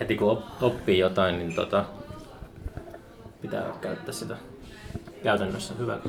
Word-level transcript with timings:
heti 0.00 0.16
kun 0.16 0.30
op- 0.30 0.62
oppii 0.62 0.98
jotain, 0.98 1.38
niin 1.38 1.54
tota, 1.54 1.84
pitää 3.42 3.64
käyttää 3.80 4.12
sitä 4.12 4.36
käytännössä 5.22 5.74
hyväksi 5.78 6.08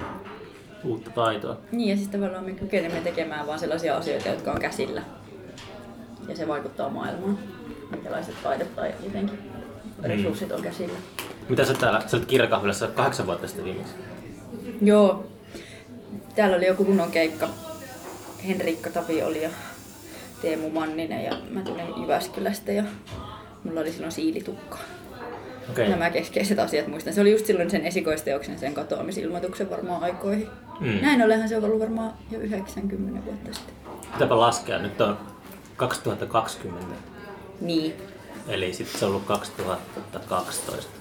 uutta 0.84 1.10
taitoa. 1.10 1.58
Niin 1.72 1.90
ja 1.90 1.96
siis 1.96 2.08
tavallaan 2.08 2.46
me 2.46 2.52
kykenemme 2.52 3.02
tekemään 3.02 3.48
vaan 3.48 3.60
sellaisia 3.60 3.98
asioita, 3.98 4.30
jotka 4.30 4.52
on 4.52 4.62
käsillä. 4.62 5.02
Ja 6.28 6.36
se 6.36 6.48
vaikuttaa 6.48 6.90
maailmaan. 6.90 7.40
Minkälaiset 7.92 8.44
taidot 8.44 8.76
tai 8.76 8.94
jotenkin 9.04 9.40
resurssit 10.04 10.52
on 10.52 10.62
käsillä. 10.62 10.98
Mitä 11.50 11.66
sä 11.66 11.74
täällä, 11.74 12.04
sä 12.08 12.18
olet 12.18 12.28
kirjakahvilassa 12.28 12.88
kahdeksan 12.88 13.26
vuotta 13.26 13.48
sitten 13.48 13.66
viimeksi? 13.66 13.94
Joo. 14.82 15.26
Täällä 16.36 16.58
oli 16.58 16.68
joku 16.68 16.86
kunnon 16.86 17.12
keikka. 17.12 17.50
Henrikka 18.48 18.90
Tavi 18.90 19.24
oli 19.24 19.44
ja 19.44 19.50
Teemu 20.42 20.70
Manninen 20.70 21.24
ja 21.24 21.38
mä 21.50 21.62
tulin 21.62 22.02
Jyväskylästä 22.02 22.72
ja 22.72 22.84
mulla 23.64 23.80
oli 23.82 23.92
silloin 23.92 24.12
siilitukka. 24.12 24.78
Okei. 25.70 25.90
Nämä 25.90 26.10
keskeiset 26.10 26.60
asiat 26.60 26.88
muistan. 26.88 27.14
Se 27.14 27.22
oli 27.22 27.32
just 27.32 27.46
silloin 27.46 27.70
sen 27.72 27.86
esikoisteoksen, 27.86 28.60
sen 28.60 28.74
katoamisilmoituksen 28.74 29.70
varmaan 29.70 30.04
aikoihin. 30.04 30.48
Mm. 30.80 31.00
Näin 31.02 31.22
ollenhan 31.22 31.50
se 31.50 31.58
on 31.58 31.64
ollut 31.64 31.80
varmaan 31.80 32.14
jo 32.32 32.40
90 32.40 33.26
vuotta 33.26 33.54
sitten. 33.54 33.76
Pitääpä 34.14 34.40
laskea, 34.40 34.80
nyt 34.80 35.02
on 35.02 35.18
2020, 35.78 36.96
Niin. 37.62 37.94
eli 38.48 38.74
sitten 38.74 39.00
se 39.00 39.06
on 39.06 39.12
ollut 39.12 39.26
2012. 39.26 40.92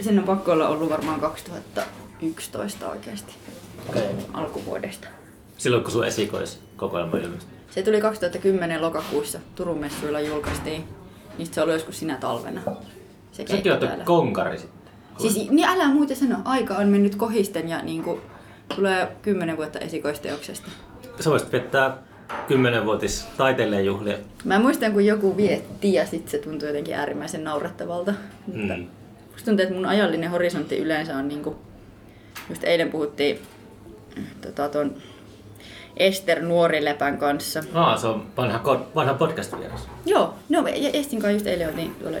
Sen 0.00 0.18
on 0.18 0.24
pakko 0.24 0.52
olla 0.52 0.68
ollut 0.68 0.90
varmaan 0.90 1.20
2011 1.20 2.88
oikeasti. 2.90 3.34
Okei. 3.88 4.02
Alkuvuodesta. 4.32 5.08
Silloin 5.58 5.82
kun 5.82 5.92
sun 5.92 6.06
esikoiskokoelma 6.06 7.16
ilmestyi. 7.16 7.56
Se 7.70 7.82
tuli 7.82 8.00
2010 8.00 8.82
lokakuussa. 8.82 9.38
Turun 9.54 9.78
messuilla 9.78 10.20
julkaistiin. 10.20 10.84
Niistä 11.38 11.54
se 11.54 11.62
oli 11.62 11.72
joskus 11.72 11.98
sinä 11.98 12.16
talvena. 12.16 12.60
Se 13.32 13.44
oot 13.70 13.80
täällä. 13.80 14.04
konkari 14.04 14.58
sitten. 14.58 14.92
Siis, 15.18 15.50
niin 15.50 15.68
älä 15.68 15.88
muuten 15.88 16.16
sano, 16.16 16.36
aika 16.44 16.74
on 16.74 16.88
mennyt 16.88 17.14
kohisten 17.14 17.68
ja 17.68 17.82
niinku, 17.82 18.20
tulee 18.76 19.08
10 19.22 19.56
vuotta 19.56 19.78
esikoisteoksesta. 19.78 20.68
Sä 21.20 21.30
voisit 21.30 21.52
viettää 21.52 21.96
10-vuotis 22.48 23.26
taiteilijajuhlia. 23.36 24.18
Mä 24.44 24.58
muistan, 24.58 24.92
kun 24.92 25.06
joku 25.06 25.36
vietti 25.36 25.92
ja 25.92 26.06
sit 26.06 26.28
se 26.28 26.38
tuntui 26.38 26.68
jotenkin 26.68 26.94
äärimmäisen 26.94 27.44
naurettavalta. 27.44 28.14
Mutta 28.46 28.74
Mm. 28.74 28.86
musta 29.32 29.44
tuntuu, 29.44 29.62
että 29.62 29.74
mun 29.74 29.86
ajallinen 29.86 30.30
horisontti 30.30 30.78
yleensä 30.78 31.16
on 31.16 31.28
niinku, 31.28 31.56
just 32.48 32.64
eilen 32.64 32.90
puhuttiin 32.90 33.38
tota, 34.40 34.68
ton 34.68 34.94
Ester 35.96 36.42
Nuorilepän 36.42 37.18
kanssa. 37.18 37.62
Aa, 37.74 37.96
se 37.96 38.06
on 38.06 38.26
vanha, 38.36 38.60
vanha 38.94 39.14
podcast-vieras. 39.14 39.88
Joo, 40.06 40.34
no 40.48 40.68
ja 40.68 40.90
Estin 40.92 41.20
kanssa 41.20 41.32
just 41.32 41.46
eilen 41.46 41.68
oltiin 41.68 41.94
tuolla, 41.94 42.18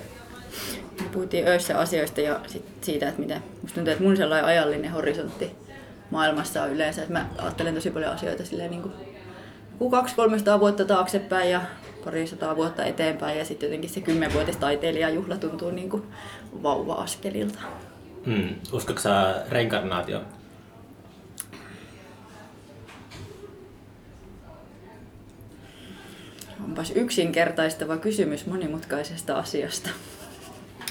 me 1.00 1.06
puhuttiin 1.12 1.48
öissä 1.48 1.78
asioista 1.78 2.20
ja 2.20 2.40
sit 2.46 2.64
siitä, 2.80 3.08
että 3.08 3.20
miten 3.20 3.42
musta 3.62 3.74
tuntuu, 3.74 3.92
että 3.92 4.04
mun 4.04 4.16
sellainen 4.16 4.46
ajallinen 4.46 4.90
horisontti 4.90 5.50
maailmassa 6.10 6.62
on 6.62 6.70
yleensä, 6.70 7.02
että 7.02 7.12
mä 7.12 7.26
ajattelen 7.38 7.74
tosi 7.74 7.90
paljon 7.90 8.12
asioita 8.12 8.44
silleen 8.44 8.70
niin 8.70 8.82
kuin 8.82 8.94
200-300 10.56 10.60
vuotta 10.60 10.84
taaksepäin 10.84 11.50
ja 11.50 11.60
parisataa 12.04 12.56
vuotta 12.56 12.84
eteenpäin 12.84 13.38
ja 13.38 13.44
sitten 13.44 13.66
jotenkin 13.66 13.90
se 13.90 14.00
kymmenvuotis 14.00 14.56
taiteilijajuhla 14.56 15.36
tuntuu 15.36 15.70
niin 15.70 15.90
kuin 15.90 16.02
vauva-askelilta. 16.62 17.58
Mm. 18.26 18.54
Uskotko 18.72 19.02
sä 19.02 19.34
reinkarnaatio? 19.48 20.20
Onpas 26.66 26.90
yksinkertaistava 26.90 27.96
kysymys 27.96 28.46
monimutkaisesta 28.46 29.38
asiasta. 29.38 29.90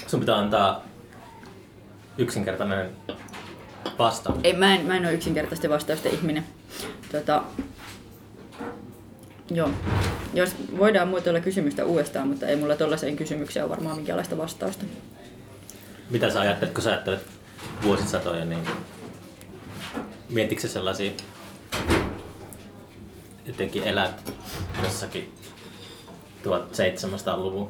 Sun 0.06 0.20
pitää 0.20 0.36
antaa 0.36 0.84
yksinkertainen 2.18 2.90
vastaus. 3.98 4.38
Ei, 4.44 4.52
mä 4.52 4.74
en, 4.74 4.86
mä 4.86 4.96
en 4.96 5.04
ole 5.04 5.12
yksinkertaisesti 5.12 5.68
vastausten 5.68 6.14
ihminen. 6.14 6.44
Tota, 7.12 7.42
joo. 9.50 9.70
Jos 10.34 10.50
voidaan 10.78 11.08
muotoilla 11.08 11.40
kysymystä 11.40 11.84
uudestaan, 11.84 12.28
mutta 12.28 12.46
ei 12.46 12.56
mulla 12.56 12.76
tollaiseen 12.76 13.16
kysymykseen 13.16 13.64
ole 13.64 13.70
varmaan 13.70 13.96
minkäänlaista 13.96 14.38
vastausta. 14.38 14.84
Mitä 16.10 16.30
sä 16.30 16.40
ajattelet, 16.40 16.74
kun 16.74 16.82
sä 16.82 16.90
ajattelet 16.90 17.26
vuosisatoja, 17.82 18.44
niin 18.44 18.62
mietitkö 20.28 20.62
sä 20.62 20.68
sellaisia, 20.68 21.10
jotenkin 23.46 23.82
elät 23.82 24.32
jossakin 24.82 25.34
1700-luvun 26.46 27.68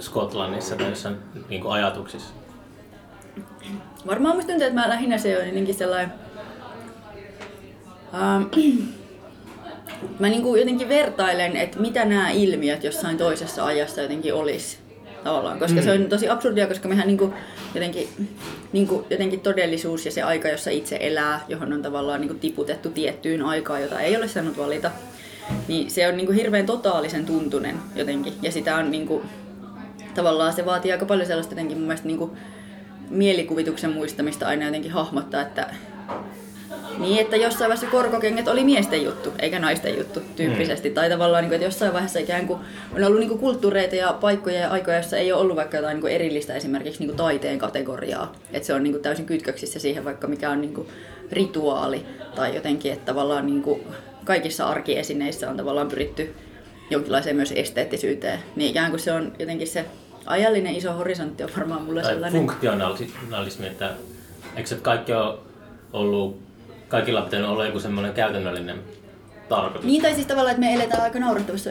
Skotlannissa 0.00 0.76
tai 0.76 0.88
jossain 0.88 1.16
niin 1.48 1.62
kuin 1.62 1.72
ajatuksissa? 1.72 2.34
Varmaan 4.06 4.36
musta 4.36 4.50
tuntuu, 4.50 4.66
että 4.66 4.80
mä 4.80 4.88
lähinnä 4.88 5.18
se 5.18 5.38
on 5.38 5.46
jotenkin 5.46 5.74
sellainen... 5.74 6.12
Ähm, 8.14 8.42
mä 10.20 10.28
niinku 10.28 10.56
jotenkin 10.56 10.88
vertailen, 10.88 11.56
että 11.56 11.78
mitä 11.78 12.04
nämä 12.04 12.30
ilmiöt 12.30 12.84
jossain 12.84 13.18
toisessa 13.18 13.64
ajassa 13.64 14.02
jotenkin 14.02 14.34
olisi 14.34 14.78
tavallaan. 15.24 15.58
Koska 15.58 15.80
Mm. 15.80 15.84
se 15.84 15.92
on 15.92 16.08
tosi 16.08 16.28
absurdia, 16.28 16.66
koska 16.66 16.88
mehän 16.88 17.06
niinku 17.06 17.34
jotenkin, 17.74 18.08
niinku 18.72 19.06
jotenkin 19.10 19.40
todellisuus 19.40 20.06
ja 20.06 20.12
se 20.12 20.22
aika, 20.22 20.48
jossa 20.48 20.70
itse 20.70 20.98
elää, 21.00 21.44
johon 21.48 21.72
on 21.72 21.82
tavallaan 21.82 22.20
niinku 22.20 22.34
tiputettu 22.34 22.90
tiettyyn 22.90 23.42
aikaan, 23.42 23.82
jota 23.82 24.00
ei 24.00 24.16
ole 24.16 24.28
saanut 24.28 24.58
valita, 24.58 24.90
niin 25.68 25.90
se 25.90 26.08
on 26.08 26.16
niinku 26.16 26.32
hirveän 26.32 26.66
totaalisen 26.66 27.26
tuntunen 27.26 27.76
jotenkin. 27.94 28.32
Ja 28.42 28.52
sitä 28.52 28.76
on 28.76 28.90
niinku, 28.90 29.22
tavallaan 30.14 30.52
se 30.52 30.64
vaatii 30.64 30.92
aika 30.92 31.06
paljon 31.06 31.26
sellaista 31.26 31.52
jotenkin 31.52 31.78
mun 31.78 31.86
mielestä 31.86 32.06
niinku 32.06 32.36
mielikuvituksen 33.10 33.92
muistamista 33.92 34.46
aina 34.46 34.64
jotenkin 34.64 34.92
hahmottaa, 34.92 35.42
että 35.42 35.74
niin, 36.98 37.20
että 37.20 37.36
jossain 37.36 37.68
vaiheessa 37.68 37.86
korkokengät 37.86 38.48
oli 38.48 38.64
miesten 38.64 39.04
juttu, 39.04 39.32
eikä 39.38 39.58
naisten 39.58 39.98
juttu 39.98 40.20
tyyppisesti. 40.36 40.88
Mm. 40.88 40.94
Tai 40.94 41.10
tavallaan, 41.10 41.42
niin 41.42 41.48
kuin, 41.48 41.56
että 41.56 41.66
jossain 41.66 41.92
vaiheessa 41.92 42.18
ikään 42.18 42.46
kuin 42.46 42.60
on 42.96 43.04
ollut 43.04 43.18
niin 43.18 43.28
kuin 43.28 43.40
kulttuureita 43.40 43.96
ja 43.96 44.12
paikkoja 44.20 44.60
ja 44.60 44.70
aikoja, 44.70 44.96
joissa 44.96 45.16
ei 45.16 45.32
ole 45.32 45.40
ollut 45.40 45.56
vaikka 45.56 45.76
jotain 45.76 45.94
niin 45.94 46.00
kuin 46.00 46.12
erillistä 46.12 46.54
esimerkiksi 46.54 47.00
niin 47.00 47.08
kuin 47.08 47.16
taiteen 47.16 47.58
kategoriaa. 47.58 48.32
Että 48.52 48.66
se 48.66 48.74
on 48.74 48.82
niin 48.82 48.92
kuin 48.92 49.02
täysin 49.02 49.26
kytköksissä 49.26 49.78
siihen 49.78 50.04
vaikka 50.04 50.26
mikä 50.26 50.50
on 50.50 50.60
niin 50.60 50.74
kuin 50.74 50.88
rituaali 51.32 52.06
tai 52.34 52.54
jotenkin, 52.54 52.92
että 52.92 53.06
tavallaan 53.06 53.46
niin 53.46 53.62
kuin 53.62 53.80
kaikissa 54.28 54.66
arkiesineissä 54.66 55.50
on 55.50 55.56
tavallaan 55.56 55.88
pyritty 55.88 56.34
jonkinlaiseen 56.90 57.36
myös 57.36 57.52
esteettisyyteen. 57.56 58.38
Niin 58.56 58.70
ikään 58.70 58.90
kuin 58.90 59.00
se 59.00 59.12
on 59.12 59.32
jotenkin 59.38 59.68
se 59.68 59.84
ajallinen 60.26 60.74
iso 60.74 60.92
horisontti 60.92 61.42
on 61.44 61.50
varmaan 61.56 61.82
mulle 61.82 62.02
Tai 62.02 62.12
sellainen... 62.12 62.40
funktionalismi, 62.40 63.66
että 63.66 63.90
eikö 64.56 64.68
se 64.68 64.74
kaikki 64.74 65.12
ole 65.12 65.38
ollut, 65.92 66.40
kaikilla 66.88 67.22
pitänyt 67.22 67.48
olla 67.48 67.66
joku 67.66 67.80
semmoinen 67.80 68.12
käytännöllinen 68.12 68.78
tarkoitus? 69.48 69.84
Niin, 69.84 70.02
tai 70.02 70.14
siis 70.14 70.26
tavallaan, 70.26 70.50
että 70.54 70.66
me 70.66 70.74
eletään 70.74 71.02
aika 71.02 71.18
naurettavassa, 71.18 71.70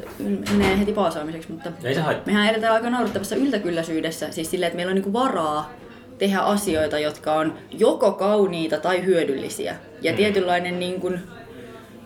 menee 0.52 0.80
heti 0.80 0.94
paasaamiseksi, 0.94 1.52
mutta 1.52 1.72
Ei 1.84 1.94
se 1.96 2.02
haittaa. 2.02 2.26
mehän 2.34 2.50
eletään 2.54 2.74
aika 2.74 2.90
naurettavassa 2.90 3.36
yltäkylläisyydessä, 3.36 4.32
siis 4.32 4.52
silleen, 4.52 4.68
että 4.68 4.76
meillä 4.76 4.92
on 4.92 4.96
niinku 4.96 5.14
varaa 5.14 5.72
tehdä 6.18 6.40
asioita, 6.40 7.00
jotka 7.00 7.34
on 7.34 7.54
joko 7.72 8.12
kauniita 8.12 8.78
tai 8.78 9.06
hyödyllisiä. 9.06 9.76
Ja 10.02 10.12
Mm. 10.12 10.18
tietynlainen 10.18 10.80
niin 10.80 11.02
kuin, 11.02 11.20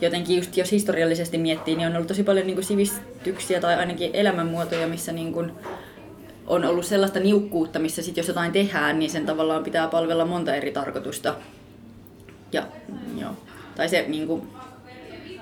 jotenkin 0.02 0.38
just 0.38 0.58
jos 0.58 0.72
historiallisesti 0.72 1.38
miettii, 1.38 1.76
niin 1.76 1.88
on 1.88 1.96
ollut 1.96 2.08
tosi 2.08 2.24
paljon 2.24 2.48
niin 2.48 2.56
kuin 2.56 2.66
sivistyksiä 2.66 3.60
tai 3.60 3.76
ainakin 3.76 4.10
elämänmuotoja, 4.14 4.88
missä 4.88 5.12
niin 5.12 5.34
kuin 5.34 5.52
on 6.48 6.66
ollut 6.66 6.86
sellaista 6.86 7.20
niukkuutta, 7.20 7.80
missä 7.80 8.02
sit 8.02 8.18
jos 8.18 8.28
jotain 8.28 8.52
tehdään, 8.52 9.00
niin 9.00 9.12
sen 9.12 9.26
tavallaan 9.26 9.64
pitää 9.64 9.88
palvella 9.88 10.26
monta 10.26 10.56
eri 10.56 10.72
tarkoitusta. 10.72 11.36
Ja, 12.52 12.68
joo. 13.18 13.32
Tai 13.76 13.90
se 13.90 14.06
niin 14.08 14.28
kuin, 14.28 14.48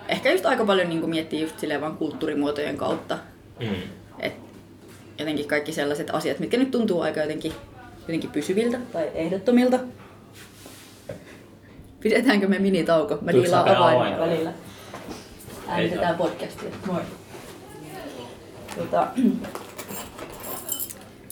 ehkä 0.08 0.32
just 0.32 0.46
aika 0.46 0.66
paljon 0.66 0.90
niin 0.90 1.00
kuin 1.00 1.10
miettii 1.10 1.42
just 1.42 1.60
silleen 1.60 1.82
vaan 1.82 1.98
kulttuurimuotojen 1.98 2.78
kautta. 2.78 3.18
Mm. 3.60 3.76
Et 4.20 4.34
jotenkin 5.20 5.48
kaikki 5.48 5.72
sellaiset 5.72 6.10
asiat, 6.10 6.40
mitkä 6.40 6.58
nyt 6.58 6.72
tuntuu 6.72 7.02
aika 7.02 7.20
jotenkin, 7.20 7.54
jotenkin 8.02 8.32
pysyviltä 8.32 8.80
tai 8.94 9.12
ehdottomilta. 9.14 9.80
Pidetäänkö 12.00 12.48
me 12.48 12.60
minitauko? 12.60 13.18
Mä 13.22 13.34
diilaan 13.34 13.76
avaimia 13.78 14.20
välillä. 14.20 14.52
Äänitetään 15.68 16.16
podcastia. 16.16 16.70
Moi. 16.88 17.02
Tota, 18.78 19.08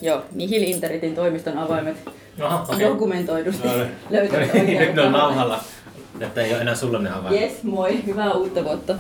joo, 0.02 0.22
Nihil 0.32 0.64
Interitin 0.64 1.16
toimiston 1.16 1.58
avaimet 1.58 1.98
Aha, 2.42 2.66
okei. 2.74 2.88
dokumentoidusti 2.90 3.68
No 3.68 3.74
niin. 3.78 3.92
löytävät 4.10 4.54
Nyt 4.54 4.64
oikean 4.64 4.96
ne 4.96 5.02
on 5.02 5.12
nauhalla. 5.12 5.60
Että 6.20 6.42
ei 6.42 6.54
ole 6.54 6.62
enää 6.62 6.76
sulla 6.76 7.00
ne 7.00 7.10
havainnut. 7.10 7.42
Yes, 7.42 7.64
moi. 7.64 8.06
Hyvää 8.06 8.34
uutta 8.34 8.64
vuotta. 8.64 8.96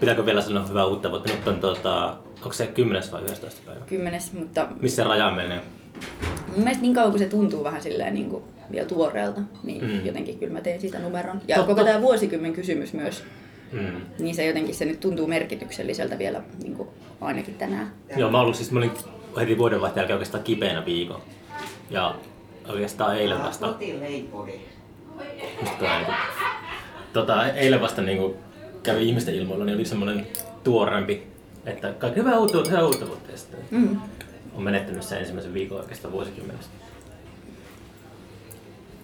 Pitääkö 0.00 0.26
vielä 0.26 0.42
sanoa 0.42 0.66
hyvää 0.66 0.86
uutta 0.86 1.10
vuotta? 1.10 1.32
Nyt 1.32 1.48
on 1.48 1.60
tota, 1.60 2.16
onko 2.36 2.52
se 2.52 2.66
10 2.66 3.02
vai 3.12 3.22
11 3.22 3.60
päivä? 3.66 3.80
Kymmenes, 3.86 4.32
mutta 4.32 4.66
Missä 4.80 5.04
raja 5.04 5.30
menee? 5.30 5.60
Mun 6.46 6.58
mielestä 6.58 6.82
niin 6.82 6.94
kauan 6.94 7.10
kun 7.10 7.18
se 7.18 7.26
tuntuu 7.26 7.64
vähän 7.64 7.82
silleen 7.82 8.14
niin 8.14 8.30
kuin 8.30 8.42
vielä 8.72 8.86
tuoreelta, 8.86 9.40
niin 9.62 9.84
Mm. 9.84 10.06
jotenkin 10.06 10.38
kyllä 10.38 10.52
mä 10.52 10.60
teen 10.60 10.80
siitä 10.80 10.98
numeron. 10.98 11.40
Ja 11.48 11.56
Totta. 11.56 11.74
koko 11.74 11.84
tämä 11.86 12.00
vuosikymmen 12.00 12.52
kysymys 12.52 12.92
myös, 12.92 13.24
Mm. 13.72 14.00
niin 14.18 14.34
se 14.34 14.46
jotenkin 14.46 14.74
se 14.74 14.84
nyt 14.84 15.00
tuntuu 15.00 15.26
merkitykselliseltä 15.26 16.18
vielä 16.18 16.42
niin 16.62 16.74
kuin 16.76 16.88
ainakin 17.20 17.54
tänään. 17.54 17.92
Joo, 18.16 18.30
mä, 18.30 18.40
ollut, 18.40 18.56
siis, 18.56 18.70
mä 18.72 18.78
olin 18.78 18.90
heti 19.40 19.58
vuodenvaihteen 19.58 20.00
jälkeen 20.02 20.14
oikeastaan 20.16 20.44
kipeänä 20.44 20.84
viikon. 20.86 21.20
Ja 21.90 22.14
oikeastaan 22.68 23.16
eilen 23.18 23.42
vasta... 23.42 23.74
Niinku- 23.78 24.48
Tota, 27.12 27.46
eilen 27.52 27.80
vasta 27.80 28.02
niinku 28.02 28.36
kävi 28.82 29.08
ihmisten 29.08 29.34
ilmoilla, 29.34 29.64
niin 29.64 29.74
oli 29.76 29.84
semmoinen 29.84 30.26
tuorempi, 30.64 31.22
että 31.66 31.92
kaikki 31.98 32.20
hyvää 32.20 32.38
uutta 32.38 32.52
vuotta, 32.54 32.70
hyvää 32.70 32.84
uutta 32.86 33.06
vuotta. 33.06 33.30
Ja 33.32 33.38
sitten 33.38 33.60
Mm. 33.70 33.96
on 34.54 34.62
menettänyt 34.62 35.02
sen 35.02 35.18
ensimmäisen 35.18 35.54
viikon 35.54 35.80
oikeastaan 35.80 36.12
vuosikymmenestä. 36.12 36.70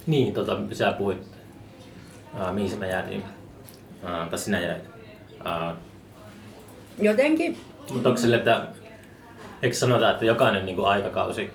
Niin, 0.07 0.35
tota, 0.35 0.59
sä 0.73 0.93
puhuit, 0.93 1.19
uh, 2.35 2.53
mihin 2.53 2.79
me 2.79 2.89
jäätiin, 2.89 3.25
uh, 4.03 4.29
tai 4.31 4.39
sinä 4.39 4.61
jäit. 4.61 4.83
Uh, 5.41 5.77
Jotenkin, 6.99 7.59
mutta 7.93 8.09
onko 8.09 8.21
sille, 8.21 8.37
että 8.37 8.67
eikö 9.63 9.77
sanota, 9.77 10.11
että 10.11 10.25
jokainen 10.25 10.67
niin 10.67 10.77
kuin 10.77 10.89
aikakausi 10.89 11.51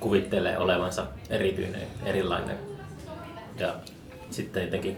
kuvittelee 0.00 0.58
olevansa 0.58 1.06
erityinen, 1.30 1.82
erilainen 2.04 2.56
ja 3.58 3.74
sitten 4.30 4.62
jotenkin 4.62 4.96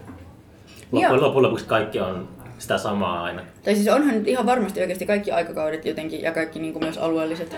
loppujen, 0.91 1.21
loppujen 1.21 1.43
lopuksi 1.43 1.65
kaikki 1.65 1.99
on 1.99 2.27
sitä 2.57 2.77
samaa 2.77 3.23
aina. 3.23 3.41
tai 3.63 3.75
siis 3.75 3.87
onhan 3.87 4.15
nyt 4.15 4.27
ihan 4.27 4.45
varmasti 4.45 4.81
oikeasti 4.81 5.05
kaikki 5.05 5.31
aikakaudet 5.31 5.85
jotenkin 5.85 6.21
ja 6.21 6.31
kaikki 6.31 6.59
niin 6.59 6.73
kuin 6.73 6.83
myös 6.83 6.97
alueelliset 6.97 7.55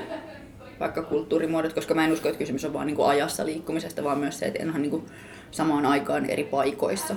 vaikka 0.79 1.01
kulttuurimuodot, 1.01 1.73
koska 1.73 1.93
mä 1.93 2.05
en 2.05 2.11
usko, 2.11 2.29
että 2.29 2.39
kysymys 2.39 2.65
on 2.65 2.73
vaan 2.73 2.87
niin 2.87 2.95
kuin 2.95 3.07
ajassa 3.07 3.45
liikkumisesta, 3.45 4.03
vaan 4.03 4.19
myös 4.19 4.39
se, 4.39 4.45
että 4.45 4.63
onhan 4.63 4.81
niin 4.81 4.91
kuin 4.91 5.05
samaan 5.51 5.85
aikaan 5.85 6.25
eri 6.25 6.43
paikoissa 6.43 7.15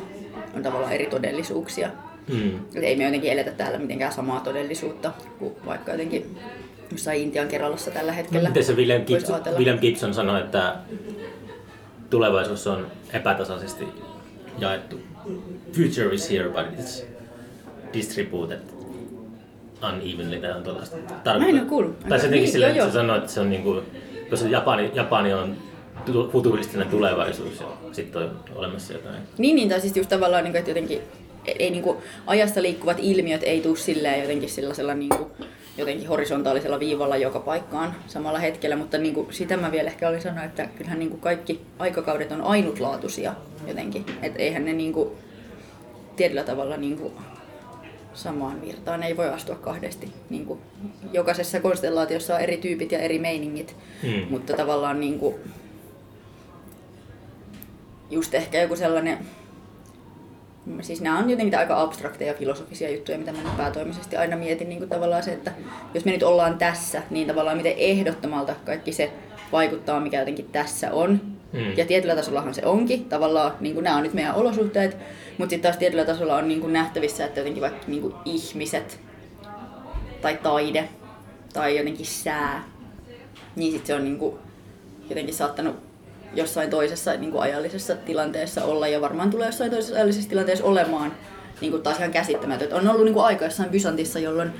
on 0.55 0.63
tavallaan 0.63 0.93
eri 0.93 1.07
todellisuuksia. 1.07 1.91
Mm. 2.29 2.57
Et 2.75 2.83
ei 2.83 2.97
me 2.97 3.05
jotenkin 3.05 3.33
eletä 3.33 3.51
täällä 3.51 3.79
mitenkään 3.79 4.13
samaa 4.13 4.41
todellisuutta 4.41 5.13
kuin 5.39 5.55
vaikka 5.67 5.93
jotenkin 5.93 6.39
jossain 6.93 7.23
Intian 7.23 7.49
Keralassa 7.49 7.91
tällä 7.91 8.13
hetkellä. 8.13 8.49
Miten 8.49 8.65
se 8.65 8.73
William 8.73 9.03
Gibson, 9.05 9.35
ajatella. 9.35 9.59
William 9.59 9.79
Gibson 9.79 10.15
sanoi, 10.15 10.41
että 10.41 10.77
tulevaisuus 12.11 12.67
on 12.67 12.87
epätasaisesti 13.13 13.85
jaettu. 14.59 15.01
Future 15.73 16.15
is 16.15 16.31
here, 16.31 16.49
but 16.49 16.79
it's 16.79 17.05
distributed 17.93 18.78
unevenly. 19.83 20.41
Tai 20.41 20.53
on 20.53 20.63
tuollaista 20.63 20.97
Mä 21.39 21.47
en 21.47 21.61
oo 21.61 21.67
kuullut. 21.67 21.99
Tai 22.01 22.19
se 22.21 22.27
jotenkin 22.27 22.31
Niin, 22.31 22.53
silleen, 22.53 22.71
että 22.73 22.83
se 22.83 22.89
joo. 22.89 22.93
sanoi, 22.93 23.19
että 23.19 23.33
se 23.33 23.41
on 23.41 23.51
niinku, 23.51 23.83
koska 24.31 24.49
Japani, 24.49 24.91
Japani 24.95 25.35
on 25.35 25.57
tu- 26.07 26.29
futuristinen 26.33 26.89
tulevaisuus 26.89 27.61
ja 27.61 27.67
sitten 27.93 28.23
on 28.23 28.31
olemassa 28.55 28.93
jotain. 28.93 29.17
Niin, 29.39 29.57
niin, 29.57 29.69
tai 29.69 29.81
siis 29.81 29.97
just 29.97 30.09
tavallaan, 30.09 30.45
niin 30.45 30.53
kuin, 30.53 30.59
että 30.59 30.71
jotenkin 30.71 31.01
ei, 31.59 31.71
niin 31.71 31.83
kuin, 31.83 31.99
ajassa 32.27 32.63
liikkuvat 32.63 32.97
ilmiöt 33.01 33.43
ei 33.43 33.61
tule 33.61 33.77
silleen 33.77 34.21
jotenkin 34.21 34.49
sellaisella 34.51 34.95
niin 34.95 35.09
kuin, 35.17 35.31
jotenkin 35.79 36.09
horisontaalisella 36.09 36.81
viivalla 36.81 37.17
joka 37.17 37.41
paikkaan 37.41 37.95
samalla 38.07 38.39
hetkellä, 38.39 38.77
mutta 38.77 38.99
niin 38.99 39.15
kuin, 39.15 39.27
sitä 39.31 39.57
mä 39.57 39.73
vielä 39.73 39.89
ehkä 39.91 40.09
olin 40.09 40.23
sanoa, 40.23 40.45
että 40.45 40.69
kyllähän 40.77 40.99
niin 40.99 41.11
kuin 41.11 41.21
kaikki 41.21 41.61
aikakaudet 41.79 42.33
on 42.33 42.41
ainutlaatuisia 42.43 43.35
jotenkin, 43.69 44.05
että 44.23 44.39
eihän 44.39 44.65
ne 44.65 44.73
niin 44.73 44.93
kuin, 44.93 45.11
tietyllä 46.17 46.43
tavalla 46.45 46.77
niin 46.77 46.99
kuin, 46.99 47.13
samaan 48.19 48.61
virtaan 48.63 49.03
ei 49.03 49.17
voi 49.17 49.29
astua 49.29 49.55
kahdesti. 49.55 50.13
Niin 50.31 50.47
kuin, 50.47 50.61
jokaisessa 51.13 51.61
konstellaatiossa 51.61 52.35
on 52.35 52.41
eri 52.41 52.57
tyypit 52.57 52.93
ja 52.93 52.99
eri 52.99 53.19
meiningit, 53.19 53.77
Hmm. 54.03 54.27
mutta 54.31 54.53
tavallaan 54.53 55.01
niin 55.01 55.19
kuin, 55.19 55.35
just 58.11 58.35
ehkä 58.35 58.63
joku 58.63 58.77
sellainen, 58.77 59.19
siis 60.81 61.01
nämä 61.01 61.19
on 61.19 61.31
jotenkin 61.31 61.59
aika 61.59 61.81
abstrakteja 61.81 62.35
filosofisia 62.35 62.91
juttuja, 62.91 63.19
mitä 63.19 63.33
mä 63.33 63.43
nyt 63.43 63.57
päätoimisesti 63.57 64.17
aina 64.17 64.37
mietin, 64.37 64.69
niin 64.69 64.79
kuin 64.79 64.91
tavallaan 64.91 65.23
se, 65.23 65.33
että 65.33 65.53
jos 65.95 66.05
me 66.05 66.13
nyt 66.13 66.23
ollaan 66.23 66.59
tässä, 66.59 67.03
niin 67.11 67.27
tavallaan 67.27 67.57
miten 67.57 67.75
ehdottomalta 67.77 68.55
kaikki 68.65 68.93
se 68.93 69.13
vaikuttaa, 69.53 70.01
mikä 70.01 70.19
jotenkin 70.19 70.49
tässä 70.53 70.93
on. 70.93 71.38
Mm. 71.53 71.77
Ja 71.77 71.87
tietyllä 71.87 72.17
tasollahan 72.17 72.55
se 72.55 72.67
onkin, 72.67 73.05
tavallaan 73.05 73.53
niin 73.61 73.75
kuin 73.75 73.85
nämä 73.85 73.97
on 73.97 74.03
nyt 74.03 74.15
meidän 74.15 74.35
olosuhteet, 74.35 74.97
mutta 75.39 75.51
sitten 75.51 75.71
taas 75.71 75.77
tietyllä 75.77 76.05
tasolla 76.05 76.37
on 76.37 76.49
niin 76.49 76.61
kuin 76.61 76.73
nähtävissä, 76.73 77.25
että 77.25 77.41
jotenkin 77.41 77.61
vaikka 77.61 77.85
niin 77.87 78.03
kuin 78.03 78.15
ihmiset 78.25 79.01
tai 80.23 80.39
taide 80.43 80.89
tai 81.53 81.77
jotenkin 81.79 82.07
sää, 82.07 82.65
niin 83.57 83.73
sitten 83.73 83.87
se 83.87 83.95
on 83.95 84.05
niin 84.05 84.19
kuin 84.19 84.39
jotenkin 85.09 85.35
saattanut 85.35 85.77
jossain 86.35 86.71
toisessa 86.71 87.17
niin 87.17 87.31
kuin 87.31 87.43
ajallisessa 87.43 87.97
tilanteessa 87.97 88.65
olla 88.65 88.89
ja 88.89 89.01
varmaan 89.01 89.31
tulee 89.31 89.47
jossain 89.47 89.71
toisessa 89.71 89.95
ajallisessa 89.95 90.31
tilanteessa 90.31 90.65
olemaan 90.65 91.13
niin 91.61 91.71
kuin 91.71 91.83
taas 91.83 91.99
ihan 91.99 92.11
käsittämätöntä. 92.11 92.77
On 92.77 92.89
ollut 92.89 93.05
niin 93.05 93.15
kuin 93.15 93.25
aika 93.25 93.45
jossain 93.45 93.71
Bysantissa, 93.71 94.19
jolloin 94.19 94.51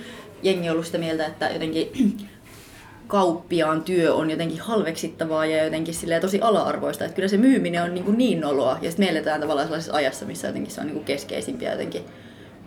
jengi 0.43 0.69
on 0.69 0.73
ollut 0.73 0.87
sitä 0.87 0.99
mieltä, 0.99 1.27
että 1.27 1.51
jotenkin 1.51 1.93
kauppiaan 3.09 3.83
työ 3.83 4.15
on 4.15 4.31
jotenkin 4.31 4.61
halveksittavaa 4.61 5.47
ja 5.47 5.65
jotenkin 5.65 5.95
silleen 5.95 6.21
tosi 6.23 6.41
ala-arvoista. 6.41 7.05
Että 7.05 7.15
kyllä 7.15 7.29
se 7.29 7.37
myyminen 7.37 7.83
on 7.83 7.95
niin, 7.95 8.05
kuin 8.05 8.19
niin 8.19 8.41
noloa 8.41 8.79
ja 8.83 8.91
sitten 8.91 9.07
me 9.07 9.11
eletään 9.11 9.41
tavallaan 9.41 9.67
sellaisessa 9.67 9.97
ajassa, 9.97 10.27
missä 10.27 10.47
jotenkin 10.47 10.73
se 10.73 10.81
on 10.81 10.87
niin 10.87 10.95
kuin 10.95 11.05
keskeisimpiä 11.05 11.73
jotenkin, 11.73 12.03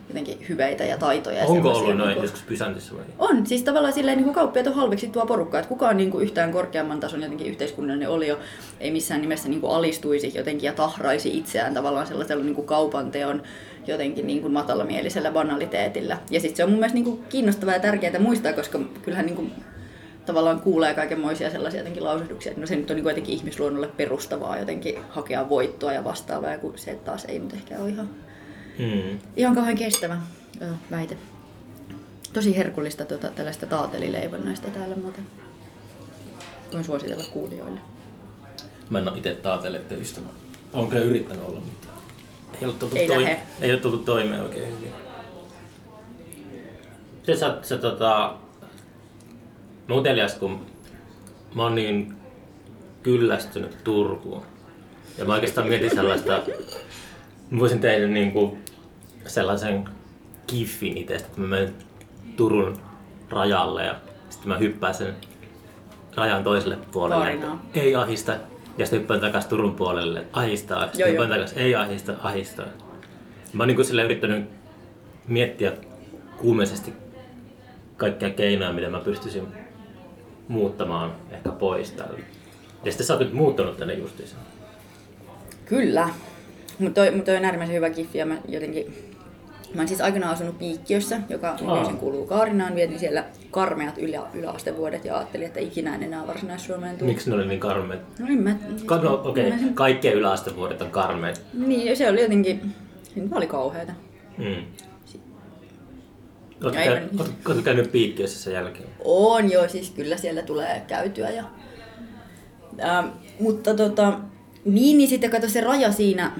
jotenkin 0.08 0.46
hyveitä 0.50 0.84
ja 0.84 0.98
taitoja. 0.98 1.38
Ja 1.38 1.46
Onko 1.46 1.54
sellaisia 1.56 1.84
ollut 1.84 1.98
noin 1.98 2.08
niin 2.08 2.16
kuin- 2.16 2.24
joskus 2.24 2.44
Pysantissa 2.44 2.96
vai? 2.96 3.04
on, 3.20 3.46
siis 3.46 3.64
tavallaan 3.64 3.94
silleen 3.94 4.18
niin 4.18 4.24
kuin 4.24 4.36
kauppiaat 4.36 4.68
on 4.68 4.74
halveksittua 4.74 5.26
porukkaa, 5.26 5.60
että 5.60 5.70
kukaan 5.70 5.98
niin 5.98 6.12
kuin 6.12 6.24
yhtään 6.24 6.52
korkeamman 6.52 7.00
tason 7.00 7.22
jotenkin 7.22 7.48
yhteiskunnallinen 7.48 8.10
olio 8.10 8.40
ei 8.80 8.92
missään 8.92 9.22
nimessä 9.22 9.50
niin 9.50 9.62
kuin 9.62 9.74
alistuisi 9.74 10.32
jotenkin 10.36 10.68
ja 10.68 10.74
tahraisi 10.74 11.38
itseään 11.38 11.74
tavallaan 11.74 12.08
sellaisella 12.08 12.44
niin 12.44 12.56
kuin 12.56 12.68
kaupanteon 12.68 13.44
jotenkin 13.88 14.28
niin 14.28 14.42
kuin 14.42 14.54
matalamielisellä 14.54 15.32
banaliteetillä. 15.32 16.18
Ja 16.30 16.40
sitten 16.40 16.58
se 16.58 16.64
on 16.64 16.70
mun 16.70 16.80
mielestä 16.80 16.96
niin 16.96 17.06
kuin 17.06 17.24
kiinnostavaa 17.30 17.74
ja 17.74 17.80
tärkeää 17.80 18.20
muistaa, 18.20 18.54
koska 18.54 18.80
kyllähän 19.02 19.26
niin 19.26 19.36
kuin 19.36 19.52
tavallaan 20.26 20.62
kuulee 20.62 20.94
kaikenmoisia 20.94 21.50
sellaisia 21.50 21.80
jotenkin 21.80 22.04
lausuhduksia, 22.04 22.50
että 22.50 22.62
no 22.62 22.68
se 22.68 22.76
nyt 22.76 22.90
on 22.90 22.96
niin 22.96 23.06
jotenkin 23.06 23.36
ihmisluonnolle 23.36 23.88
perustavaa 23.88 24.58
jotenkin 24.60 24.96
hakea 25.10 25.50
voittoa 25.50 25.94
ja 25.94 26.04
vastaavaa, 26.04 26.52
ja 26.52 26.58
kun 26.58 26.78
se 26.78 26.96
taas 26.96 27.26
ei 27.26 27.40
nyt 27.40 27.54
ehkä 27.54 27.78
ole 27.80 27.90
ihan, 27.90 28.10
Mm. 28.80 29.20
ihan 29.36 29.56
kauhean 29.56 29.78
kestävä 29.78 30.18
väite. 30.92 31.18
Tosi 32.34 32.58
herkullista 32.58 33.06
tuota, 33.06 33.28
tällaista 33.30 33.66
taatelileivonnaista 33.66 34.68
täällä 34.68 34.96
muuten. 34.96 35.28
Voin 36.74 36.84
suositella 36.84 37.24
kuulijoille. 37.34 37.80
Mä 38.90 39.00
en 39.00 39.08
ole 39.10 39.18
itse 39.18 39.36
taatellut 39.36 39.88
töistä. 39.88 40.22
Olen 40.74 40.90
kyllä 40.90 41.04
yrittänyt 41.04 41.44
olla, 41.48 41.60
mutta 41.60 41.88
ei 42.62 42.66
ole 42.68 42.74
tullut, 42.74 42.96
Ei 42.98 43.10
lähe. 43.10 43.40
ei 43.62 43.72
ole 43.72 43.80
tullut 43.80 44.06
toimeen 44.06 44.42
oikein 44.42 44.68
hyvin. 44.78 44.92
Se, 47.24 47.36
sä, 47.36 47.58
se 47.62 47.78
tota, 47.78 48.34
utelias, 49.92 50.36
kun 50.36 50.66
mä 51.56 51.64
oon 51.64 51.76
niin 51.76 52.14
kyllästynyt 53.04 53.84
Turkuun. 53.84 54.44
Ja 55.18 55.26
mä 55.26 55.34
oikeastaan 55.34 55.68
mietin 55.68 55.96
sellaista, 55.96 56.42
mä 57.50 57.60
voisin 57.60 57.80
tehdä 57.80 58.08
niinku 58.08 58.58
sellaisen 59.28 59.86
kiffin 60.48 60.98
itsestä, 60.98 61.28
että 61.28 61.42
mä 61.42 61.48
menen 61.48 61.76
Turun 62.38 62.78
rajalle 63.30 63.86
ja 63.86 63.96
sitten 64.30 64.48
mä 64.48 64.58
hyppään 64.58 64.94
sen 64.94 65.16
rajan 66.16 66.44
toiselle 66.44 66.78
puolelle. 66.92 67.26
Kaarinaa. 67.26 67.66
Ei 67.74 67.96
ahista. 67.96 68.32
Ja 68.78 68.86
sitten 68.86 69.00
hyppään 69.00 69.20
takaisin 69.20 69.50
Turun 69.50 69.76
puolelle. 69.76 70.26
Ahistaa. 70.34 70.80
Joo, 70.80 70.88
Sitten 70.92 71.10
hyppään 71.10 71.30
takaisin. 71.30 71.58
Ei 71.58 71.76
ahista. 71.76 72.14
Ahistaa. 72.24 72.66
Mä 73.54 73.64
oon 73.64 73.68
niin 73.68 73.86
sille 73.86 74.04
yrittänyt 74.04 74.50
miettiä 75.28 75.72
kuumeisesti 76.38 76.94
kaikkia 77.98 78.30
keinoja, 78.30 78.74
mitä 78.74 78.90
mä 78.90 79.00
pystyisin 79.00 79.48
muuttamaan 80.52 81.12
ehkä 81.32 81.50
pois 81.50 81.92
täältä. 81.92 82.20
Ja 82.86 82.92
sitten 82.92 83.08
sä 83.08 83.14
oot 83.14 83.22
nyt 83.22 83.34
muuttanut 83.34 83.78
tänne 83.78 83.94
justiinsa. 83.94 84.36
Kyllä. 85.66 86.10
Mutta 86.80 87.02
toi, 87.02 87.12
mut 87.12 87.26
toi 87.26 87.38
on 87.38 87.46
äärimmäisen 87.46 87.76
hyvä 87.76 87.90
kiffi 87.90 88.18
ja 88.18 88.26
mä 88.26 88.38
jotenkin... 88.48 88.94
Mä 89.74 89.82
oon 89.82 89.88
siis 89.88 90.02
aikanaan 90.02 90.34
asunut 90.34 90.60
Piikkiössä, 90.60 91.20
joka 91.30 91.58
nykyisin 91.62 91.98
kuuluu 91.98 92.26
Kaarinaan. 92.26 92.76
Vietin 92.76 93.00
siellä 93.00 93.24
karmeat 93.52 93.98
ylä, 93.98 94.22
yläastevuodet 94.34 95.06
ja 95.06 95.18
ajattelin, 95.18 95.48
että 95.48 95.60
ikinä 95.60 95.96
en 95.96 96.04
enää 96.04 96.28
varsinais-Suomeen 96.28 96.98
tule. 96.98 97.10
Miksi 97.12 97.30
ne 97.30 97.36
oli 97.36 97.48
niin 97.48 97.60
karmeet? 97.60 98.02
No 98.20 98.26
en 98.30 98.38
mä... 98.44 98.56
Ka- 98.86 98.98
No 98.98 99.22
okei, 99.24 99.52
mä 99.52 99.58
sen- 99.58 99.74
kaikkien 99.74 100.14
yläastevuodet 100.14 100.82
on 100.82 100.90
karmeet. 100.92 101.42
Niin, 101.54 101.98
se 101.98 102.10
oli 102.10 102.22
jotenkin... 102.22 102.76
Se 103.04 103.22
oli 103.36 103.48
kauheata. 103.48 103.92
Mm. 104.38 104.56
Oletko 106.64 106.82
käy, 107.54 107.62
käynyt 107.64 107.92
piikkiössä 107.92 108.40
sen 108.44 108.54
jälkeen? 108.54 108.90
On 109.06 109.52
joo, 109.52 109.68
siis 109.68 109.90
kyllä 109.90 110.18
siellä 110.18 110.42
tulee 110.42 110.82
käytyä. 110.88 111.30
Ja, 111.30 111.44
ähm, 112.84 113.08
mutta 113.40 113.74
tota, 113.74 114.20
niin, 114.66 114.98
niin 114.98 115.10
sitten 115.10 115.30
kato 115.32 115.50
se 115.50 115.62
raja 115.62 115.92
siinä, 115.92 116.32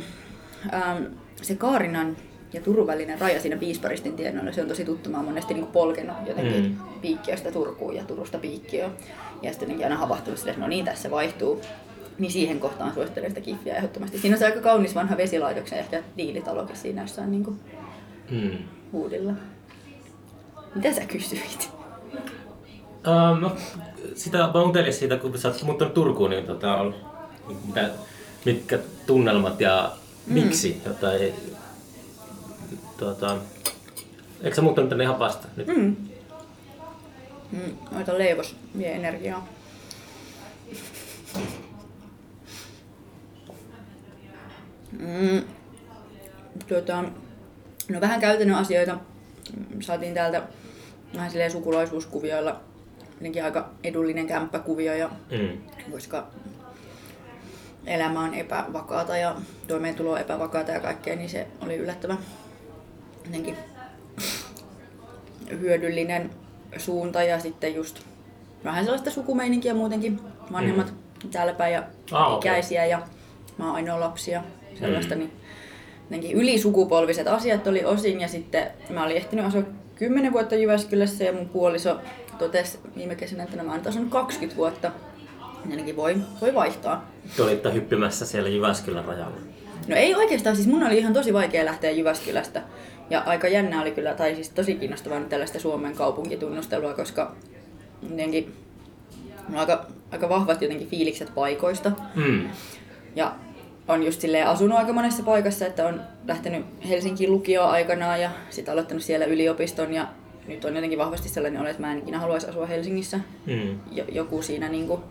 ähm, 0.74 1.04
se 1.42 1.56
Kaarinan 1.56 2.18
ja 2.54 2.62
Turun 2.62 2.88
välinen 2.88 3.20
raja 3.22 3.42
siinä 3.42 3.58
Piisparistin 3.58 4.14
tienoilla, 4.14 4.52
se 4.52 4.62
on 4.62 4.68
tosi 4.68 4.86
tuttu. 4.86 5.10
Mä 5.10 5.18
oon 5.18 5.26
monesti 5.26 5.54
niin 5.54 5.68
polkenut 5.68 6.16
jotenkin 6.28 6.64
Mm. 6.64 6.78
Piikkiöstä 7.02 7.52
Turkuun 7.52 7.96
ja 7.96 8.04
Turusta 8.04 8.38
Piikkiöön. 8.38 8.92
Ja 9.42 9.52
sitten 9.54 9.84
aina 9.84 9.98
havahtunut 9.98 10.40
silleen, 10.40 10.54
että 10.54 10.62
no 10.62 10.68
niin, 10.70 10.86
tässä 10.86 11.12
vaihtuu. 11.12 11.62
Niin 12.20 12.32
siihen 12.32 12.60
kohtaan 12.60 12.94
suosittelen 12.94 13.32
sitä 13.32 13.42
kiffiä 13.42 13.76
ehdottomasti. 13.76 14.18
Siinä 14.20 14.36
on 14.36 14.40
se 14.40 14.46
aika 14.46 14.62
kaunis 14.62 14.96
vanha 14.96 15.18
vesilaitoksen 15.18 15.80
ehkä 15.80 16.04
diilitalokin 16.18 16.76
siinä 16.76 17.02
jossain 17.02 17.32
niin 17.32 17.44
kuin 17.44 17.60
Mm. 18.32 18.58
huudilla. 18.92 19.34
Mitä 20.76 20.94
sä 20.94 21.06
kysyit? 21.06 21.72
Uh, 23.08 23.40
no, 23.40 23.56
sitä 24.16 24.38
vaan 24.54 24.66
utelin 24.70 24.94
siitä, 24.94 25.18
kun 25.18 25.38
sä 25.38 25.48
oot 25.48 25.64
muuttanut 25.64 25.94
Turkuun, 25.94 26.30
niin 26.30 26.46
tota, 26.46 26.76
on, 26.76 26.96
mitä, 27.66 27.90
mitkä 28.46 28.80
tunnelmat 29.06 29.62
ja 29.62 29.92
mm. 30.28 30.34
miksi, 30.34 30.82
jota 30.86 31.14
ei, 31.14 31.34
tuota, 32.98 33.38
eikö 34.42 34.56
sä 34.56 34.62
muuttanut 34.62 34.90
tänne 34.90 35.04
ihan 35.04 35.20
vasta 35.20 35.48
nyt? 35.56 35.68
Mm. 35.68 35.96
Mm, 37.52 37.78
noita 37.92 38.18
leivos 38.18 38.56
vie 38.78 38.96
energiaa. 38.96 39.48
Mm. 44.92 45.44
Tuota, 46.68 47.04
no 47.90 48.02
vähän 48.02 48.22
käytännön 48.22 48.58
asioita 48.58 48.98
saatiin 49.80 50.14
täältä 50.14 50.44
vähän 51.16 51.32
silleen 51.32 51.52
sukulaisuuskuvioilla 51.52 52.62
jotenkin 53.22 53.44
aika 53.44 53.70
edullinen 53.84 54.28
kämppäkuvio, 54.28 54.94
ja, 54.94 55.10
mm. 55.32 55.58
koska 55.92 56.28
elämä 57.86 58.20
on 58.20 58.34
epävakaata 58.34 59.18
ja 59.18 59.36
toimeentulo 59.68 60.12
on 60.12 60.20
epävakaata 60.20 60.72
ja 60.72 60.80
kaikkea, 60.80 61.16
niin 61.16 61.30
se 61.30 61.48
oli 61.62 61.76
yllättävän 61.76 62.18
jotenkin 63.26 63.58
hyödyllinen 65.50 66.30
suunta 66.78 67.24
ja 67.24 67.40
sitten 67.40 67.76
just 67.76 68.00
vähän 68.64 68.84
sellaista 68.84 69.12
sukumeininkiä 69.12 69.74
muutenkin. 69.74 70.20
Vanhemmat 70.52 70.94
mm. 71.24 71.30
täällä 71.30 71.54
päin 71.54 71.74
ja 71.74 71.84
ah, 72.12 72.38
ikäisiä 72.38 72.86
ja 72.86 73.02
mä 73.58 73.66
oon 73.66 73.76
ainoa 73.76 74.00
lapsia. 74.00 74.44
Sellaista 74.80 75.16
mm. 75.16 75.30
niin 76.10 76.38
ylisukupolviset 76.38 77.28
asiat 77.28 77.68
oli 77.68 77.86
osin 77.86 78.22
ja 78.22 78.28
sitten 78.28 78.68
mä 78.90 79.04
olin 79.04 79.18
ehtinyt 79.18 79.46
asua 79.46 79.64
10 80.02 80.34
vuotta 80.34 80.56
Jyväskylässä 80.56 81.24
ja 81.24 81.34
mun 81.34 81.50
puoliso 81.50 82.00
totesi 82.38 82.80
viime 82.96 83.16
kesänä, 83.16 83.44
että 83.44 83.58
nämä 83.58 83.74
on 83.74 83.82
taas 83.82 84.00
20 84.10 84.58
vuotta. 84.58 84.92
Ainakin 85.72 85.96
voi, 85.96 86.16
voi 86.42 86.54
vaihtaa. 86.54 87.12
Te 87.38 87.44
olitte 87.44 87.74
hyppimässä 87.74 88.26
siellä 88.26 88.50
Jyväskylän 88.50 89.06
rajalla. 89.06 89.38
No 89.88 89.96
ei 89.96 90.16
oikeastaan, 90.16 90.56
siis 90.56 90.68
mun 90.68 90.84
oli 90.84 90.98
ihan 90.98 91.14
tosi 91.14 91.34
vaikea 91.34 91.66
lähteä 91.66 91.92
Jyväskylästä. 91.92 92.62
Ja 93.10 93.20
aika 93.26 93.48
jännä 93.48 93.82
oli 93.82 93.92
kyllä, 93.92 94.14
tai 94.14 94.36
siis 94.36 94.50
tosi 94.50 94.76
kiinnostavaa 94.76 95.22
tällaista 95.22 95.60
Suomen 95.60 95.96
kaupunkitunnustelua, 95.96 96.94
koska 96.94 97.36
jotenkin 98.10 98.54
on 99.50 99.56
aika, 99.56 99.86
aika 100.12 100.30
vahvat 100.30 100.62
jotenkin 100.62 100.88
fiilikset 100.88 101.36
paikoista. 101.36 101.92
Mm. 102.16 102.50
Ja 103.16 103.36
on 103.88 104.04
just 104.04 104.22
silleen 104.22 104.48
asunut 104.48 104.78
aika 104.78 104.94
monessa 104.94 105.24
paikassa, 105.24 105.66
että 105.66 105.88
on 105.88 106.02
lähtenyt 106.28 106.66
Helsinkiin 106.90 107.32
lukioon 107.32 107.72
aikanaan 107.72 108.22
ja 108.22 108.30
sitten 108.50 108.72
aloittanut 108.72 109.04
siellä 109.04 109.26
yliopiston 109.26 109.94
ja 109.94 110.08
nyt 110.48 110.66
on 110.66 110.76
jotenkin 110.76 111.00
vahvasti 111.00 111.30
sellainen 111.30 111.62
olo, 111.62 111.70
että 111.70 111.82
mä 111.82 111.92
en 111.92 112.00
ikinä 112.00 112.20
haluaisi 112.20 112.48
asua 112.48 112.66
Helsingissä. 112.66 113.20
Mm. 113.46 113.80
Joku 114.12 114.42
siinä 114.42 114.70
niin 114.70 114.88
kuin, 114.88 115.02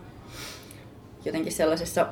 jotenkin 1.25 1.51
sellaisessa 1.51 2.07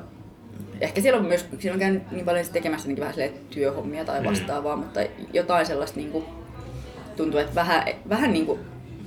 ehkä 0.80 1.00
siellä 1.00 1.20
on 1.20 1.26
myös 1.26 1.46
siellä 1.58 1.74
on 1.74 1.80
käynyt 1.80 2.10
niin 2.10 2.24
paljon 2.24 2.46
tekemässä 2.52 2.88
niin 2.88 3.00
vähän 3.00 3.14
työhommia 3.50 4.04
tai 4.04 4.20
mm. 4.20 4.26
vastaavaa, 4.26 4.76
mm. 4.76 4.82
mutta 4.82 5.00
jotain 5.32 5.66
sellaista 5.66 6.00
niin 6.00 6.10
kuin, 6.10 6.24
tuntuu, 7.16 7.40
että 7.40 7.54
vähän, 7.54 7.84
vähän 8.08 8.32
niin 8.32 8.46
kuin, 8.46 8.60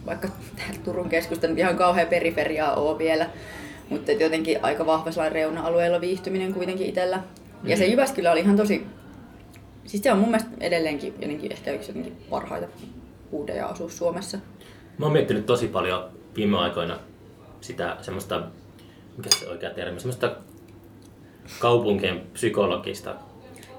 vaikka 0.05 0.27
täällä 0.55 0.79
Turun 0.83 1.10
keskusta 1.10 1.48
nyt 1.48 1.60
ihan 1.60 1.77
kauhean 1.77 2.07
periferiaa 2.07 2.75
ole 2.75 2.98
vielä, 2.98 3.29
mutta 3.89 4.12
jotenkin 4.12 4.60
aika 4.62 4.86
vahva 4.86 5.29
reuna-alueella 5.29 6.01
viihtyminen 6.01 6.53
kuitenkin 6.53 6.88
itsellä. 6.88 7.24
Mm. 7.63 7.70
Ja 7.70 7.77
se 7.77 7.86
mm. 7.86 7.91
Jyväskylä 7.91 8.32
oli 8.32 8.39
ihan 8.39 8.58
tosi, 8.58 8.86
siis 9.86 10.03
se 10.03 10.12
on 10.12 10.17
mun 10.17 10.29
mielestä 10.29 10.50
edelleenkin 10.60 11.13
jotenkin 11.22 11.51
ehkä 11.51 11.72
yksi 11.72 11.89
jotenkin 11.89 12.17
parhaita 12.29 12.67
uudeja 13.32 13.67
asua 13.67 13.89
Suomessa. 13.89 14.38
Mä 14.98 15.05
oon 15.05 15.13
miettinyt 15.13 15.46
tosi 15.46 15.67
paljon 15.67 16.10
viime 16.36 16.58
aikoina 16.58 17.00
sitä 17.62 17.98
semmoista, 18.01 18.43
mikä 19.17 19.29
se 19.39 19.50
oikea 19.50 19.70
termi, 19.70 20.00
semmoista 20.00 20.36
kaupunkien 21.60 22.22
psykologista. 22.34 23.15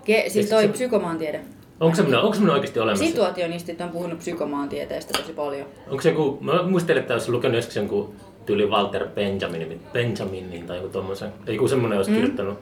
Ke, 0.04 0.24
siis 0.28 0.48
toi 0.48 0.62
se, 0.62 0.68
psykomaantiede. 0.68 1.40
Onko 1.80 1.96
semmoinen, 1.96 2.20
onko 2.20 2.34
semmoinen 2.34 2.54
oikeasti 2.54 2.80
olemassa? 2.80 3.04
Situationistit 3.04 3.80
on 3.80 3.88
puhunut 3.88 4.18
psykomaantieteestä 4.18 5.18
tosi 5.18 5.32
paljon. 5.32 5.66
Onko 5.88 6.02
se 6.02 6.08
joku, 6.08 6.38
mä 6.40 6.62
muistelin, 6.62 7.00
että 7.00 7.14
olisi 7.14 7.32
lukenut 7.32 7.56
joskus 7.56 7.76
jonkun 7.76 8.14
tyyli 8.46 8.66
Walter 8.66 9.08
Benjamin, 9.08 9.80
Benjaminin 9.92 10.66
tai 10.66 10.76
joku 10.76 10.88
tommosen. 10.88 11.32
Joku 11.46 11.68
semmoinen 11.68 11.96
olisi 11.96 12.10
mm. 12.10 12.16
kirjoittanut. 12.16 12.58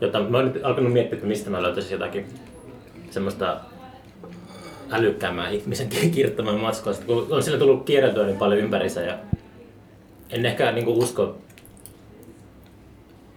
Jota, 0.00 0.20
mä 0.20 0.36
oon 0.36 0.52
nyt 0.52 0.64
alkanut 0.64 0.92
miettiä, 0.92 1.14
että 1.14 1.26
mistä 1.26 1.50
mä 1.50 1.62
löytäisin 1.62 1.92
jotakin 1.92 2.26
semmoista 3.10 3.60
älykkäämään 4.90 5.52
ihmisen 5.52 5.88
kirjoittamaan 5.88 6.60
matskua, 6.60 6.92
kun 7.06 7.26
on 7.30 7.42
sillä 7.42 7.58
tullut 7.58 7.84
kierreltyä 7.84 8.26
niin 8.26 8.38
paljon 8.38 8.60
ympärissä 8.60 9.00
ja 9.00 9.18
en 10.30 10.46
ehkä 10.46 10.72
niin 10.72 10.84
kuin 10.84 10.98
usko 10.98 11.38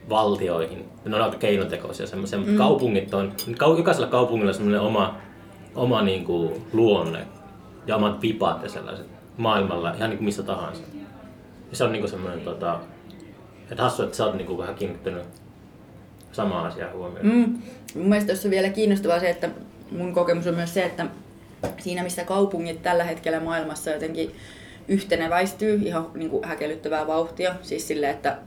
valtioihin. 0.10 0.86
Ne 1.06 1.16
on 1.16 1.22
aika 1.22 1.38
keinotekoisia 1.38 2.08
semmoisia, 2.08 2.40
mutta 2.40 2.52
mm. 2.52 2.58
kaupungit 2.58 3.14
on, 3.14 3.34
jokaisella 3.78 4.08
kaupungilla 4.08 4.50
on 4.50 4.56
semmoinen 4.56 4.82
oma, 4.82 5.16
oma 5.76 6.02
niin 6.02 6.26
kuin 6.26 6.66
luonne 6.74 7.28
ja 7.88 7.96
omat 7.96 8.20
pipat 8.20 8.64
ja 8.64 8.70
sellaiset 8.70 9.08
maailmalla, 9.38 9.94
ihan 9.94 10.10
niin 10.10 10.18
kuin 10.18 10.26
missä 10.26 10.44
tahansa. 10.44 10.84
Ja 11.72 11.78
se 11.78 11.84
on 11.84 11.92
niin 11.92 12.02
kuin 12.02 12.12
semmoinen, 12.12 12.42
tota, 12.42 12.80
että 13.72 13.84
hassu, 13.84 14.04
että 14.04 14.18
sä 14.18 14.26
oot 14.26 14.36
niin 14.36 14.48
kuin 14.48 14.58
vähän 14.58 14.76
kiinnittänyt 14.76 15.24
samaa 16.38 16.66
asiaa 16.66 16.94
huomioon. 16.94 17.26
Mm. 17.26 17.62
Mun 17.96 18.10
mielestä 18.10 18.28
tässä 18.28 18.48
on 18.48 18.52
vielä 18.52 18.70
kiinnostavaa 18.70 19.20
se, 19.20 19.30
että 19.30 19.50
mun 19.92 20.14
kokemus 20.14 20.48
on 20.48 20.56
myös 20.56 20.74
se, 20.74 20.84
että 20.84 21.06
siinä 21.78 22.04
missä 22.04 22.24
kaupungit 22.24 22.84
tällä 22.84 23.04
hetkellä 23.04 23.40
maailmassa 23.40 23.92
jotenkin 23.92 24.32
yhteneväistyy 24.88 25.80
ihan 25.84 26.12
niin 26.14 26.30
kuin 26.30 26.46
häkellyttävää 26.46 27.08
vauhtia. 27.08 27.56
Siis 27.62 27.88
sille, 27.88 28.10
että 28.10 28.38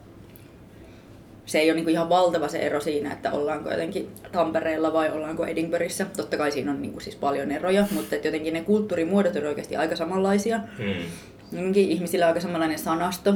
se 1.47 1.59
ei 1.59 1.71
ole 1.71 1.75
niin 1.75 1.85
kuin 1.85 1.93
ihan 1.93 2.09
valtava 2.09 2.49
se 2.49 2.59
ero 2.59 2.81
siinä, 2.81 3.13
että 3.13 3.33
ollaanko 3.33 3.71
jotenkin 3.71 4.11
Tampereella 4.33 4.93
vai 4.93 5.11
ollaanko 5.11 5.47
Edinburghissa. 5.47 6.07
Totta 6.17 6.37
kai 6.37 6.53
siinä 6.53 6.71
on 6.71 6.83
niin 6.83 6.93
kuin 6.93 7.03
siis 7.03 7.17
paljon 7.17 7.53
eroja, 7.53 7.87
mutta 7.91 8.17
että 8.17 8.29
jotenkin 8.29 8.55
ne 8.55 8.63
kulttuurimuodot 8.63 9.37
on 9.37 9.47
oikeasti 9.47 9.77
aika 9.77 9.97
samanlaisia. 9.97 10.61
Hmm. 10.79 11.73
ihmisillä 11.75 12.25
on 12.25 12.29
aika 12.29 12.41
samanlainen 12.41 12.79
sanasto. 12.79 13.35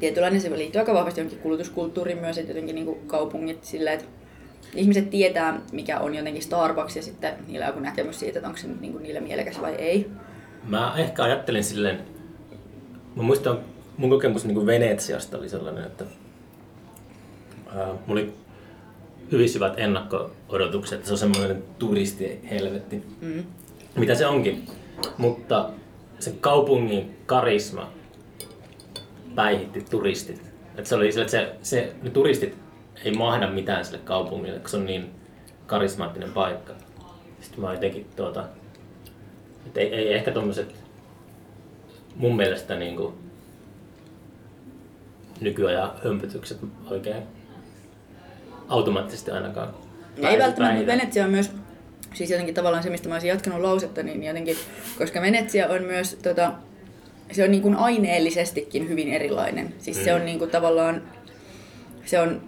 Tietynlainen 0.00 0.40
se 0.40 0.58
liittyy 0.58 0.78
aika 0.78 0.94
vahvasti 0.94 1.20
johonkin 1.20 1.38
kulutuskulttuuriin 1.38 2.18
myös, 2.18 2.38
että 2.38 2.50
jotenkin 2.50 2.74
niin 2.74 2.86
kuin 2.86 3.06
kaupungit 3.06 3.64
sillä, 3.64 3.92
että 3.92 4.06
ihmiset 4.74 5.10
tietää, 5.10 5.60
mikä 5.72 5.98
on 5.98 6.14
jotenkin 6.14 6.42
Starbucks 6.42 6.96
ja 6.96 7.02
sitten 7.02 7.34
niillä 7.46 7.64
on 7.64 7.68
joku 7.68 7.80
näkemys 7.80 8.20
siitä, 8.20 8.38
että 8.38 8.48
onko 8.48 8.60
se 8.60 8.66
niin 8.80 8.92
kuin 8.92 9.02
niille 9.02 9.20
mielekäs 9.20 9.60
vai 9.60 9.74
ei. 9.74 10.10
Mä 10.68 10.94
ehkä 10.96 11.22
ajattelin 11.22 11.64
silleen, 11.64 12.00
mä 13.16 13.22
muistan 13.22 13.58
mun 13.96 14.10
kokemus 14.10 14.44
niin 14.44 14.54
kuin 14.54 14.66
Venetsiasta 14.66 15.38
oli 15.38 15.48
sellainen, 15.48 15.84
että 15.84 16.04
ää, 17.76 17.86
mulla 17.86 18.20
oli 18.20 18.32
hyvin 19.32 19.48
syvät 19.48 19.78
ennakko-odotukset, 19.78 21.04
se 21.04 21.12
on 21.12 21.18
semmoinen 21.18 21.64
turistihelvetti, 21.78 23.02
mm. 23.20 23.44
mitä 23.96 24.14
se 24.14 24.26
onkin. 24.26 24.66
Mutta 25.18 25.70
se 26.18 26.34
kaupungin 26.40 27.16
karisma 27.26 27.92
päihitti 29.36 29.80
turistit. 29.80 30.42
Et 30.76 30.86
se 30.86 30.94
oli 30.94 31.12
sille, 31.12 31.24
että 31.24 31.38
se, 31.38 31.54
se, 31.62 31.92
ne 32.02 32.10
turistit 32.10 32.54
ei 33.04 33.12
mahda 33.12 33.50
mitään 33.50 33.84
sille 33.84 33.98
kaupungille, 33.98 34.58
koska 34.58 34.68
se 34.68 34.76
on 34.76 34.86
niin 34.86 35.10
karismaattinen 35.66 36.32
paikka. 36.32 36.72
Sitten 37.40 37.60
mä 37.60 37.72
jotenkin 37.72 38.06
tuota, 38.16 38.44
että 39.66 39.80
ei, 39.80 39.94
ei 39.94 40.14
ehkä 40.14 40.30
tommoset 40.30 40.74
mun 42.16 42.36
mielestä 42.36 42.76
niin 42.76 42.96
kuin, 42.96 43.14
nykyajan 45.40 45.92
hömpötykset 46.04 46.58
oikein 46.90 47.22
automaattisesti 48.68 49.30
ainakaan. 49.30 49.74
Ei 50.16 50.38
välttämättä, 50.38 50.86
Venetsia 50.86 51.24
on 51.24 51.30
myös 51.30 51.50
siis 52.14 52.30
jotenkin 52.30 52.54
tavallaan 52.54 52.82
se, 52.82 52.90
mistä 52.90 53.08
mä 53.08 53.14
olisin 53.14 53.28
jatkanut 53.28 53.60
lausetta, 53.60 54.02
niin 54.02 54.24
jotenkin, 54.24 54.56
koska 54.98 55.20
Venetsia 55.20 55.68
on 55.68 55.82
myös, 55.82 56.18
tota, 56.22 56.52
se 57.32 57.44
on 57.44 57.50
niin 57.50 57.62
kuin 57.62 57.76
aineellisestikin 57.76 58.88
hyvin 58.88 59.08
erilainen. 59.08 59.74
Siis 59.78 59.96
mm. 59.96 60.04
se 60.04 60.14
on 60.14 60.24
niin 60.24 60.38
kuin 60.38 60.50
tavallaan, 60.50 61.02
se 62.04 62.20
on 62.20 62.42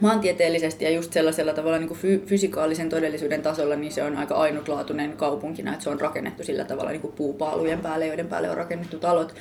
maantieteellisesti 0.00 0.84
ja 0.84 0.90
just 0.90 1.12
sellaisella 1.12 1.52
tavalla 1.52 1.78
niin 1.78 1.88
kuin 1.88 2.00
fy- 2.00 2.26
fysikaalisen 2.26 2.88
todellisuuden 2.88 3.42
tasolla, 3.42 3.76
niin 3.76 3.92
se 3.92 4.02
on 4.02 4.16
aika 4.16 4.34
ainutlaatuinen 4.34 5.12
kaupunkina, 5.12 5.72
että 5.72 5.84
se 5.84 5.90
on 5.90 6.00
rakennettu 6.00 6.44
sillä 6.44 6.64
tavalla 6.64 6.90
niin 6.90 7.00
kuin 7.00 7.12
puupaalujen 7.12 7.80
päälle, 7.80 8.06
joiden 8.06 8.28
päälle 8.28 8.50
on 8.50 8.56
rakennettu 8.56 8.98
talot. 8.98 9.34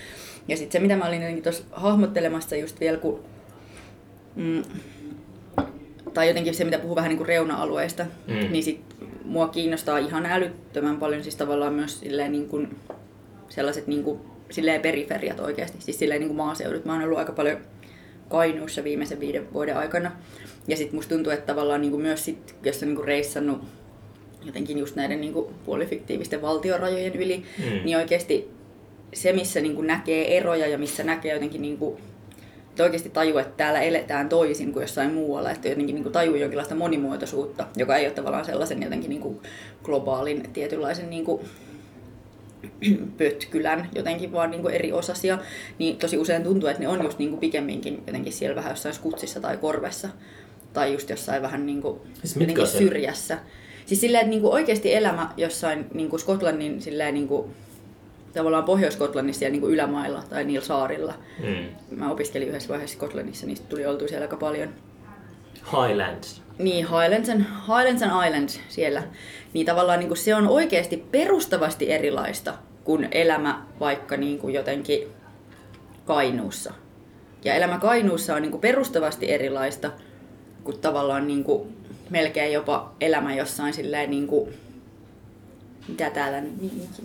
Ja 0.48 0.58
sitten 0.58 0.72
se, 0.72 0.80
mitä 0.80 0.96
mä 0.96 1.08
olin 1.08 1.22
jotenkin 1.22 1.44
tuossa 1.44 1.64
hahmottelemassa 1.72 2.56
just 2.56 2.80
vielä, 2.80 2.98
kun, 2.98 3.24
mm, 4.36 4.64
tai 6.14 6.28
jotenkin 6.28 6.56
se, 6.56 6.64
mitä 6.64 6.80
puhuu 6.80 6.96
vähän 6.96 7.10
niin 7.10 7.18
kuin 7.18 7.28
reuna-alueista, 7.28 8.06
mm. 8.28 8.52
niin 8.52 8.64
sit 8.64 8.82
mua 9.26 9.48
kiinnostaa 9.48 9.98
ihan 9.98 10.26
älyttömän 10.26 10.98
paljon 10.98 11.24
siis 11.24 11.36
tavallaan 11.36 11.74
myös 11.74 12.00
silleen 12.00 12.32
niin 12.32 12.48
kuin 12.48 12.76
sellaiset 13.50 13.88
niin 13.88 14.04
kuin, 14.04 14.20
silleen 14.50 14.82
periferiat 14.82 15.40
oikeasti, 15.40 15.82
siis 15.82 16.00
silleen 16.00 16.20
niin 16.22 16.30
kuin 16.30 16.38
maaseudut. 16.38 16.86
Mä 16.86 16.94
oon 16.94 17.04
ollut 17.04 17.18
aika 17.18 17.32
paljon 17.32 17.58
Kainuussa 18.30 18.84
viimeisen 18.84 19.20
viiden 19.20 19.54
vuoden 19.54 19.78
aikana. 19.78 20.12
Ja 20.68 20.78
sitten 20.78 20.96
musta 20.96 21.16
tuntuu, 21.16 21.34
että 21.34 21.46
tavallaan 21.46 21.82
niin 21.82 21.92
kuin 21.92 22.02
myös 22.02 22.26
sit, 22.26 22.56
jos 22.64 22.84
on 22.84 22.88
niin 22.88 22.96
kuin 22.96 23.08
reissannut 23.08 23.62
jotenkin 24.46 24.78
just 24.78 24.96
näiden 24.96 25.22
niin 25.22 25.34
kuin 25.34 25.56
puolifiktiivisten 25.66 26.42
valtiorajojen 26.42 27.16
yli, 27.16 27.44
mm. 27.58 27.86
niin 27.86 27.98
oikeasti 27.98 28.50
se, 29.14 29.34
missä 29.34 29.62
niin 29.62 29.76
kuin 29.76 29.88
näkee 29.88 30.38
eroja 30.38 30.68
ja 30.68 30.78
missä 30.78 31.04
näkee 31.04 31.34
jotenkin 31.34 31.62
niin 31.62 31.78
kuin, 31.78 31.98
että 32.70 32.84
oikeasti 32.84 33.10
tajuu, 33.10 33.38
että 33.38 33.54
täällä 33.58 33.82
eletään 33.82 34.30
toisin 34.30 34.74
kuin 34.74 34.82
jossain 34.82 35.14
muualla, 35.14 35.52
että 35.52 35.68
jotenkin 35.68 35.96
niin 35.96 36.04
kuin 36.04 36.14
tajuu 36.14 36.36
jonkinlaista 36.36 36.76
monimuotoisuutta, 36.76 37.68
joka 37.76 37.96
ei 37.96 38.06
ole 38.06 38.14
tavallaan 38.14 38.46
sellaisen 38.46 38.84
jotenkin 38.84 39.10
niin 39.10 39.22
kuin 39.22 39.40
globaalin 39.84 40.50
tietynlaisen 40.54 41.10
niin 41.10 41.26
kuin 41.26 41.42
pötkylän 43.18 43.90
jotenkin 43.96 44.32
vaan 44.32 44.52
niin 44.52 44.62
kuin 44.62 44.74
eri 44.74 44.94
osasia, 44.94 45.38
niin 45.80 45.98
tosi 45.98 46.18
usein 46.18 46.44
tuntuu, 46.44 46.70
että 46.70 46.82
ne 46.82 46.88
on 46.88 47.04
just 47.04 47.20
niin 47.20 47.30
kuin 47.30 47.40
pikemminkin 47.40 48.04
jotenkin 48.08 48.34
siellä 48.34 48.56
vähän 48.56 48.72
jossain 48.72 48.96
skutsissa 48.96 49.40
tai 49.40 49.58
korvessa 49.58 50.10
tai 50.74 50.94
just 50.94 51.10
jossain 51.10 51.42
vähän 51.42 51.66
niin 51.66 51.82
kuin 51.82 52.00
Siis 52.24 52.78
syrjässä. 52.78 53.40
Siis 53.86 54.02
silleen, 54.02 54.22
että 54.22 54.30
niin 54.30 54.42
kuin 54.42 54.54
oikeasti 54.54 54.94
elämä 54.94 55.30
jossain 55.38 55.86
niin 55.94 56.10
kuin 56.10 56.20
Skotlannin 56.20 56.82
silleen 56.82 57.14
niin 57.14 57.28
kuin, 57.28 57.52
tavallaan 58.34 58.64
Pohjois-Skotlannissa 58.64 59.40
siellä 59.40 59.52
niin 59.52 59.62
kuin 59.62 59.74
ylämailla 59.74 60.24
tai 60.30 60.44
niillä 60.44 60.66
saarilla. 60.66 61.14
Mm. 61.44 61.98
Mä 61.98 62.12
opiskelin 62.12 62.48
yhdessä 62.48 62.70
vaiheessa 62.70 62.96
Skotlannissa, 62.96 63.46
niin 63.46 63.58
tuli 63.70 63.86
oltu 63.86 64.08
siellä 64.08 64.24
aika 64.24 64.38
paljon. 64.38 64.70
Highlands. 65.72 66.42
Niin, 66.60 66.88
Highlands 66.88 67.30
and, 67.30 67.42
Highlands 67.42 68.02
and 68.02 68.28
Islands 68.28 68.60
siellä. 68.70 69.04
Niin 69.54 69.66
tavallaan 69.66 70.00
niin 70.00 70.08
kuin 70.08 70.18
se 70.18 70.36
on 70.36 70.48
oikeasti 70.48 70.98
perustavasti 71.12 71.92
erilaista 71.92 72.54
kuin 72.84 73.08
elämä 73.12 73.66
vaikka 73.80 74.18
niin 74.18 74.40
kuin 74.40 74.54
jotenkin 74.54 75.08
Kainuussa. 76.06 76.74
Ja 77.44 77.54
elämä 77.54 77.80
Kainuussa 77.80 78.36
on 78.36 78.42
niin 78.42 78.52
kuin 78.52 78.62
perustavasti 78.62 79.32
erilaista 79.32 79.92
kuin 80.64 80.80
tavallaan 80.80 81.28
niin 81.28 81.44
kuin 81.44 81.78
melkein 82.10 82.54
jopa 82.54 82.96
elämä 83.02 83.36
jossain 83.36 83.74
silleen 83.74 84.10
niin 84.10 84.28
kuin, 84.28 84.54
mitä 85.88 86.10
täällä, 86.10 86.42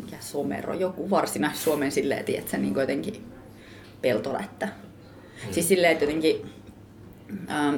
mikä 0.02 0.16
somero, 0.20 0.74
joku 0.74 1.10
varsinais 1.10 1.64
Suomen 1.64 1.92
silleen, 1.92 2.24
tiedätkö, 2.24 2.56
niin 2.56 2.74
kuin 2.74 2.80
jotenkin 2.80 3.24
peltolättä. 4.02 4.68
Siis 5.50 5.68
silleen, 5.68 5.92
että 5.92 6.04
jotenkin, 6.04 6.46
ähm, 7.50 7.76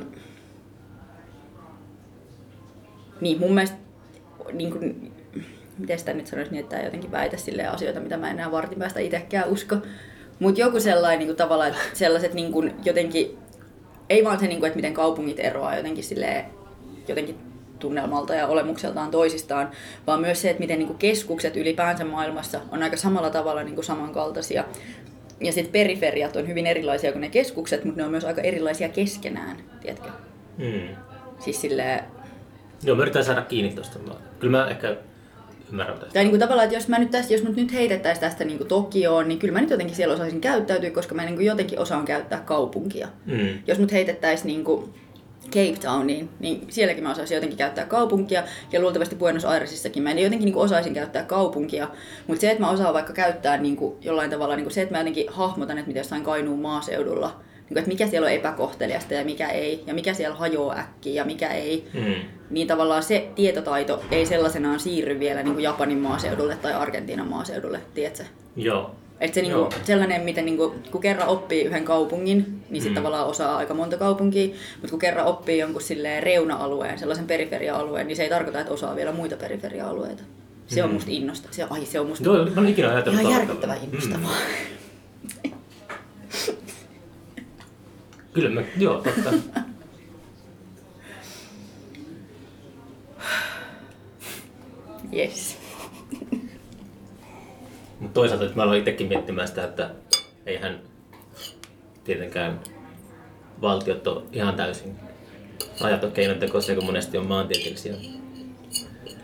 niin 3.25 3.41
mun 3.41 3.55
mielestä, 3.55 3.77
niin 4.53 4.71
kuin, 4.71 5.13
miten 5.79 5.99
sitä 5.99 6.13
nyt 6.13 6.27
sanoisi, 6.27 6.53
niin 6.53 6.61
että 6.61 6.77
tämä 6.77 6.87
jotenkin 6.87 7.13
väitä 7.13 7.37
silleen 7.37 7.71
asioita, 7.71 8.01
mitä 8.01 8.17
mä 8.17 8.31
en 8.31 8.39
enää 8.39 8.51
vartin 8.51 8.79
päästä 8.79 9.01
itsekään 9.01 9.49
usko. 9.49 9.77
Mutta 10.39 10.61
joku 10.61 10.81
sellainen 10.81 11.19
niin 11.19 11.29
kuin, 11.29 11.37
tavallaan, 11.37 11.71
että 11.71 11.83
sellaiset 11.93 12.35
niin 12.35 12.53
kuin, 12.53 12.75
jotenkin, 12.85 13.39
ei 14.11 14.25
vaan 14.25 14.41
se, 14.41 14.47
niin 14.47 14.59
kuin, 14.59 14.67
että 14.67 14.77
miten 14.77 14.95
kaupungit 14.95 15.41
eroaa 15.41 15.77
jotenkin 15.77 16.05
silleen, 16.05 16.45
jotenkin 17.09 17.37
tunnelmalta 17.79 18.35
ja 18.35 18.47
olemukseltaan 18.47 19.11
toisistaan, 19.11 19.71
vaan 20.07 20.21
myös 20.21 20.43
se, 20.43 20.51
että 20.51 20.61
miten 20.61 20.79
niin 20.79 20.87
kuin 20.87 20.99
keskukset 20.99 21.57
ylipäänsä 21.57 22.05
maailmassa 22.05 22.61
on 22.71 22.83
aika 22.83 22.97
samalla 22.97 23.31
tavalla 23.31 23.63
niin 23.63 23.75
kuin 23.75 23.85
samankaltaisia. 23.85 24.65
Ja 25.41 25.53
sitten 25.53 25.73
periferiat 25.73 26.37
on 26.37 26.49
hyvin 26.49 26.67
erilaisia 26.67 27.13
kuin 27.13 27.21
ne 27.21 27.29
keskukset, 27.29 27.85
mutta 27.85 28.01
ne 28.01 28.05
on 28.05 28.11
myös 28.11 28.25
aika 28.25 28.41
erilaisia 28.41 28.89
keskenään, 28.89 29.57
tiedätkö? 29.81 30.09
Mm. 30.59 30.97
Siis 31.39 31.61
silleen, 31.61 32.05
Joo, 32.85 32.97
mä 32.97 33.03
yritän 33.03 33.25
saada 33.25 33.43
kiinni 33.43 33.73
tosta. 33.73 33.99
Mä- 33.99 34.15
Kyllä 34.39 34.59
mä 34.59 34.69
ehkä 34.69 34.97
ymmärrän 35.71 35.99
tästä. 35.99 36.13
Tai 36.15 36.23
niin 36.23 36.31
kuin 36.31 36.41
tavallaan, 36.41 36.65
että 36.65 36.77
jos, 36.77 36.89
mä 36.89 36.99
nyt 36.99 37.11
tästä, 37.11 37.33
jos 37.33 37.43
mut 37.43 37.57
nyt 37.57 37.73
heitettäisiin 37.73 38.21
tästä 38.21 38.45
niin 38.45 38.59
kuin 38.59 38.69
Tokioon, 38.69 39.29
niin 39.29 39.39
kyllä 39.39 39.53
mä 39.55 39.61
nyt 39.61 39.71
jotenkin 39.71 39.97
siellä 39.97 40.15
osaisin 40.15 40.41
käyttäytyä, 40.41 40.91
koska 40.91 41.15
mä 41.15 41.25
niin 41.25 41.35
kuin 41.35 41.47
jotenkin 41.47 41.79
osaan 41.79 42.05
käyttää 42.05 42.41
kaupunkia. 42.41 43.09
Mm. 43.27 43.49
Jos 43.67 43.79
mut 43.79 43.93
heitettäisiin 43.93 44.47
niin 44.47 44.65
kuin 44.65 44.95
Cape 45.47 45.77
Towniin, 45.83 46.29
niin 46.41 46.67
sielläkin 46.69 47.03
mä 47.03 47.11
osaisin 47.13 47.35
jotenkin 47.35 47.59
käyttää 47.59 47.87
kaupunkia. 47.87 48.43
Ja 48.73 48.81
luultavasti 48.81 49.17
Buenos 49.17 49.45
Airesissakin 49.45 50.03
mä 50.03 50.11
jotenkin 50.11 50.45
niin 50.45 50.57
osaisin 50.57 50.95
käyttää 50.95 51.23
kaupunkia. 51.25 51.89
Mutta 52.27 52.41
se, 52.41 52.51
että 52.51 52.63
mä 52.63 52.71
osaan 52.71 52.95
vaikka 52.95 53.13
käyttää 53.13 53.57
niin 53.57 53.77
kuin 53.77 53.95
jollain 54.01 54.31
tavalla, 54.31 54.57
niin 54.57 54.65
kuin 54.65 54.75
se, 54.75 54.83
että 54.83 54.95
mä 54.95 54.99
jotenkin 54.99 55.27
hahmotan, 55.29 55.79
että 55.79 55.89
mitä 55.89 56.01
jossain 56.01 56.23
Kainuun 56.23 56.61
maaseudulla, 56.61 57.29
niin 57.55 57.69
kuin, 57.69 57.79
että 57.79 57.89
mikä 57.89 58.07
siellä 58.07 58.27
on 58.27 58.33
epäkohteliasta 58.33 59.15
ja 59.15 59.25
mikä 59.25 59.49
ei, 59.49 59.85
ja 59.87 59.95
mikä 59.95 60.15
siellä 60.15 60.37
hajoaa 60.37 60.77
äkkiä 60.79 61.13
ja 61.13 61.25
mikä 61.25 61.49
ei, 61.49 61.89
Mm. 61.95 62.15
Niin 62.55 62.67
tavallaan 62.67 63.03
se 63.03 63.29
tietotaito 63.35 64.03
ei 64.11 64.27
sellaisenaan 64.27 64.81
siirry 64.81 65.19
vielä 65.21 65.43
niin 65.43 65.55
kuin 65.55 65.63
Japanin 65.65 65.99
maaseudulle 65.99 66.57
tai 66.57 66.73
Argentiinan 66.73 67.29
maaseudulle, 67.29 67.81
tiedätkö? 67.95 68.25
Joo. 68.57 68.91
Että 69.21 69.35
se 69.35 69.41
Joo. 69.47 69.61
niinku, 69.69 69.77
sellainen, 69.87 70.21
miten 70.23 70.45
niinku, 70.45 70.75
kun 70.91 71.01
kerran 71.01 71.29
oppii 71.29 71.63
yhden 71.65 71.85
kaupungin, 71.85 72.63
niin 72.71 72.83
sitten 72.83 72.93
Mm. 72.93 72.95
tavallaan 72.95 73.27
osaa 73.27 73.57
aika 73.57 73.75
monta 73.75 73.97
kaupunkia, 73.97 74.47
mutta 74.75 74.91
kun 74.91 74.99
kerran 74.99 75.27
oppii 75.27 75.59
jonkun 75.59 75.83
silleen 75.83 76.23
reuna-alueen, 76.23 76.99
sellaisen 76.99 77.27
periferia-alueen, 77.27 78.07
niin 78.07 78.17
se 78.17 78.23
ei 78.23 78.29
tarkoita, 78.31 78.61
että 78.61 78.73
osaa 78.73 78.97
vielä 78.97 79.13
muita 79.13 79.37
periferia-alueita. 79.37 80.23
Se 80.67 80.83
on 80.85 80.91
Mm. 80.91 80.95
musta 80.95 81.11
innosta. 81.11 81.49
Se, 81.51 81.63
ai, 81.71 81.85
se 81.87 82.01
on 82.01 82.07
musta 82.07 82.25
Joo, 82.25 82.45
mä 82.45 82.61
en 82.61 82.69
ikinä 82.69 82.89
ajatellut 82.91 83.21
ihan 83.21 83.33
järkyttävän 83.33 83.79
innostavaa. 83.85 84.31
Mm. 85.45 85.51
Kyllä 88.33 88.51
mä, 88.51 88.63
joo, 88.79 88.95
totta. 89.03 89.31
Yes. 95.17 95.57
Mutta 98.01 98.15
toisaalta 98.15 98.45
että 98.45 98.57
mä 98.57 98.63
aloin 98.63 98.79
itsekin 98.79 99.07
miettimään 99.09 99.49
sitä, 99.49 99.65
että 99.65 99.91
eihän 100.47 100.81
tietenkään 102.05 102.61
valtiot 103.61 104.07
ole 104.07 104.23
ihan 104.33 104.55
täysin 104.55 104.97
ajaton 105.81 106.13
keinotekoisia, 106.13 106.75
kun 106.75 106.85
monesti 106.85 107.19
on 107.19 107.27
maantieteellisiä. 107.27 107.95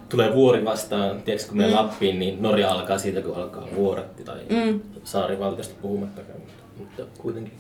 Tulee 0.09 0.35
vuori 0.35 0.65
vastaan, 0.65 1.23
tiedätkö, 1.23 1.49
kun 1.49 1.57
menee 1.57 1.75
Lappiin, 1.75 2.19
niin 2.19 2.43
Norja 2.43 2.71
alkaa 2.71 2.99
siitä, 2.99 3.23
kun 3.23 3.37
alkaa 3.37 3.69
vuoret 3.75 4.25
tai 4.25 4.41
Mm. 4.49 4.81
saarivaltiosta 5.05 5.75
puhumattakaan, 5.83 6.39
mutta, 6.41 6.63
mutta 6.79 7.23
kuitenkin. 7.23 7.53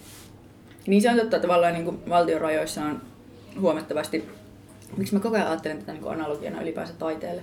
Niin 0.86 1.02
se 1.02 1.10
on 1.10 1.16
totta, 1.16 1.36
että 1.36 1.48
tavallaan 1.48 1.72
niin 1.74 1.84
kuin 1.84 2.02
valtion 2.08 2.40
rajoissa 2.40 2.82
on 2.82 3.02
huomattavasti, 3.60 4.28
miksi 4.96 5.14
mä 5.14 5.20
koko 5.20 5.36
ajan 5.36 5.48
ajattelen 5.48 5.78
tätä 5.78 5.92
niin 5.92 6.08
analogiana 6.08 6.62
ylipäänsä 6.62 6.94
taiteelle. 6.98 7.42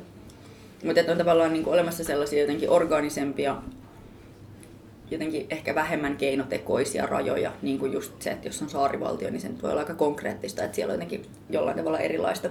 Mutta 0.84 1.12
on 1.12 1.18
tavallaan 1.18 1.54
niin 1.54 1.63
kuin 1.63 1.74
olemassa 1.74 2.04
sellaisia 2.04 2.42
jotenkin 2.42 2.70
orgaanisempia, 2.70 3.56
jotenkin 5.12 5.48
ehkä 5.50 5.76
vähemmän 5.76 6.18
keinotekoisia 6.18 7.06
rajoja, 7.06 7.52
niin 7.62 7.80
kuin 7.80 7.94
just 7.94 8.22
se, 8.22 8.30
että 8.32 8.48
jos 8.48 8.62
on 8.62 8.70
saarivaltio, 8.70 9.30
niin 9.30 9.42
se 9.42 9.50
nyt 9.50 9.63
voi 9.63 9.72
olla 9.72 9.82
aika 9.82 9.94
konkreettista, 9.94 10.63
että 10.63 10.76
siellä 10.76 10.92
on 10.92 10.96
jotenkin 10.96 11.26
jollain 11.50 11.78
tavalla 11.78 12.00
erilaista 12.00 12.50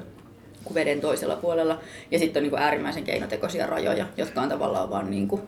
kuin 0.65 0.75
veden 0.75 1.01
toisella 1.01 1.37
puolella. 1.37 1.81
Ja 2.11 2.19
sitten 2.19 2.41
on 2.41 2.43
niin 2.43 2.51
kuin 2.51 2.63
äärimmäisen 2.63 3.05
keinotekoisia 3.05 3.67
rajoja, 3.67 4.07
jotka 4.17 4.41
on 4.41 4.49
tavallaan 4.49 4.91
vaan 4.91 5.11
niin 5.11 5.29
kuin 5.29 5.43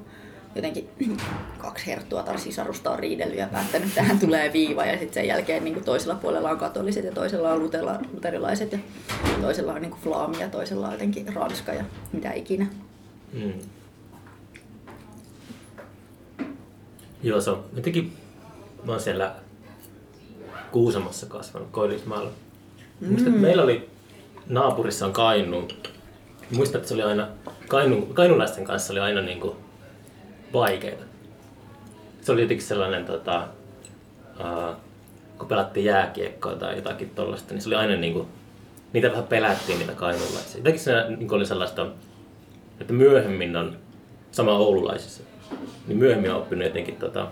jotenkin 0.55 0.89
kaksi 1.59 1.87
herttua 1.87 2.23
tai 2.23 2.39
sisarusta 2.39 2.91
on 2.91 2.99
riidellyt 2.99 3.39
ja 3.39 3.47
päättänyt, 3.47 3.89
että 3.89 4.01
tähän 4.01 4.19
tulee 4.19 4.53
viiva 4.53 4.85
ja 4.85 4.93
sitten 4.93 5.15
sen 5.15 5.27
jälkeen 5.27 5.65
niin 5.65 5.85
toisella 5.85 6.15
puolella 6.15 6.51
on 6.51 6.59
katoliset 6.59 7.05
ja 7.05 7.13
toisella 7.13 7.53
on 7.53 7.63
lutela, 7.63 7.99
luterilaiset 8.13 8.73
ja 8.73 8.79
toisella 9.41 9.73
on 9.73 9.83
niin 9.83 9.95
flaami 10.03 10.41
ja 10.41 10.49
toisella 10.49 10.87
on 10.87 10.93
jotenkin 10.93 11.35
ranska 11.35 11.73
ja 11.73 11.85
mitä 12.13 12.33
ikinä. 12.33 12.67
Mm. 13.33 13.53
Joo, 17.23 17.41
se 17.41 17.51
on 17.51 17.65
jotenkin, 17.77 18.13
mä 18.85 18.93
oon 18.93 19.01
siellä 19.01 19.35
Kuusamossa 20.73 21.27
kasvanut, 21.27 21.69
Koillismaalla. 21.71 22.31
Mm. 23.01 23.09
Muistan, 23.09 23.29
että 23.29 23.41
meillä 23.41 23.63
oli 23.63 23.91
naapurissa 24.49 25.07
on 25.07 25.13
Kainu. 25.13 25.69
Muistan, 26.51 26.79
että 26.79 26.89
se 26.89 26.95
oli 26.95 27.03
aina, 27.03 27.29
Kainu, 27.69 28.03
kainulaisten 28.03 28.65
kanssa 28.65 28.93
oli 28.93 29.01
aina 29.01 29.21
niin 29.21 29.41
kuin 29.41 29.57
vaikeita. 30.53 31.05
Se 32.21 32.33
oli 32.33 32.43
jotenkin 32.43 32.67
sellainen, 32.67 33.05
tota, 33.05 33.49
uh, 34.41 34.77
kun 35.39 35.49
pelattiin 35.49 35.87
jääkiekkoa 35.87 36.55
tai 36.55 36.77
jotakin 36.77 37.11
tollaista, 37.11 37.55
niin 37.55 37.63
se 37.63 37.69
oli 37.69 37.75
aina 37.75 37.97
niin 37.97 38.13
kuin, 38.13 38.29
niitä 38.93 39.11
vähän 39.11 39.27
pelättiin 39.27 39.79
niitä 39.79 39.93
kainulaisia. 39.93 40.59
Jotenkin 40.59 40.83
se 40.83 40.93
niin 41.09 41.35
oli 41.35 41.47
sellaista, 41.47 41.87
että 42.81 42.93
myöhemmin 42.93 43.57
on 43.57 43.77
sama 44.31 44.53
oululaisissa, 44.53 45.23
niin 45.87 45.99
myöhemmin 45.99 46.31
on 46.31 46.37
oppinut 46.37 46.67
jotenkin 46.67 46.97
tota, 46.97 47.27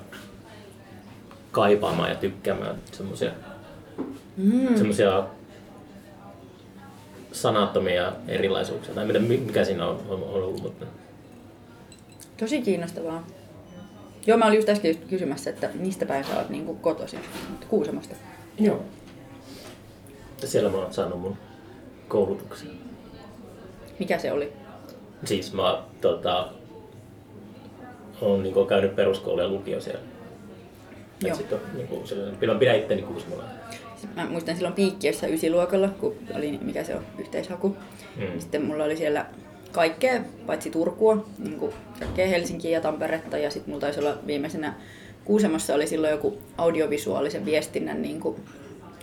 kaipaamaan 1.50 2.10
ja 2.10 2.16
tykkäämään 2.16 2.76
semmoisia 2.92 3.30
mm. 4.36 4.76
semmoisia 4.76 5.24
sanattomia 7.32 8.12
erilaisuuksia, 8.28 8.94
tai 8.94 9.06
mitä, 9.06 9.18
mikä 9.18 9.64
siinä 9.64 9.86
on, 9.86 10.00
on, 10.08 10.22
on 10.22 10.42
ollut, 10.42 10.62
mutta 10.62 10.86
Tosi 12.36 12.62
kiinnostavaa. 12.62 13.26
Joo, 14.26 14.38
mä 14.38 14.46
olin 14.46 14.56
just 14.56 14.68
äsken 14.68 14.96
kysymässä, 14.96 15.50
että 15.50 15.70
mistä 15.74 16.06
päin 16.06 16.24
sä 16.24 16.36
oot 16.36 16.48
niin 16.48 16.76
kotoisin? 16.76 17.20
Kuusamosta. 17.68 18.14
Joo. 18.58 18.82
Ja 20.42 20.48
siellä 20.48 20.70
mä 20.70 20.76
oon 20.76 20.94
saanut 20.94 21.20
mun 21.20 21.36
koulutuksen. 22.08 22.68
Mikä 23.98 24.18
se 24.18 24.32
oli? 24.32 24.52
Siis 25.24 25.52
mä 25.52 25.82
tota, 26.00 26.48
oon 28.20 28.42
niinku 28.42 28.64
käynyt 28.64 28.96
peruskoulu 28.96 29.40
ja 29.40 29.48
lukio 29.48 29.80
siellä. 29.80 30.00
Joo. 31.20 31.30
Et 31.30 31.36
sit 31.36 31.52
on, 31.52 31.60
niinku, 31.74 32.02
sellainen, 32.04 32.48
mä 32.48 32.58
pidän 32.58 32.76
itteni 32.76 33.02
kuusmolla. 33.02 33.44
Mä 34.16 34.26
muistan 34.26 34.54
silloin 34.54 34.74
piikkiössä 34.74 35.26
ysiluokalla, 35.26 35.88
kun 35.88 36.14
oli, 36.34 36.58
mikä 36.62 36.84
se 36.84 36.94
on, 36.94 37.02
yhteishaku. 37.18 37.76
Mm. 38.16 38.40
Sitten 38.40 38.64
mulla 38.64 38.84
oli 38.84 38.96
siellä 38.96 39.26
kaikkea, 39.76 40.20
paitsi 40.46 40.70
Turkua, 40.70 41.26
niin 41.38 41.60
kaikkea 41.98 42.26
Helsinkiä 42.26 42.70
ja 42.70 42.80
Tamperetta. 42.80 43.38
Ja 43.38 43.50
sitten 43.50 43.70
mulla 43.70 43.80
taisi 43.80 44.00
olla 44.00 44.18
viimeisenä 44.26 44.74
Kuusamossa 45.24 45.74
oli 45.74 45.86
silloin 45.86 46.10
joku 46.10 46.38
audiovisuaalisen 46.58 47.44
viestinnän 47.44 48.02
niin 48.02 48.20
kuin 48.20 48.36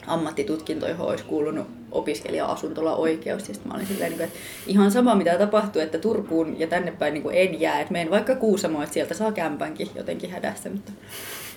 ammattitutkinto, 0.07 0.87
johon 0.87 1.07
olisi 1.07 1.23
kuulunut 1.23 1.67
opiskelija-asuntola 1.91 2.95
oikeus. 2.95 3.49
Ja 3.49 3.55
mä 3.65 3.73
olin 3.73 3.87
silleen, 3.87 4.11
niin 4.11 4.21
että 4.21 4.37
ihan 4.67 4.91
sama 4.91 5.15
mitä 5.15 5.37
tapahtuu, 5.37 5.81
että 5.81 5.97
Turkuun 5.97 6.59
ja 6.59 6.67
tänne 6.67 6.91
päin 6.91 7.13
niin 7.13 7.23
kuin 7.23 7.35
en 7.35 7.61
jää. 7.61 7.79
Että 7.79 7.91
menen 7.91 8.11
vaikka 8.11 8.35
Kuusamoon, 8.35 8.83
että 8.83 8.93
sieltä 8.93 9.13
saa 9.13 9.31
kämpänkin 9.31 9.89
jotenkin 9.95 10.31
hädässä, 10.31 10.69
mutta 10.69 10.91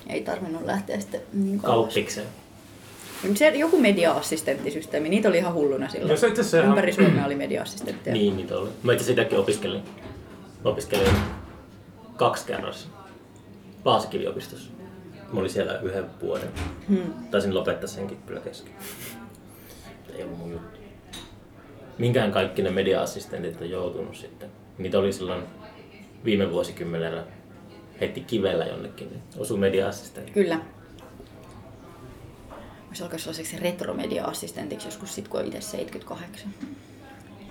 ei 0.09 0.21
tarvinnut 0.21 0.65
lähteä 0.65 0.99
sitten 0.99 1.21
niin 1.33 1.59
kauas. 1.59 1.75
Kauppikseen. 1.75 2.27
Se 3.35 3.47
joku 3.49 3.79
media-assistenttisysteemi, 3.79 5.09
niitä 5.09 5.29
oli 5.29 5.37
ihan 5.37 5.53
hulluna 5.53 5.89
silloin. 5.89 6.09
Joo, 6.09 6.17
se 6.17 6.27
itse 6.27 6.41
asiassa 6.41 6.57
ihan- 6.57 6.69
Ympäri 6.69 6.93
Suomea 6.93 7.25
oli 7.25 7.35
media-assistentteja. 7.35 8.13
Niin, 8.13 8.37
niitä 8.37 8.57
oli. 8.57 8.69
Mä 8.83 8.93
itse 8.93 9.05
sitäkin 9.05 9.39
opiskelin. 9.39 9.81
Opiskelin 10.63 11.07
kaksi 12.15 12.45
kerrassa. 12.45 12.87
Vaasakivi-opistossa. 13.85 14.71
Mä 15.33 15.39
olin 15.39 15.49
siellä 15.49 15.79
yhden 15.79 16.05
vuoden. 16.21 16.49
Hmm. 16.89 17.13
Taisin 17.31 17.55
lopettaa 17.55 17.87
senkin 17.87 18.17
kyllä 18.25 18.39
kesken. 18.39 18.73
Ei 20.15 20.23
ollut 20.23 20.37
mun 20.37 20.51
juttu. 20.51 20.79
Minkään 21.97 22.31
kaikki 22.31 22.61
ne 22.61 22.69
media-assistentit 22.69 23.61
on 23.61 23.69
joutunut 23.69 24.15
sitten. 24.15 24.49
Niitä 24.77 24.99
oli 24.99 25.13
silloin 25.13 25.43
viime 26.25 26.51
vuosikymmenellä 26.51 27.23
heti 28.01 28.21
kivellä 28.21 28.65
jonnekin. 28.65 29.09
Niin 29.09 29.21
osui 29.37 29.57
media-assistentti. 29.57 30.31
Kyllä. 30.31 30.59
Voisi 32.97 33.03
alkaa 33.03 33.19
sellaiseksi 33.19 33.57
retromedia-assistentiksi 33.57 34.87
joskus 34.87 35.15
sit, 35.15 35.27
kun 35.27 35.39
on 35.39 35.45
itse 35.45 35.61
78. 35.61 36.53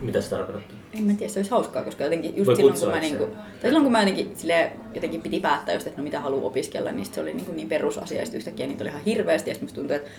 Mitä 0.01 0.21
se 0.21 0.31
tarkoittaa? 0.31 0.77
En 0.95 1.03
mä 1.03 1.13
tiedä, 1.13 1.33
se 1.33 1.39
olisi 1.39 1.51
hauskaa, 1.51 1.83
koska 1.83 2.05
jotenkin 2.05 2.37
just 2.37 2.47
Voi 2.47 2.57
silloin 2.57 2.79
kun, 2.79 2.89
mä 2.89 3.01
niinku, 3.01 3.27
tai 3.27 3.63
silloin 3.63 3.83
kun 3.83 3.93
mä 3.93 4.01
jotenkin, 4.01 4.37
silleen, 4.37 4.73
jotenkin 4.95 5.23
piti 5.23 5.41
päättää 5.41 5.75
just, 5.75 5.87
että 5.87 6.01
no 6.01 6.05
mitä 6.05 6.21
haluaa 6.21 6.45
opiskella, 6.45 6.93
niin 6.93 7.07
se 7.07 7.21
oli 7.21 7.35
niinku 7.35 7.53
niin 7.53 7.69
perusasia, 7.69 8.23
ja 8.23 8.27
yhtäkkiä 8.35 8.67
niitä 8.67 8.85
oli 8.85 8.91
ihan 8.91 9.05
hirveästi, 9.05 9.51
ja 9.51 9.55
sitten 9.55 9.67
musta 9.67 9.81
tuntui, 9.81 9.97
että 9.97 10.11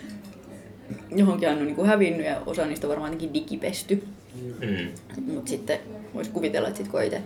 johonkin 1.15 1.49
on 1.49 1.65
niinku 1.65 1.83
hävinnyt, 1.83 2.25
ja 2.25 2.41
osa 2.45 2.65
niistä 2.65 2.87
on 2.87 2.89
varmaan 2.89 3.13
jotenkin 3.13 3.33
digipesty. 3.33 4.03
Mm. 4.61 4.87
Mutta 5.33 5.49
sitten 5.49 5.79
voisi 6.13 6.31
kuvitella, 6.31 6.67
että 6.67 6.77
sit 6.77 6.87
kun 6.87 7.03
itse 7.03 7.21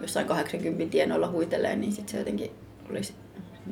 jossain 0.00 0.26
80 0.26 0.92
tienoilla 0.92 1.30
huitelee, 1.30 1.76
niin 1.76 1.92
sit 1.92 2.08
se 2.08 2.18
jotenkin 2.18 2.50
olisi 2.90 3.12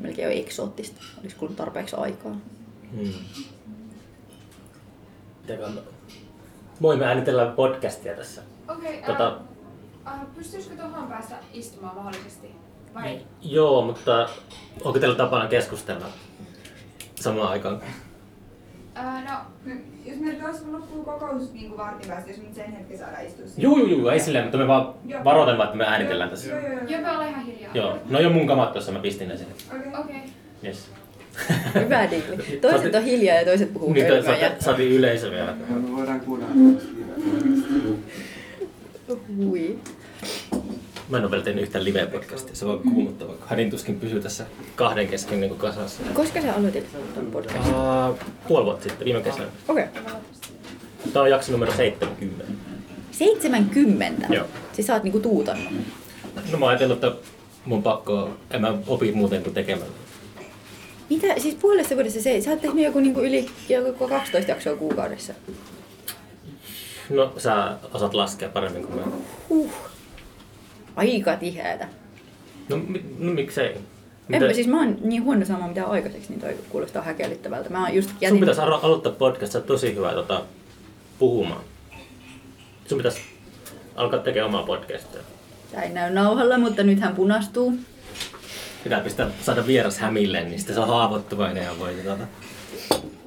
melkein 0.01 0.27
jo 0.27 0.41
eksoottista. 0.41 1.01
Olisi 1.23 1.37
kulunut 1.37 1.57
tarpeeksi 1.57 1.97
aikaa. 1.97 2.41
Mm. 2.93 3.13
Mitäkään... 5.43 5.79
Voimme 6.83 7.07
äänitellä 7.07 7.47
podcastia 7.47 8.15
tässä. 8.15 8.43
Okei, 8.69 8.99
okay, 8.99 9.15
Tota- 9.15 9.19
tota... 9.19 9.39
uh, 10.07 10.35
pystyisikö 10.35 10.77
tuohon 10.77 11.09
päästä 11.09 11.35
istumaan 11.53 11.97
mahdollisesti? 11.97 12.55
Vai? 12.95 13.21
Joo, 13.43 13.83
mutta 13.83 14.29
onko 14.85 14.99
teillä 14.99 15.17
tapana 15.17 15.49
keskustella 15.49 16.07
samaan 17.15 17.49
aikaan? 17.49 17.81
No, 18.95 19.39
jos 20.05 20.21
meillä 20.21 20.45
tuossa 20.45 20.73
loppuu 20.73 21.05
kokous 21.05 21.53
niin 21.53 21.69
kuin 21.69 21.79
vartin 21.79 22.09
päästä, 22.09 22.31
jos 22.31 22.39
me 22.39 22.45
nyt 22.45 22.55
sen 22.55 22.73
hetken 22.73 22.99
saadaan 22.99 23.27
istua 23.27 23.47
siinä. 23.47 23.63
Juu, 23.63 23.79
juu, 23.79 23.89
juu, 23.89 24.09
ei 24.09 24.21
silleen, 24.21 24.45
mutta 24.45 24.59
me 24.59 24.69
vaan 24.69 24.95
Joo. 25.05 25.25
varoitan 25.25 25.59
vaan, 25.59 25.67
että 25.67 25.79
me 25.79 25.87
äänitellään 25.87 26.31
tässä. 26.31 26.51
Joo, 26.51 26.59
joo, 26.59 26.73
joo. 26.73 26.83
joo, 26.89 27.01
me 27.01 27.11
ollaan 27.11 27.29
ihan 27.29 27.45
hiljaa. 27.45 27.71
Joo, 27.75 27.99
no 28.11 28.21
jo 28.21 28.31
mun 28.31 28.47
kamat 28.47 28.73
tuossa, 28.73 28.93
mä 28.93 28.99
pistin 28.99 29.29
ne 29.29 29.37
sinne. 29.37 29.55
Okei. 29.71 29.89
Okei. 29.89 30.17
Okay. 30.17 30.21
Yes. 30.65 30.91
Hyvä 31.85 32.11
diili. 32.11 32.59
Toiset 32.61 32.95
on 32.95 33.03
hiljaa 33.05 33.37
ja 33.37 33.45
toiset 33.45 33.73
puhuu 33.73 33.93
Nyt 33.93 34.09
hölmöjä. 34.09 34.39
saati, 34.39 34.65
saatiin 34.65 34.93
yleisö 34.93 35.31
vielä. 35.31 35.55
Me 35.69 35.97
voidaan 35.97 36.21
kuunnella. 36.21 36.81
Hui. 39.37 39.79
Mä 41.09 41.17
en 41.17 41.23
ole 41.23 41.31
vielä 41.31 41.45
tehnyt 41.45 41.63
yhtään 41.63 41.85
live-podcastia, 41.85 42.55
se 42.55 42.67
on 42.67 42.81
kuumottava. 42.81 43.35
Hädin 43.47 43.71
tuskin 43.71 44.01
pysyy 44.01 44.21
tässä 44.21 44.45
kahden 44.77 45.09
kesken 45.09 45.41
niin 45.41 45.57
kasassa. 45.57 46.03
Koska 46.15 46.43
sä 46.43 46.55
aloitit 46.55 46.87
ton 47.15 47.27
podcastin? 47.27 47.75
Uh, 47.75 48.19
puoli 48.49 48.65
vuotta 48.65 48.83
sitten, 48.83 49.05
viime 49.05 49.21
kesänä. 49.21 49.47
Okei. 49.69 49.85
Okay. 49.85 50.13
Tämä 51.13 51.23
on 51.23 51.31
jakso 51.31 51.53
numero 51.53 51.73
70. 51.73 52.45
70? 53.13 54.27
Joo. 54.35 54.47
Siis 54.73 54.87
sä 54.87 54.95
oot 54.95 55.03
niinku 55.03 55.21
tuutannut. 55.21 55.73
No 56.53 56.59
mä 56.59 56.65
oon 56.65 56.69
ajatellut, 56.69 57.05
että 57.05 57.19
mun 57.65 57.83
pakko, 57.83 58.31
en 58.51 58.61
mä 58.61 58.75
opi 58.87 59.13
muuten 59.13 59.43
kuin 59.43 59.55
tekemällä. 59.55 60.02
Mitä? 61.13 61.41
Siis 61.41 61.55
puolessa 61.55 61.95
vuodessa 61.95 62.23
se, 62.23 62.41
sä 62.41 62.51
oot 62.51 62.61
tehnyt 62.61 62.85
joku 62.85 63.01
niinku 63.01 63.21
yli 63.21 63.51
joku 63.69 64.09
12 64.09 64.51
jaksoa 64.51 64.77
kuukaudessa. 64.77 65.33
No 67.11 67.33
sä 67.39 67.77
osaat 67.95 68.15
laskea 68.15 68.49
paremmin 68.49 68.87
kuin 68.87 68.99
mä. 68.99 69.03
Huh. 69.49 69.73
Aika 70.97 71.37
tiheätä. 71.37 71.89
No, 72.69 72.77
mi, 72.77 73.05
no 73.19 73.33
miksei? 73.33 73.77
Enpä 74.31 74.53
siis 74.53 74.67
mä 74.67 74.79
oon 74.79 74.97
niin 75.05 75.25
huono 75.25 75.45
saamaan 75.45 75.71
mitään 75.71 75.91
aikaiseksi, 75.91 76.29
niin 76.29 76.41
toi 76.41 76.57
kuulostaa 76.69 77.03
häkellyttävältä. 77.03 77.71
Mä 77.71 77.85
oon 77.87 77.95
just 77.95 78.09
Sun 78.09 78.19
jätin... 78.21 78.41
pitäisi 78.41 78.61
alo- 78.61 78.81
aloittaa 78.83 79.13
podcast, 79.13 79.53
sä 79.53 79.59
oot 79.59 79.67
tosi 79.67 79.95
hyvä 79.95 80.13
tota, 80.13 80.43
puhumaan. 81.19 81.61
Sun 82.87 82.99
pitäisi 82.99 83.21
alkaa 83.97 84.21
tekemään 84.21 84.49
omaa 84.49 84.67
podcastia. 84.67 85.21
Tää 85.73 85.83
ei 85.83 85.91
näy 85.91 86.13
nauhalla, 86.13 86.59
mutta 86.59 86.83
nyt 86.83 87.01
hän 87.01 87.15
punastuu. 87.15 87.73
Pitää 88.85 89.01
pistää, 89.01 89.31
saada 89.43 89.67
vieras 89.67 89.99
hämille, 89.99 90.41
niin 90.45 90.59
sitten 90.59 90.75
se 90.75 90.81
on 90.81 90.89
haavoittuvainen 90.89 91.65
ja 91.65 91.71
voi 91.79 91.95
tota... 92.05 92.25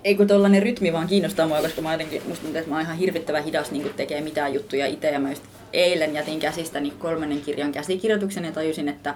Ei 0.04 0.16
kun 0.16 0.28
tollanen 0.28 0.64
rytmi 0.64 0.94
vaan 0.94 1.08
kiinnostaa 1.08 1.48
mua, 1.48 1.62
koska 1.62 1.82
mä 1.82 1.92
jotenkin, 1.92 2.22
musta 2.28 2.42
tuntuu, 2.44 2.60
että 2.60 2.70
mä 2.70 2.76
oon 2.76 2.86
ihan 2.86 2.98
hirvittävän 2.98 3.44
hidas 3.44 3.72
niin 3.72 3.94
tekee 3.96 4.22
mitään 4.22 4.54
juttuja 4.54 4.88
itse. 4.88 5.12
Ja 5.12 5.20
mä 5.20 5.30
just 5.30 5.44
eilen 5.74 6.14
jätin 6.14 6.40
käsistäni 6.40 6.92
kolmannen 7.00 7.42
kirjan 7.42 7.72
käsikirjoituksen 7.72 8.46
ja 8.46 8.52
tajusin, 8.52 8.90
että 8.90 9.16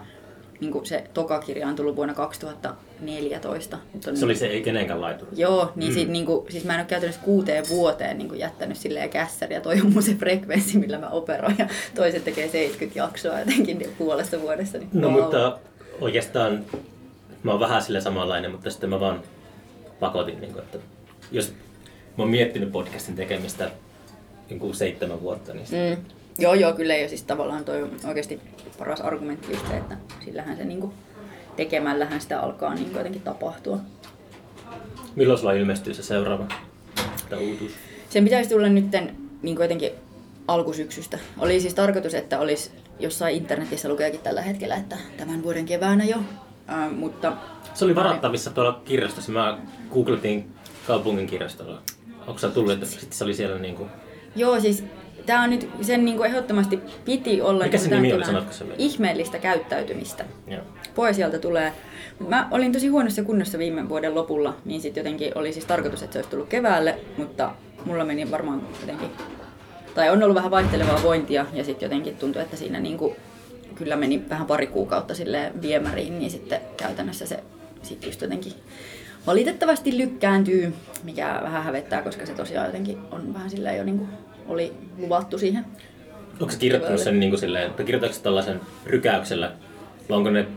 niin 0.59 0.85
se 0.85 1.03
toka 1.13 1.39
kirja 1.39 1.67
on 1.67 1.75
tullut 1.75 1.95
vuonna 1.95 2.13
2014. 2.13 3.77
Mutta 3.93 4.15
Se 4.15 4.25
oli 4.25 4.35
se 4.35 4.47
ei 4.47 4.61
kenenkään 4.61 5.01
laituri. 5.01 5.31
Joo, 5.35 5.71
niin, 5.75 5.89
Mm. 5.89 5.95
mm. 5.95 5.99
sit, 5.99 6.09
niinku, 6.09 6.45
siis 6.49 6.63
mä 6.63 6.73
en 6.73 6.79
ole 6.79 6.87
käytännössä 6.87 7.21
kuuteen 7.21 7.69
vuoteen 7.69 8.17
niinku, 8.17 8.35
jättänyt 8.35 8.77
silleen 8.77 9.09
kässäriä. 9.09 9.61
Toi 9.61 9.81
on 9.81 9.93
mun 9.93 10.03
se 10.03 10.13
frekvenssi, 10.15 10.77
millä 10.77 10.97
mä 10.97 11.09
operoin. 11.09 11.55
Ja 11.59 11.67
toiset 11.95 12.23
tekee 12.23 12.47
70 12.49 12.99
jaksoa 12.99 13.39
jotenkin 13.39 13.85
puolessa 13.97 14.41
vuodessa. 14.41 14.77
Niin 14.77 14.89
No 14.93 15.09
wow. 15.09 15.21
mutta 15.21 15.59
oikeastaan 16.01 16.65
mä 17.43 17.51
oon 17.51 17.59
vähän 17.59 17.81
sille 17.81 18.01
samanlainen, 18.01 18.51
mutta 18.51 18.69
sitten 18.69 18.89
mä 18.89 18.99
vaan 18.99 19.21
pakotin, 19.99 20.41
niin 20.41 20.53
kuin, 20.53 20.63
että 20.63 20.77
jos 21.31 21.53
mä 22.17 22.23
oon 22.23 22.29
miettinyt 22.29 22.71
podcastin 22.71 23.15
tekemistä 23.15 23.71
niin 24.49 24.59
kuin 24.59 24.75
seitsemän 24.75 25.21
vuotta, 25.21 25.53
niin 25.53 25.67
mm. 25.71 25.97
Mm. 25.97 26.05
Joo, 26.39 26.53
joo, 26.53 26.73
kyllä. 26.73 26.95
Ja 26.95 27.09
siis 27.09 27.23
tavallaan 27.23 27.65
toi 27.65 27.83
on 27.83 27.91
oikeasti 28.07 28.39
paras 28.77 29.01
argumentti 29.01 29.51
just 29.51 29.67
se, 29.67 29.77
että 29.77 29.97
sillähän 30.25 30.57
se 30.57 30.65
niinku, 30.65 30.93
tekemällähän 31.55 32.21
sitä 32.21 32.39
alkaa 32.39 32.73
niinku 32.73 32.97
jotenkin 32.97 33.21
tapahtua. 33.21 33.79
milloin 35.15 35.39
sulla 35.39 35.53
ilmestyy 35.53 35.93
se 35.93 36.03
seuraava 36.03 36.47
tämä 37.29 37.41
uutuus? 37.41 37.71
Sen 38.09 38.23
pitäisi 38.23 38.49
tulla 38.49 38.69
nytten 38.69 39.15
niin 39.41 39.57
jotenkin 39.61 39.91
alkusyksystä. 40.47 41.19
Oli 41.37 41.61
siis 41.61 41.73
tarkoitus, 41.73 42.13
että 42.13 42.39
olisi 42.39 42.71
jossain 42.99 43.35
internetissä 43.35 43.89
lukeekin 43.89 44.19
tällä 44.19 44.41
hetkellä, 44.41 44.75
että 44.75 44.95
tämän 45.17 45.43
vuoden 45.43 45.65
keväänä 45.65 46.03
jo. 46.03 46.17
Äh, 46.69 46.91
mutta 46.91 47.33
Se 47.73 47.85
oli 47.85 47.95
varattavissa 47.95 48.49
tuolla 48.51 48.81
kirjastossa. 48.85 49.31
Mä 49.31 49.57
googletin 49.93 50.51
kaupungin 50.87 51.27
kirjastolla. 51.27 51.81
Onko 52.27 52.39
sä 52.39 52.49
tullut, 52.49 52.71
että 52.71 52.85
sitten 52.85 53.13
se 53.13 53.23
oli 53.23 53.33
siellä 53.33 53.59
niinku... 53.59 53.87
joo, 54.35 54.59
siis 54.59 54.83
tämä 55.25 55.43
on 55.43 55.49
nyt, 55.49 55.69
sen 55.81 56.05
niin 56.05 56.25
ehdottomasti 56.25 56.79
piti 57.05 57.41
olla 57.41 57.63
Mikä 57.63 57.77
niinku 57.77 57.83
se 57.83 57.89
tämän 57.89 58.03
nimi 58.03 58.13
oli, 58.13 58.25
sanotko 58.25 58.51
vielä? 58.63 58.75
ihmeellistä 58.77 59.39
käyttäytymistä. 59.39 60.25
Joo. 60.47 60.61
Poesialta 60.95 61.39
tulee. 61.39 61.73
Mä 62.27 62.47
olin 62.51 62.73
tosi 62.73 62.87
huonossa 62.87 63.23
kunnossa 63.23 63.57
viime 63.57 63.89
vuoden 63.89 64.15
lopulla, 64.15 64.55
niin 64.65 64.81
sitten 64.81 65.01
jotenkin 65.01 65.37
oli 65.37 65.53
siis 65.53 65.65
tarkoitus, 65.65 66.03
että 66.03 66.13
se 66.13 66.19
olisi 66.19 66.29
tullut 66.29 66.49
keväälle, 66.49 66.99
mutta 67.17 67.51
mulla 67.85 68.05
meni 68.05 68.31
varmaan 68.31 68.61
jotenkin, 68.81 69.09
tai 69.95 70.09
on 70.09 70.23
ollut 70.23 70.35
vähän 70.35 70.51
vaihtelevaa 70.51 71.03
vointia 71.03 71.45
ja 71.53 71.63
sitten 71.63 71.85
jotenkin 71.85 72.17
tuntui, 72.17 72.41
että 72.41 72.57
siinä 72.57 72.79
niinku, 72.79 73.15
kyllä 73.75 73.95
meni 73.95 74.29
vähän 74.29 74.47
pari 74.47 74.67
kuukautta 74.67 75.15
sille 75.15 75.51
viemäriin, 75.61 76.19
niin 76.19 76.31
sitten 76.31 76.61
käytännössä 76.77 77.25
se 77.25 77.43
sitten 77.81 78.07
just 78.07 78.21
jotenkin 78.21 78.53
valitettavasti 79.27 79.97
lykkääntyy, 79.97 80.73
mikä 81.03 81.39
vähän 81.43 81.63
hävettää, 81.63 82.01
koska 82.01 82.25
se 82.25 82.33
tosiaan 82.33 82.65
jotenkin 82.65 82.97
on 83.11 83.33
vähän 83.33 83.49
silleen 83.49 83.77
jo 83.77 83.83
niinku 83.83 84.07
oli 84.47 84.73
luvattu 84.97 85.37
siihen. 85.37 85.65
Onko 86.39 86.51
se 86.51 86.59
kirjoittanut 86.59 86.99
sen 86.99 87.19
niin 87.19 87.29
kuin 87.29 87.39
silleen, 87.39 87.67
että 87.67 87.83
kirjoitatko 87.83 88.15
se 88.15 88.21
tällaisen 88.21 88.61
rykäyksellä? 88.85 89.51
Vai 90.09 90.17
onko 90.17 90.29
ne 90.29 90.47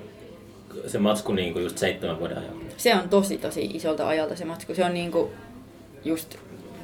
se 0.86 0.98
matsku 0.98 1.32
niin 1.32 1.52
kuin 1.52 1.62
just 1.62 1.78
seitsemän 1.78 2.18
vuoden 2.18 2.38
ajan? 2.38 2.52
Se 2.76 2.94
on 2.94 3.08
tosi 3.08 3.38
tosi 3.38 3.64
isolta 3.64 4.08
ajalta 4.08 4.36
se 4.36 4.44
matsku. 4.44 4.74
Se 4.74 4.84
on 4.84 4.94
niinku 4.94 5.30
just, 6.04 6.36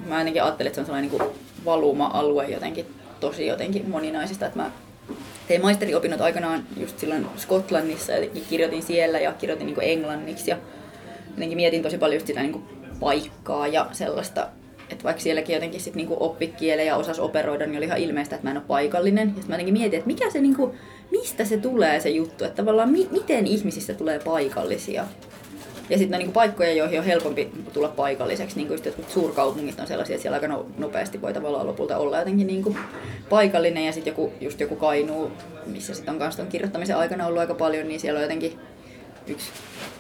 mä 0.07 0.17
ainakin 0.17 0.43
ajattelin, 0.43 0.69
että 0.69 0.75
se 0.75 0.81
on 0.81 0.87
sellainen 0.87 1.11
niinku 1.11 1.35
valuma-alue 1.65 2.47
jotenkin 2.47 2.87
tosi 3.21 3.47
jotenkin 3.47 3.91
moninaisista. 3.91 4.47
Että 4.47 4.59
mä 4.59 4.71
tein 5.49 5.63
maisteriopinnot 5.63 6.21
aikanaan 6.21 6.65
just 6.77 6.99
silloin 6.99 7.27
Skotlannissa 7.37 8.13
ja 8.13 8.29
kirjoitin 8.51 8.83
siellä 8.83 9.19
ja 9.19 9.33
kirjoitin 9.33 9.67
niinku 9.67 9.81
englanniksi 9.81 10.51
ja 10.51 10.57
jotenkin 11.31 11.57
mietin 11.57 11.83
tosi 11.83 11.99
paljon 11.99 12.17
just 12.17 12.27
sitä 12.27 12.43
niinku 12.43 12.63
paikkaa 13.01 13.67
ja 13.67 13.87
sellaista 13.93 14.49
että 14.91 15.05
vaikka 15.05 15.23
sielläkin 15.23 15.55
jotenkin 15.55 15.81
sit 15.81 15.95
niinku 15.95 16.17
oppi 16.21 16.47
kielen 16.47 16.87
ja 16.87 16.97
osas 16.97 17.19
operoida, 17.19 17.67
niin 17.67 17.77
oli 17.77 17.85
ihan 17.85 17.99
ilmeistä, 17.99 18.37
että 18.37 18.47
mä 18.47 18.51
en 18.51 18.57
ole 18.57 18.65
paikallinen. 18.67 19.29
Ja 19.29 19.35
sitten 19.35 19.49
mä 19.49 19.55
jotenkin 19.55 19.75
mietin, 19.75 19.99
että 19.99 20.07
mikä 20.07 20.31
se 20.31 20.41
niinku, 20.41 20.75
mistä 21.11 21.45
se 21.45 21.57
tulee 21.57 22.01
se 22.01 22.11
juttu, 22.11 22.45
että 22.45 22.57
tavallaan 22.57 22.91
mi- 22.91 23.09
miten 23.11 23.47
ihmisistä 23.47 23.95
tulee 23.95 24.19
paikallisia. 24.19 25.05
Ja 25.91 25.99
sitten 25.99 26.15
on 26.15 26.19
niinku 26.19 26.33
paikkoja, 26.33 26.73
joihin 26.73 26.99
on 26.99 27.05
helpompi 27.05 27.51
tulla 27.73 27.89
paikalliseksi. 27.89 28.57
Niin 28.57 28.69
kuin 28.69 28.81
jotkut 28.85 29.11
suurkaupungit 29.11 29.81
on 29.81 29.87
sellaisia, 29.87 30.15
että 30.15 30.23
siellä 30.23 30.37
aika 30.37 30.49
no- 30.49 30.67
nopeasti 30.79 31.23
voi 31.23 31.33
tavallaan 31.33 31.67
lopulta 31.67 31.97
olla 31.97 32.19
jotenkin 32.19 32.47
niinku 32.47 32.77
paikallinen. 33.29 33.87
Ja 33.87 33.93
sitten 33.93 34.11
joku, 34.11 34.33
just 34.41 34.61
joku 34.61 34.77
Kainuu, 34.77 35.33
missä 35.67 35.95
sitten 35.95 36.13
on 36.13 36.19
kanssa 36.19 36.45
kirjoittamisen 36.45 36.97
aikana 36.97 37.27
ollut 37.27 37.41
aika 37.41 37.55
paljon, 37.55 37.89
niin 37.89 38.01
siellä 38.01 38.19
on 38.19 38.23
jotenkin 38.23 38.59
yksi 39.27 39.51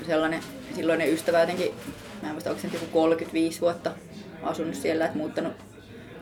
sellainen 0.06 0.40
silloinen 0.74 1.12
ystävä 1.12 1.40
jotenkin, 1.40 1.74
mä 2.22 2.28
en 2.28 2.34
muista, 2.34 2.50
onko 2.50 2.62
se 2.62 2.68
joku 2.72 2.86
35 2.92 3.60
vuotta 3.60 3.90
asunut 4.42 4.74
siellä, 4.74 5.04
että 5.04 5.18
muuttanut 5.18 5.52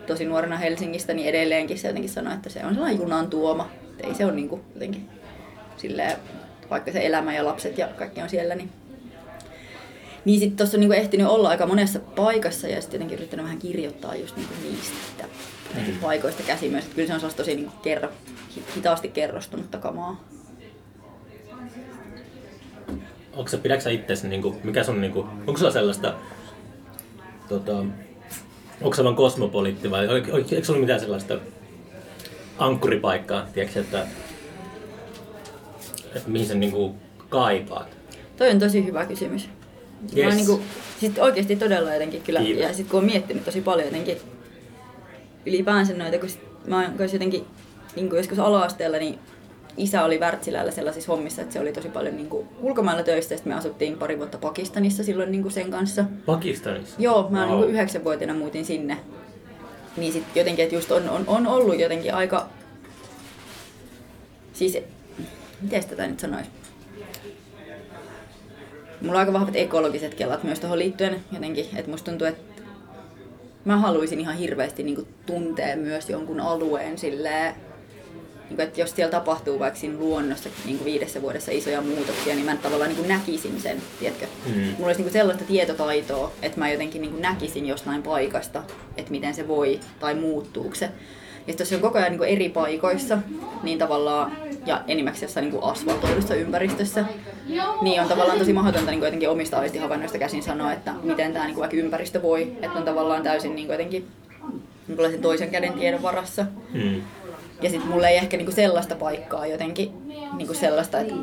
tosi 0.06 0.24
nuorena 0.24 0.56
Helsingistä, 0.56 1.14
niin 1.14 1.28
edelleenkin 1.28 1.78
se 1.78 1.88
jotenkin 1.88 2.10
sanoi, 2.10 2.34
että 2.34 2.48
se 2.48 2.64
on 2.64 2.74
sellainen 2.74 3.00
junan 3.00 3.30
tuoma. 3.30 3.70
Että 3.90 4.06
ei 4.06 4.14
se 4.14 4.24
ole 4.24 4.34
niin 4.34 4.48
kuin 4.48 4.60
jotenkin 4.74 5.08
silleen, 5.76 6.16
vaikka 6.70 6.92
se 6.92 7.06
elämä 7.06 7.34
ja 7.34 7.44
lapset 7.44 7.78
ja 7.78 7.88
kaikki 7.88 8.22
on 8.22 8.28
siellä, 8.28 8.54
niin 8.54 8.70
niin 10.26 10.40
sitten 10.40 10.56
tuossa 10.56 10.76
on 10.76 10.80
niinku 10.80 10.94
ehtinyt 10.94 11.26
olla 11.26 11.48
aika 11.48 11.66
monessa 11.66 11.98
paikassa 11.98 12.68
ja 12.68 12.80
sitten 12.80 12.98
jotenkin 12.98 13.18
yrittänyt 13.18 13.44
vähän 13.44 13.58
kirjoittaa 13.58 14.16
just 14.16 14.36
niinku 14.36 14.54
niistä 14.62 15.24
jotenkin 15.68 15.98
paikoista 16.00 16.42
käsin 16.42 16.70
myös. 16.70 16.84
Että 16.84 16.96
kyllä 16.96 17.18
se 17.20 17.26
on 17.26 17.32
tosi 17.36 17.54
niinku 17.54 17.72
kerro, 17.82 18.08
hi- 18.56 18.64
hitaasti 18.76 19.08
kerrostunutta 19.08 19.78
kamaa. 19.78 20.24
Onko 23.32 23.48
sä, 23.48 23.58
pidätkö 23.58 24.16
sä 24.16 24.28
niin 24.28 24.42
kuin, 24.42 24.56
mikä 24.64 24.84
sun, 24.84 25.00
niin 25.00 25.12
kuin, 25.12 25.26
onko 25.46 25.56
sulla 25.56 25.70
sellaista, 25.70 26.14
tota, 27.48 27.78
onko 28.82 28.96
sä 28.96 29.04
vaan 29.04 29.16
kosmopoliitti 29.16 29.90
vai 29.90 30.06
eikö 30.50 30.64
sulla 30.64 30.80
mitään 30.80 31.00
sellaista 31.00 31.38
ankkuripaikkaa, 32.58 33.46
tiedätkö, 33.54 33.80
että, 33.80 34.06
että 36.14 36.30
mihin 36.30 36.46
sä 36.46 36.54
niin 36.54 36.72
kuin, 36.72 36.94
kaipaat? 37.28 37.96
Toi 38.36 38.50
on 38.50 38.58
tosi 38.58 38.84
hyvä 38.84 39.06
kysymys. 39.06 39.55
Mä 40.02 40.08
Yes. 40.16 40.26
oon 40.26 40.36
niinku, 40.36 40.60
sit 41.00 41.18
oikeasti 41.18 41.56
todella 41.56 41.92
jotenkin 41.92 42.22
kyllä, 42.22 42.40
Kiitos. 42.40 42.62
ja 42.62 42.74
sit 42.74 42.88
kun 42.88 42.98
on 43.00 43.06
miettinyt 43.06 43.44
tosi 43.44 43.60
paljon 43.60 43.86
jotenkin 43.86 44.16
ylipäänsä 45.46 45.94
noita, 45.94 46.18
kun 46.18 46.28
sit, 46.28 46.40
mä 46.66 46.76
oon 46.76 46.92
jotenkin 47.12 47.44
niin 47.96 48.08
kuin 48.08 48.16
joskus 48.16 48.38
ala-asteella, 48.38 48.96
niin 48.96 49.18
isä 49.76 50.04
oli 50.04 50.18
Wärtsilällä 50.20 50.70
sellaisissa 50.70 51.12
hommissa, 51.12 51.42
että 51.42 51.52
se 51.52 51.60
oli 51.60 51.72
tosi 51.72 51.88
paljon 51.88 52.16
niin 52.16 52.28
kuin 52.28 52.48
ulkomailla 52.60 53.02
töissä, 53.02 53.34
ja 53.34 53.38
sit 53.38 53.46
me 53.46 53.54
asuttiin 53.54 53.98
pari 53.98 54.18
vuotta 54.18 54.38
Pakistanissa 54.38 55.04
silloin 55.04 55.30
niin 55.30 55.42
kuin 55.42 55.52
sen 55.52 55.70
kanssa. 55.70 56.04
Pakistanissa? 56.26 56.96
Joo, 56.98 57.26
mä 57.30 57.40
Wow. 57.40 57.50
wow. 57.50 57.60
niin 57.60 57.70
yhdeksänvuotiaana 57.70 58.34
muutin 58.38 58.64
sinne. 58.64 58.98
Niin 59.96 60.12
sit 60.12 60.24
jotenkin, 60.34 60.62
että 60.62 60.74
just 60.74 60.90
on, 60.92 61.08
on, 61.08 61.24
on 61.26 61.46
ollut 61.46 61.78
jotenkin 61.80 62.14
aika... 62.14 62.48
Siis, 64.52 64.78
miten 65.60 65.84
tätä 65.84 66.06
nyt 66.06 66.20
sanoisi? 66.20 66.50
Mulla 69.00 69.12
on 69.12 69.20
aika 69.20 69.32
vahvat 69.32 69.56
ekologiset 69.56 70.14
kelat 70.14 70.44
myös 70.44 70.60
tuohon 70.60 70.78
liittyen 70.78 71.24
jotenkin, 71.32 71.66
että 71.76 71.90
musta 71.90 72.10
tuntuu, 72.10 72.26
että 72.26 72.62
mä 73.64 73.76
haluaisin 73.76 74.20
ihan 74.20 74.36
hirveästi 74.36 74.82
niin 74.82 75.06
tuntea 75.26 75.76
myös 75.76 76.10
jonkun 76.10 76.40
alueen 76.40 76.98
silleen, 76.98 77.54
niin 78.48 78.56
kuin, 78.56 78.66
että 78.66 78.80
jos 78.80 78.96
siellä 78.96 79.10
tapahtuu 79.10 79.58
vaikka 79.58 79.80
siinä 79.80 79.98
luonnossa 79.98 80.48
niin 80.64 80.78
kuin 80.78 80.84
viidessä 80.84 81.22
vuodessa 81.22 81.52
isoja 81.52 81.80
muutoksia, 81.80 82.34
niin 82.34 82.44
mä 82.44 82.56
tavallaan 82.56 82.88
niin 82.88 82.96
kuin 82.98 83.08
näkisin 83.08 83.60
sen, 83.60 83.82
tiedätkö? 83.98 84.26
Mm. 84.46 84.52
Mulla 84.52 84.86
olisi 84.86 84.98
niin 84.98 85.04
kuin 85.04 85.12
sellaista 85.12 85.44
tietotaitoa, 85.44 86.32
että 86.42 86.58
mä 86.58 86.70
jotenkin 86.70 87.02
niin 87.02 87.12
kuin 87.12 87.22
näkisin 87.22 87.66
jostain 87.66 88.02
paikasta, 88.02 88.62
että 88.96 89.10
miten 89.10 89.34
se 89.34 89.48
voi 89.48 89.80
tai 90.00 90.14
muuttuuko 90.14 90.74
se. 90.74 90.90
Ja 91.46 91.54
jos 91.58 91.68
se 91.68 91.74
on 91.74 91.82
koko 91.82 91.98
ajan 91.98 92.10
niin 92.10 92.18
kuin 92.18 92.30
eri 92.30 92.48
paikoissa, 92.48 93.18
niin 93.62 93.78
tavallaan, 93.78 94.36
ja 94.66 94.82
enimmäkseen 94.88 95.26
jossain 95.26 95.44
niin 95.44 95.60
kuin 95.60 95.64
asfaltoidussa 95.64 96.34
ympäristössä, 96.34 97.04
niin 97.82 98.00
on 98.00 98.08
tavallaan 98.08 98.38
tosi 98.38 98.52
mahdotonta 98.52 98.90
niin 98.90 99.00
kuin 99.00 99.06
jotenkin 99.06 99.30
omista 99.30 99.58
aistihavainnoista 99.58 100.18
käsin 100.18 100.42
sanoa, 100.42 100.72
että 100.72 100.92
miten 101.02 101.32
tämä 101.32 101.44
niin 101.44 101.54
kuin 101.54 101.60
vaikka 101.60 101.76
ympäristö 101.76 102.22
voi, 102.22 102.42
että 102.62 102.78
on 102.78 102.84
tavallaan 102.84 103.22
täysin 103.22 103.54
niin 103.54 103.66
kuin 103.66 103.74
jotenkin 103.74 104.06
jonkunlaisen 104.88 105.22
toisen 105.22 105.50
käden 105.50 105.72
tiedon 105.72 106.02
varassa. 106.02 106.46
Mm. 106.72 107.02
Ja 107.62 107.70
sitten 107.70 107.90
mulla 107.90 108.08
ei 108.08 108.16
ehkä 108.16 108.36
niinku 108.36 108.52
sellaista 108.52 108.94
paikkaa 108.94 109.46
jotenkin, 109.46 109.90
niinku 110.36 110.54
sellaista, 110.54 111.00
että 111.00 111.14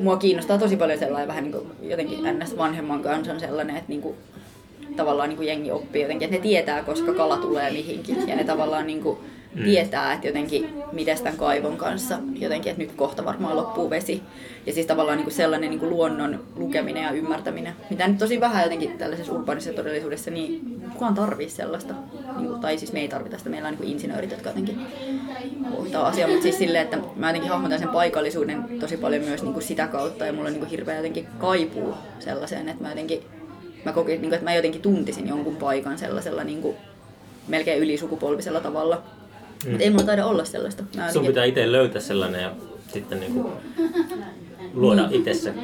mua 0.00 0.16
kiinnostaa 0.16 0.58
tosi 0.58 0.76
paljon 0.76 0.98
sellainen 0.98 1.28
vähän 1.28 1.44
niinku 1.44 1.66
jotenkin 1.82 2.38
ns. 2.38 2.56
vanhemman 2.56 3.02
kansan 3.02 3.40
sellainen, 3.40 3.76
että 3.76 3.88
niinku, 3.88 4.14
tavallaan 4.96 5.28
niinku 5.28 5.42
jengi 5.42 5.70
oppii 5.70 6.02
jotenkin, 6.02 6.26
että 6.26 6.36
ne 6.36 6.42
tietää, 6.42 6.82
koska 6.82 7.14
kala 7.14 7.36
tulee 7.36 7.70
mihinkin. 7.70 8.28
Ja 8.28 8.36
ne 8.36 8.44
tavallaan 8.44 8.86
niinku 8.86 9.18
Mm. 9.56 9.64
tietää, 9.64 10.12
että 10.12 10.26
jotenkin 10.26 10.82
miten 10.92 11.18
tämän 11.18 11.36
kaivon 11.36 11.76
kanssa, 11.76 12.18
jotenkin, 12.34 12.70
että 12.70 12.82
nyt 12.82 12.92
kohta 12.92 13.24
varmaan 13.24 13.56
loppuu 13.56 13.90
vesi. 13.90 14.22
Ja 14.66 14.72
siis 14.72 14.86
tavallaan 14.86 15.16
niinku 15.16 15.30
sellainen 15.30 15.70
niinku 15.70 15.88
luonnon 15.88 16.40
lukeminen 16.56 17.02
ja 17.02 17.10
ymmärtäminen, 17.10 17.72
mitä 17.90 18.08
nyt 18.08 18.18
tosi 18.18 18.40
vähän 18.40 18.62
jotenkin 18.62 18.98
tällaisessa 18.98 19.32
urbaanisessa 19.32 19.82
todellisuudessa, 19.82 20.30
niin 20.30 20.80
kukaan 20.92 21.14
tarvii 21.14 21.48
sellaista. 21.48 21.94
Niinku, 22.36 22.58
tai 22.58 22.78
siis 22.78 22.92
me 22.92 23.00
ei 23.00 23.08
tarvita 23.08 23.38
sitä, 23.38 23.50
meillä 23.50 23.68
on 23.68 23.74
niinku 23.74 23.92
insinöörit, 23.92 24.30
jotka 24.30 24.48
jotenkin 24.48 24.80
hoitaa 25.78 26.06
asiaa, 26.06 26.28
mutta 26.28 26.42
siis 26.42 26.58
silleen, 26.58 26.84
että 26.84 26.98
mä 27.16 27.28
jotenkin 27.28 27.50
hahmotan 27.50 27.78
sen 27.78 27.88
paikallisuuden 27.88 28.64
tosi 28.80 28.96
paljon 28.96 29.24
myös 29.24 29.42
niin 29.42 29.52
kuin 29.52 29.62
sitä 29.62 29.86
kautta 29.86 30.26
ja 30.26 30.32
mulla 30.32 30.46
on 30.46 30.52
niin 30.52 30.60
kuin 30.60 30.70
hirveä 30.70 30.96
jotenkin 30.96 31.28
kaipuu 31.38 31.94
sellaiseen, 32.18 32.68
että 32.68 32.82
mä 32.82 32.88
jotenkin, 32.88 33.22
mä 33.84 33.92
kokin, 33.92 34.12
niin 34.12 34.20
kuin, 34.20 34.34
että 34.34 34.44
mä 34.44 34.54
jotenkin 34.54 34.82
tuntisin 34.82 35.28
jonkun 35.28 35.56
paikan 35.56 35.98
sellaisella 35.98 36.44
niin 36.44 36.62
kuin, 36.62 36.76
melkein 37.48 37.82
ylisukupolvisella 37.82 38.60
tavalla. 38.60 39.02
Mm. 39.64 39.70
Mutta 39.70 39.84
ei 39.84 39.90
mulla 39.90 40.04
taida 40.04 40.26
olla 40.26 40.44
sellaista. 40.44 40.84
Mä 40.96 41.12
Sun 41.12 41.26
pitää 41.26 41.44
itse 41.44 41.72
löytää 41.72 42.00
sellainen 42.00 42.42
ja 42.42 42.52
sitten 42.92 43.20
niin 43.20 43.32
kuin, 43.32 43.46
luoda 44.74 45.08
itse 45.10 45.34
se, 45.34 45.54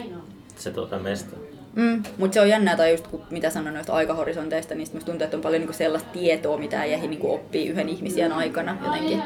se 0.57 0.71
tuota, 0.71 0.99
mesta. 0.99 1.37
Mm, 1.75 2.03
mutta 2.19 2.35
se 2.35 2.41
on 2.41 2.49
jännää, 2.49 2.77
tai 2.77 2.91
just 2.91 3.07
kun 3.07 3.23
mitä 3.31 3.51
sanon 3.51 3.75
noista 3.75 3.93
aikahorisonteista, 3.93 4.75
niin 4.75 4.89
musta 4.93 5.11
tuntuu, 5.11 5.25
että 5.25 5.37
on 5.37 5.43
paljon 5.43 5.61
niinku 5.61 5.73
sellaista 5.73 6.09
tietoa, 6.13 6.59
mitä 6.59 6.85
ei 6.85 6.93
ehdi 6.93 7.09
niinku 7.09 7.35
oppii 7.35 7.69
yhden 7.69 7.89
ihmisiän 7.89 8.33
aikana 8.33 8.77
jotenkin. 8.85 9.23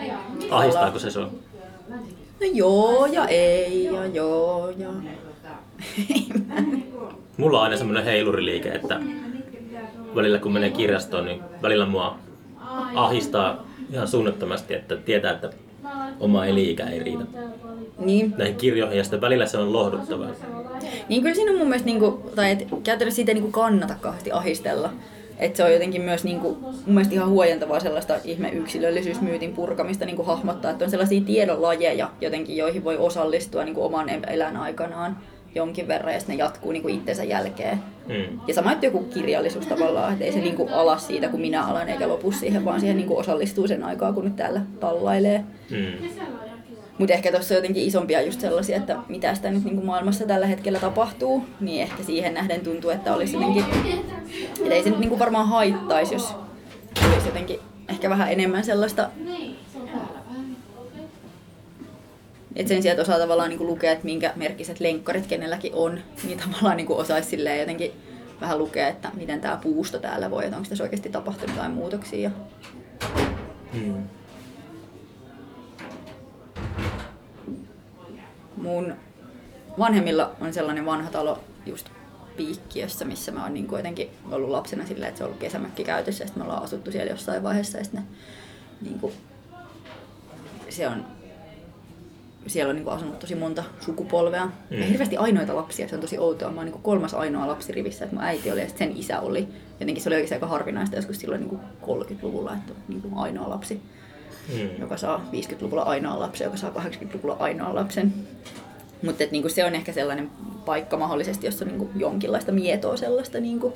Ahistaako 0.50 0.98
se 0.98 1.10
sua? 1.10 1.30
No 2.40 2.46
joo 2.52 3.06
ja 3.06 3.26
ei 3.28 3.84
ja 3.84 4.06
joo 4.06 4.70
ja... 4.70 4.88
Mulla 7.36 7.58
on 7.58 7.64
aina 7.64 7.76
semmoinen 7.76 8.04
heiluriliike, 8.04 8.68
että 8.68 9.00
välillä 10.14 10.38
kun 10.38 10.52
menee 10.52 10.70
kirjastoon, 10.70 11.24
niin 11.24 11.40
välillä 11.62 11.86
mua 11.86 12.18
ahistaa 12.94 13.66
ihan 13.92 14.08
suunnattomasti, 14.08 14.74
että 14.74 14.96
tietää, 14.96 15.32
että 15.32 15.50
oma 16.20 16.46
eli-ikä 16.46 16.86
ei 16.86 16.98
riitä. 16.98 17.24
Niin, 17.98 18.34
näihin 18.38 18.56
kirjoihin 18.56 18.98
ja 18.98 19.04
sitten 19.04 19.20
välillä 19.20 19.46
se 19.46 19.58
on 19.58 19.72
lohduttavaa. 19.72 20.28
Niin 21.08 21.22
kyllä 21.22 21.34
siinä 21.34 21.50
on 21.50 21.58
mun 21.58 21.66
mielestä, 21.66 21.86
niinku, 21.86 22.30
tai 22.34 22.50
et, 22.50 22.68
käytännössä 22.84 23.16
siitä 23.16 23.30
ei 23.30 23.34
niinku 23.34 23.50
kannata 23.50 23.94
kauheasti 24.00 24.32
ahistella. 24.32 24.90
Et 25.38 25.56
se 25.56 25.64
on 25.64 25.72
jotenkin 25.72 26.02
myös 26.02 26.24
niinku, 26.24 26.58
mun 26.60 26.74
mielestä 26.86 27.14
ihan 27.14 27.28
huojentavaa 27.28 27.80
sellaista 27.80 28.14
ihme 28.24 28.48
yksilöllisyysmyytin 28.48 29.52
purkamista 29.52 30.04
niinku 30.04 30.22
hahmottaa, 30.22 30.70
että 30.70 30.84
on 30.84 30.90
sellaisia 30.90 31.20
tiedonlajeja 31.20 32.10
jotenkin, 32.20 32.56
joihin 32.56 32.84
voi 32.84 32.96
osallistua 32.96 33.64
niinku 33.64 33.84
oman 33.84 34.08
elän 34.08 34.56
aikanaan 34.56 35.16
jonkin 35.56 35.88
verran 35.88 36.14
ja 36.14 36.20
sitten 36.20 36.36
ne 36.36 36.44
jatkuu 36.44 36.72
niinku 36.72 36.88
itsensä 36.88 37.24
jälkeen. 37.24 37.78
Mm. 38.08 38.40
Ja 38.48 38.54
sama 38.54 38.72
että 38.72 38.86
joku 38.86 39.02
kirjallisuus 39.02 39.66
tavallaan, 39.66 40.12
että 40.12 40.24
ei 40.24 40.32
se 40.32 40.40
niinku 40.40 40.68
ala 40.72 40.98
siitä, 40.98 41.28
kun 41.28 41.40
minä 41.40 41.66
alan, 41.66 41.88
eikä 41.88 42.08
lopu 42.08 42.32
siihen, 42.32 42.64
vaan 42.64 42.80
siihen 42.80 42.96
niinku 42.96 43.18
osallistuu 43.18 43.68
sen 43.68 43.84
aikaa, 43.84 44.12
kun 44.12 44.24
nyt 44.24 44.36
täällä 44.36 44.60
tallailee. 44.80 45.44
Mm. 45.70 46.08
Mutta 46.98 47.14
ehkä 47.14 47.30
tuossa 47.32 47.54
on 47.54 47.56
jotenkin 47.56 47.86
isompia 47.86 48.22
just 48.22 48.40
sellaisia, 48.40 48.76
että 48.76 48.96
mitä 49.08 49.34
sitä 49.34 49.50
nyt 49.50 49.64
niinku 49.64 49.82
maailmassa 49.82 50.26
tällä 50.26 50.46
hetkellä 50.46 50.78
tapahtuu, 50.78 51.44
niin 51.60 51.82
ehkä 51.82 52.02
siihen 52.02 52.34
nähden 52.34 52.60
tuntuu, 52.60 52.90
että 52.90 53.14
olisi 53.14 53.34
jotenkin, 53.34 53.64
että 54.60 54.74
ei 54.74 54.82
se 54.82 54.90
nyt 54.90 54.98
niinku 54.98 55.18
varmaan 55.18 55.48
haittaisi, 55.48 56.14
jos 56.14 56.34
olisi 57.12 57.28
jotenkin 57.28 57.58
ehkä 57.88 58.10
vähän 58.10 58.32
enemmän 58.32 58.64
sellaista, 58.64 59.10
että 62.56 62.68
sen 62.68 62.82
sijaan, 62.82 62.92
että 62.92 63.02
osaa 63.02 63.18
tavallaan 63.18 63.48
niinku 63.48 63.66
lukea, 63.66 63.92
että 63.92 64.04
minkä 64.04 64.32
merkkiset 64.36 64.80
lenkkarit 64.80 65.26
kenelläkin 65.26 65.74
on, 65.74 66.00
niin 66.24 66.38
tavallaan 66.38 66.76
niinku 66.76 66.98
osaisi 66.98 67.28
silleen 67.28 67.60
jotenkin 67.60 67.92
vähän 68.40 68.58
lukea, 68.58 68.88
että 68.88 69.10
miten 69.14 69.40
tämä 69.40 69.58
puusto 69.62 69.98
täällä 69.98 70.30
voi, 70.30 70.44
että 70.44 70.56
onko 70.56 70.68
tässä 70.68 70.84
oikeasti 70.84 71.08
tapahtunut 71.08 71.56
jotain 71.56 71.72
muutoksia. 71.72 72.20
Ja 72.20 72.30
Mm. 73.72 74.02
mun 78.56 78.94
vanhemmilla 79.78 80.32
on 80.40 80.52
sellainen 80.52 80.86
vanha 80.86 81.10
talo 81.10 81.38
just 81.66 81.88
Piikkiössä, 82.36 83.04
missä 83.04 83.32
mä 83.32 83.42
oon 83.42 83.54
niin 83.54 83.68
jotenkin 83.72 84.10
ollut 84.30 84.50
lapsena 84.50 84.86
silleen, 84.86 85.08
että 85.08 85.18
se 85.18 85.24
on 85.24 85.28
ollut 85.28 85.40
kesämökki 85.40 85.84
käytössä 85.84 86.24
ja 86.24 86.28
sitten 86.28 86.42
me 86.42 86.44
ollaan 86.48 86.64
asuttu 86.64 86.92
siellä 86.92 87.10
jossain 87.10 87.42
vaiheessa 87.42 87.78
ja 87.78 87.84
sitten 87.84 88.00
ne, 88.00 88.06
niin 88.88 89.00
kuin, 89.00 89.12
se 90.68 90.88
on 90.88 91.04
siellä 92.46 92.70
on 92.70 92.76
niin 92.76 92.84
kuin 92.84 92.94
asunut 92.94 93.18
tosi 93.18 93.34
monta 93.34 93.64
sukupolvea. 93.80 94.46
Mm. 94.46 94.78
Ja 94.78 94.86
hirveästi 94.86 95.16
ainoita 95.16 95.56
lapsia, 95.56 95.88
se 95.88 95.94
on 95.94 96.00
tosi 96.00 96.18
outoa. 96.18 96.50
Mä 96.50 96.60
oon 96.60 96.66
niin 96.70 96.82
kolmas 96.82 97.14
ainoa 97.14 97.46
lapsi 97.46 97.72
rivissä, 97.72 98.04
että 98.04 98.16
mun 98.16 98.24
äiti 98.24 98.50
oli 98.52 98.60
ja 98.60 98.66
sen 98.76 98.96
isä 98.96 99.20
oli. 99.20 99.48
Jotenkin 99.80 100.02
se 100.02 100.08
oli 100.08 100.14
oikeasti 100.14 100.34
aika 100.34 100.46
harvinaista 100.46 100.96
joskus 100.96 101.20
silloin 101.20 101.40
niin 101.40 101.48
kuin 101.48 101.60
30-luvulla, 101.82 102.52
että 102.52 102.72
niin 102.88 103.02
kuin 103.02 103.14
ainoa 103.16 103.50
lapsi, 103.50 103.80
Mm. 104.48 104.80
joka 104.80 104.96
saa 104.96 105.24
50-luvulla 105.32 105.82
ainoa 105.82 106.20
lapsen, 106.20 106.44
joka 106.44 106.56
saa 106.56 106.70
80-luvulla 106.70 107.36
ainoa 107.38 107.74
lapsen. 107.74 108.14
Mutta 109.02 109.24
niinku 109.30 109.48
se 109.48 109.64
on 109.64 109.74
ehkä 109.74 109.92
sellainen 109.92 110.30
paikka 110.64 110.96
mahdollisesti, 110.96 111.46
jossa 111.46 111.64
on 111.64 111.68
niinku 111.68 111.90
jonkinlaista 111.96 112.52
mietoa 112.52 112.96
sellaista 112.96 113.40
niinku, 113.40 113.72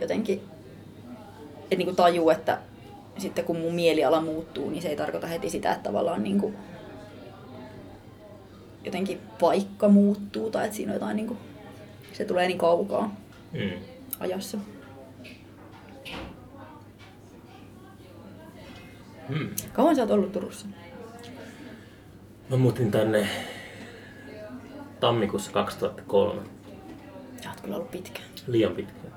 jotenkin, 0.00 0.42
että 1.62 1.76
niinku 1.76 1.94
tajuu, 1.94 2.30
että 2.30 2.58
sitten 3.18 3.44
kun 3.44 3.56
mun 3.58 3.74
mieliala 3.74 4.20
muuttuu, 4.20 4.70
niin 4.70 4.82
se 4.82 4.88
ei 4.88 4.96
tarkoita 4.96 5.26
heti 5.26 5.50
sitä, 5.50 5.72
että 5.72 5.82
tavallaan 5.82 6.22
niinku, 6.22 6.52
jotenkin 8.88 9.20
paikka 9.40 9.88
muuttuu 9.88 10.50
tai 10.50 10.64
että 10.64 10.76
siinä 10.76 10.92
on 10.92 10.94
jotain, 10.96 11.16
niinku, 11.16 11.36
se 12.12 12.24
tulee 12.24 12.46
niin 12.48 12.58
kaukaa 12.58 13.16
Mm. 13.52 13.70
ajassa. 14.20 14.58
Mm. 19.28 19.48
Kauan 19.72 19.96
sä 19.96 20.02
oot 20.02 20.10
ollut 20.10 20.32
Turussa? 20.32 20.66
Mä 22.50 22.56
muutin 22.56 22.90
tänne 22.90 23.28
tammikuussa 25.00 25.50
2003. 25.52 26.40
Sä 27.42 27.50
oot 27.50 27.60
kyllä 27.60 27.76
ollut 27.76 27.90
pitkään. 27.90 28.26
Liian 28.46 28.72
pitkään. 28.74 29.12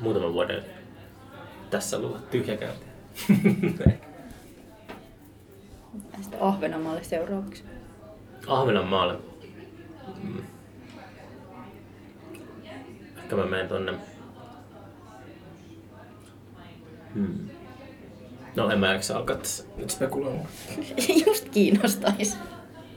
Muutaman 0.00 0.32
vuoden 0.32 0.62
tässä 1.70 1.96
ollut 1.96 2.30
tyhjäkäyntiä. 2.30 2.88
Ja 6.12 6.22
sitten 6.22 6.42
Ahvenanmaalle 6.42 7.04
seuraavaksi. 7.04 7.62
Ahvenanmaalle. 8.46 9.18
Mm. 10.22 10.42
Ehkä 13.16 13.36
mä 13.36 13.46
menen 13.46 13.68
tonne... 13.68 13.94
Hmm. 17.14 17.48
No 18.56 18.70
en 18.70 18.78
mä 18.78 18.92
jaksa 18.92 19.16
alkaa 19.16 19.36
tässä 19.36 19.64
nyt 19.76 19.90
spekuloimaan. 19.90 20.48
Just 21.26 21.48
kiinnostais. 21.48 22.38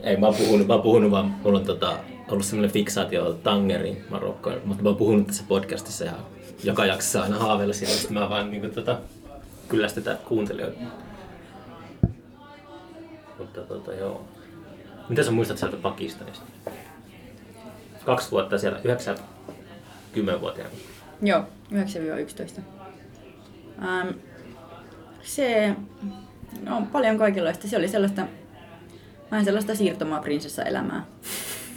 Ei, 0.02 0.18
mä 0.18 0.26
oon 0.26 0.36
puhunut, 0.36 0.68
mä 0.68 0.74
oon 0.74 0.84
puhunut 0.84 1.12
vaan, 1.12 1.36
mulla 1.44 1.60
on 1.60 1.66
tota, 1.66 1.98
ollut 2.32 2.46
semmoinen 2.46 2.72
fiksaatio 2.72 3.34
Tangeriin 3.34 4.04
Marokkoon, 4.10 4.62
mutta 4.66 4.84
mä 4.84 4.90
oon 4.90 4.98
puhunut 4.98 5.28
tässä 5.28 5.44
podcastissa 5.48 6.06
ja 6.06 6.14
joka 6.64 6.86
jaksossa 6.86 7.22
aina 7.22 7.40
haaveilla 7.40 7.74
siellä, 7.74 7.96
että 7.96 8.14
mä 8.14 8.30
vaan 8.30 8.52
niin 8.52 8.72
tota, 8.72 9.00
kyllästytään 9.68 10.18
kuuntelijoita. 10.18 10.80
Mutta 13.40 13.62
tota 13.62 13.94
joo. 13.94 14.26
Mitä 15.10 15.24
sä 15.24 15.32
muistat 15.32 15.58
sieltä 15.58 15.78
Pakistanista? 15.78 16.46
Kaksi 18.06 18.32
vuotta 18.32 18.58
siellä, 18.58 18.80
yhdeksän, 18.84 19.18
kymmenvuotiaana. 20.14 20.74
Joo, 21.22 21.44
9-11. 21.72 22.62
Ähm, 23.84 24.10
se 25.24 25.76
no, 26.62 26.78
on 26.78 26.88
paljon 26.88 27.18
kaikenlaista. 27.18 27.68
Se 27.68 27.78
oli 27.78 27.88
sellaista, 27.88 28.28
vähän 29.32 29.46
sellaista 29.46 29.76
siirtomaa 29.76 30.22
prinsessa-elämää. 30.22 31.06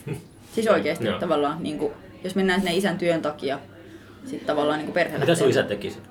Siis 0.55 0.69
oikeasti 0.69 1.05
Joo. 1.07 1.19
tavallaan, 1.19 1.63
niin 1.63 1.79
kuin, 1.79 1.93
jos 2.25 2.35
mennään 2.35 2.61
sinne 2.61 2.77
isän 2.77 2.99
työn 2.99 3.23
takia, 3.23 3.59
sitten 4.25 4.47
tavallaan 4.47 4.79
niin 4.79 4.93
perhe 4.93 5.19
Mitä 5.19 5.35
sun 5.35 5.51
isä 5.51 5.63
teki 5.63 5.91
sit? 5.91 6.03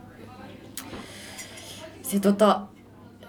Se, 2.01 2.19
tota, 2.19 2.61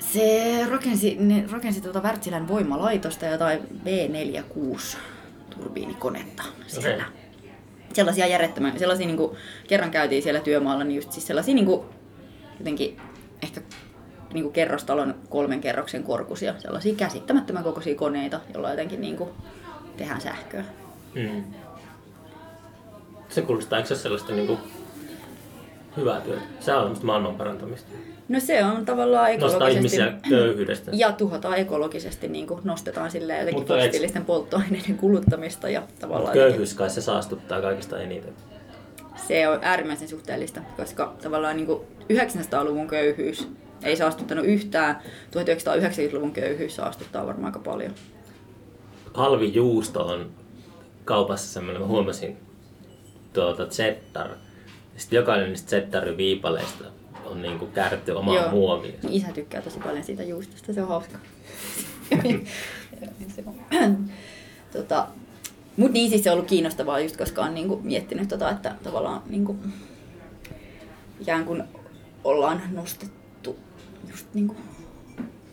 se 0.02 0.66
rakensi, 0.70 1.16
ne 1.20 1.44
rakensi 1.50 1.80
tuota 1.80 2.00
Wärtsilän 2.00 2.48
voimalaitosta 2.48 3.26
jotain 3.26 3.60
V46 3.84 4.96
turbiinikonetta 5.50 6.42
siellä. 6.66 7.04
Okei. 7.06 7.50
Sellaisia 7.92 8.26
järjettömiä, 8.26 8.72
sellaisia 8.78 9.06
niinku, 9.06 9.36
kerran 9.68 9.90
käytiin 9.90 10.22
siellä 10.22 10.40
työmaalla, 10.40 10.84
niin 10.84 10.96
just 10.96 11.12
siis 11.12 11.26
sellaisia 11.26 11.54
niinku, 11.54 11.84
jotenkin 12.58 13.00
ehkä 13.42 13.60
niinku 14.32 14.50
kerrostalon 14.50 15.14
kolmen 15.28 15.60
kerroksen 15.60 16.02
korkuisia, 16.02 16.54
sellaisia 16.58 16.94
käsittämättömän 16.94 17.64
kokoisia 17.64 17.94
koneita, 17.94 18.40
joilla 18.54 18.70
jotenkin 18.70 19.00
niinku 19.00 19.30
tehdään 19.96 20.20
sähköä. 20.20 20.64
Mm. 21.14 21.44
Se 23.28 23.42
kuulostaa, 23.42 23.78
eikö 23.78 23.88
se 23.88 24.02
sellaista 24.02 24.32
niinku 24.32 24.58
hyvää 25.96 26.20
työtä? 26.20 26.42
Se 26.60 26.74
on 26.74 26.96
maailman 27.02 27.34
parantamista. 27.34 27.90
No 28.28 28.40
se 28.40 28.64
on 28.64 28.84
tavallaan 28.84 29.30
Nostaa 29.40 29.48
ekologisesti... 29.48 29.96
ihmisiä 29.96 30.12
köyhyydestä. 30.28 30.90
Ja 30.94 31.12
tuhotaan 31.12 31.58
ekologisesti, 31.58 32.28
niin 32.28 32.46
kuin 32.46 32.60
nostetaan 32.64 33.10
sille 33.10 33.32
jotenkin 33.32 33.60
Mutta 33.60 33.74
eikö- 33.74 33.86
fossiilisten 33.86 34.24
polttoaineiden 34.24 34.96
kuluttamista 34.96 35.68
ja 35.68 35.82
tavallaan 36.00 36.32
Köyhyys 36.32 36.74
kai 36.74 36.90
se 36.90 37.00
saastuttaa 37.00 37.60
kaikista 37.60 38.00
eniten. 38.00 38.32
se 39.28 39.48
on 39.48 39.58
äärimmäisen 39.62 40.08
suhteellista, 40.08 40.60
koska 40.76 41.14
tavallaan 41.22 41.56
niin 41.56 41.66
kuin 41.66 41.80
900-luvun 42.12 42.88
köyhyys 42.88 43.48
ei 43.82 43.96
saastuttanut 43.96 44.44
yhtään, 44.44 45.02
1990-luvun 45.30 46.32
köyhyys 46.32 46.76
saastuttaa 46.76 47.26
varmaan 47.26 47.46
aika 47.46 47.70
paljon. 47.70 47.94
Halvi 49.14 49.54
juusto 49.54 50.06
on 50.06 50.30
kaupassa 51.04 51.52
semmoinen, 51.52 51.82
mä 51.82 51.88
huomasin, 51.88 52.36
tuota 53.32 53.66
Zettar. 53.66 54.28
Sitten 54.96 55.16
jokainen 55.16 55.48
niistä 55.48 55.70
Zettarin 55.70 56.16
viipaleista 56.16 56.84
on 57.32 57.42
niinku 57.42 57.66
kääritty 57.66 58.12
omaan 58.12 58.50
muoviin. 58.50 58.94
Niin 59.02 59.12
Isä 59.12 59.32
tykkää 59.32 59.62
tosi 59.62 59.78
paljon 59.78 60.04
siitä 60.04 60.22
juustosta, 60.22 60.72
se 60.72 60.82
on 60.82 60.88
hauska. 60.88 61.18
Tota, 64.72 65.06
Mutta 65.76 65.92
niin 65.92 66.10
siis 66.10 66.24
se 66.24 66.30
on 66.30 66.34
ollut 66.34 66.48
kiinnostavaa 66.48 67.00
just 67.00 67.16
koska 67.16 67.42
on 67.42 67.54
niinku 67.54 67.80
miettinyt 67.82 68.28
tota, 68.28 68.50
että 68.50 68.74
tavallaan 68.82 69.22
niinku, 69.28 69.56
ikään 71.20 71.44
kuin 71.44 71.62
ollaan 72.24 72.62
nostettu 72.72 73.58
just 74.10 74.26
niinku 74.34 74.56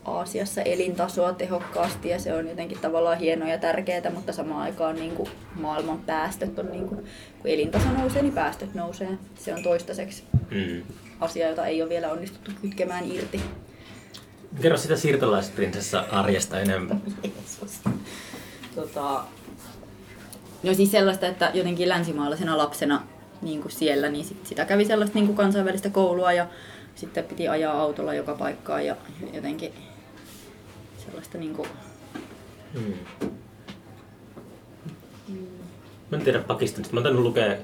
Aasiassa 0.05 0.61
elintasoa 0.61 1.33
tehokkaasti 1.33 2.09
ja 2.09 2.19
se 2.19 2.33
on 2.33 2.47
jotenkin 2.47 2.79
tavallaan 2.79 3.17
hienoa 3.17 3.49
ja 3.49 3.57
tärkeää, 3.57 4.11
mutta 4.13 4.33
samaan 4.33 4.61
aikaan 4.61 4.95
niin 4.95 5.15
kuin 5.15 5.29
maailman 5.55 5.99
päästöt 5.99 6.59
on, 6.59 6.71
niin 6.71 6.87
kuin, 6.87 7.05
kun 7.41 7.51
elintaso 7.51 7.89
nousee, 7.97 8.21
niin 8.21 8.33
päästöt 8.33 8.73
nousee. 8.73 9.17
Se 9.35 9.53
on 9.53 9.63
toistaiseksi 9.63 10.23
Mm. 10.51 10.83
asia, 11.19 11.49
jota 11.49 11.65
ei 11.65 11.81
ole 11.81 11.89
vielä 11.89 12.11
onnistuttu 12.11 12.51
kytkemään 12.61 13.11
irti. 13.11 13.41
Kerro 14.61 14.77
sitä 14.77 14.95
siirtolaisprinsessa 14.95 16.05
arjesta 16.11 16.59
enemmän. 16.59 17.01
Jeesus. 17.23 17.79
Tota, 18.75 19.23
no 20.63 20.73
siis 20.73 20.91
sellaista, 20.91 21.27
että 21.27 21.51
jotenkin 21.53 21.89
länsimaalaisena 21.89 22.57
lapsena 22.57 23.03
niin 23.41 23.61
kuin 23.61 23.71
siellä, 23.71 24.09
niin 24.09 24.25
sit 24.25 24.45
sitä 24.45 24.65
kävi 24.65 24.85
sellaista 24.85 25.15
niin 25.15 25.25
kuin 25.25 25.35
kansainvälistä 25.37 25.89
koulua 25.89 26.33
ja 26.33 26.47
sitten 26.95 27.23
piti 27.23 27.47
ajaa 27.47 27.81
autolla 27.81 28.13
joka 28.13 28.33
paikkaan 28.33 28.85
ja 28.85 28.95
jotenkin 29.33 29.73
sellaista 31.05 31.37
niin 31.37 31.53
kuin, 31.53 31.69
Mm. 32.73 32.93
Mä 36.11 36.17
en 36.17 36.21
tiedä 36.23 36.39
Pakistanista. 36.39 36.93
Mä 36.93 36.97
oon 36.97 37.03
tainnut 37.03 37.25
lukea 37.25 37.55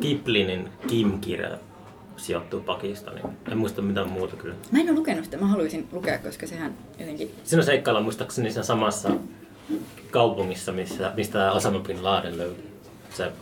Kiplinin 0.00 0.68
Kim-kirja 0.86 1.58
sijoittuu 2.16 2.60
Pakistaniin. 2.60 3.26
En 3.52 3.58
muista 3.58 3.82
mitään 3.82 4.10
muuta 4.10 4.36
kyllä. 4.36 4.54
Mä 4.72 4.80
en 4.80 4.88
ole 4.88 4.96
lukenut 4.98 5.24
sitä, 5.24 5.36
mä 5.36 5.46
haluaisin 5.46 5.88
lukea, 5.92 6.18
koska 6.18 6.46
sehän 6.46 6.74
jotenkin... 6.98 7.34
Siinä 7.44 7.62
seikkaillaan 7.62 8.04
muistaakseni 8.04 8.50
siinä 8.50 8.62
samassa 8.62 9.10
kaupungissa, 10.10 10.72
missä, 10.72 11.12
mistä 11.16 11.52
Osama 11.52 11.78
Bin 11.78 12.04
Laden 12.04 12.38
löytyi. 12.38 12.70
Se, 13.14 13.32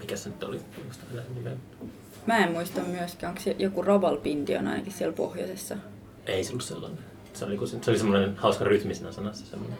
mikä 0.00 0.16
se 0.16 0.28
nyt 0.28 0.42
oli? 0.42 0.60
Mä 2.26 2.38
en 2.38 2.52
muista 2.52 2.80
myöskään, 2.80 3.30
onko 3.30 3.42
se 3.42 3.56
joku 3.58 3.82
Ravalpindi 3.82 4.56
on 4.56 4.66
ainakin 4.66 4.92
siellä 4.92 5.16
pohjoisessa. 5.16 5.76
Ei 6.26 6.44
se 6.44 6.50
ollut 6.50 6.64
sellainen. 6.64 6.98
Se 7.32 7.44
oli, 7.44 7.68
se, 7.68 7.78
se 7.82 7.90
oli 7.90 7.98
semmoinen 7.98 8.36
hauska 8.36 8.64
rytmisenä 8.64 9.12
sanassa. 9.12 9.46
Semmoinen. 9.46 9.78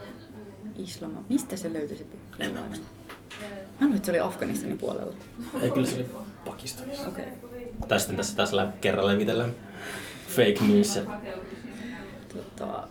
Islama. 0.78 1.24
Mistä 1.28 1.56
se 1.56 1.72
löytyi 1.72 1.96
se 1.96 2.04
En 2.38 2.54
mä 2.54 2.60
muista. 2.60 2.86
Mä 3.40 3.46
luulen, 3.80 3.96
että 3.96 4.06
se 4.06 4.12
oli 4.12 4.20
Afganistanin 4.20 4.78
puolella. 4.78 5.14
Ei, 5.62 5.70
kyllä 5.70 5.86
se 5.86 5.96
oli 5.96 6.06
Pakistanissa. 6.44 7.08
Okei. 7.08 7.24
Okay. 7.24 7.49
Tai 7.88 7.98
sitten 8.00 8.16
tässä 8.16 8.36
taas 8.36 8.52
lä- 8.52 8.72
kerran 8.80 9.06
levitellään 9.06 9.54
fake 10.28 10.58
news. 10.68 10.98
Tota, 12.28 12.88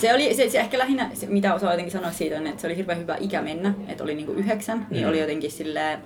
se 0.00 0.14
oli 0.14 0.34
se, 0.34 0.48
se 0.50 0.58
ehkä 0.60 0.78
lähinnä, 0.78 1.10
se, 1.14 1.26
mitä 1.26 1.54
osaa 1.54 1.70
jotenkin 1.70 1.92
sanoa 1.92 2.10
siitä, 2.12 2.36
on, 2.38 2.46
että 2.46 2.60
se 2.60 2.66
oli 2.66 2.76
hirveän 2.76 2.98
hyvä 2.98 3.16
ikä 3.20 3.42
mennä, 3.42 3.74
että 3.88 4.04
oli 4.04 4.14
niinku 4.14 4.32
yhdeksän, 4.32 4.86
niin 4.90 5.02
Mm. 5.04 5.08
oli 5.08 5.20
jotenkin 5.20 5.50
silleen, 5.50 5.98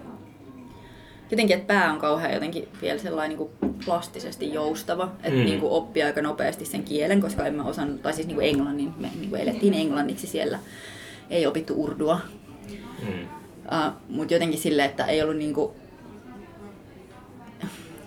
jotenkin, 1.30 1.56
että 1.56 1.66
pää 1.74 1.92
on 1.92 1.98
kauhean 1.98 2.34
jotenkin 2.34 2.68
vielä 2.82 2.98
sellainen 2.98 3.38
niin 3.38 3.48
kuin 3.60 3.74
plastisesti 3.84 4.52
joustava, 4.54 5.12
että 5.22 5.38
Mm. 5.38 5.44
niin 5.44 5.60
kuin 5.60 5.72
oppii 5.72 6.02
aika 6.02 6.22
nopeasti 6.22 6.64
sen 6.64 6.84
kielen, 6.84 7.20
koska 7.20 7.46
en 7.46 7.54
mä 7.54 7.64
osannut, 7.64 8.02
tai 8.02 8.12
siis 8.12 8.26
niin 8.26 8.34
kuin 8.36 8.48
englannin, 8.48 8.92
me 8.96 9.10
niin 9.18 9.30
kuin 9.30 9.42
elettiin 9.42 9.74
englanniksi 9.74 10.26
siellä, 10.26 10.58
ei 11.30 11.46
opittu 11.46 11.82
urdua, 11.82 12.20
Mm. 13.02 13.22
Uh, 13.86 13.92
mutta 14.08 14.34
jotenkin 14.34 14.58
silleen, 14.58 14.90
että 14.90 15.04
ei 15.06 15.22
ollut 15.22 15.36
niinku... 15.36 15.76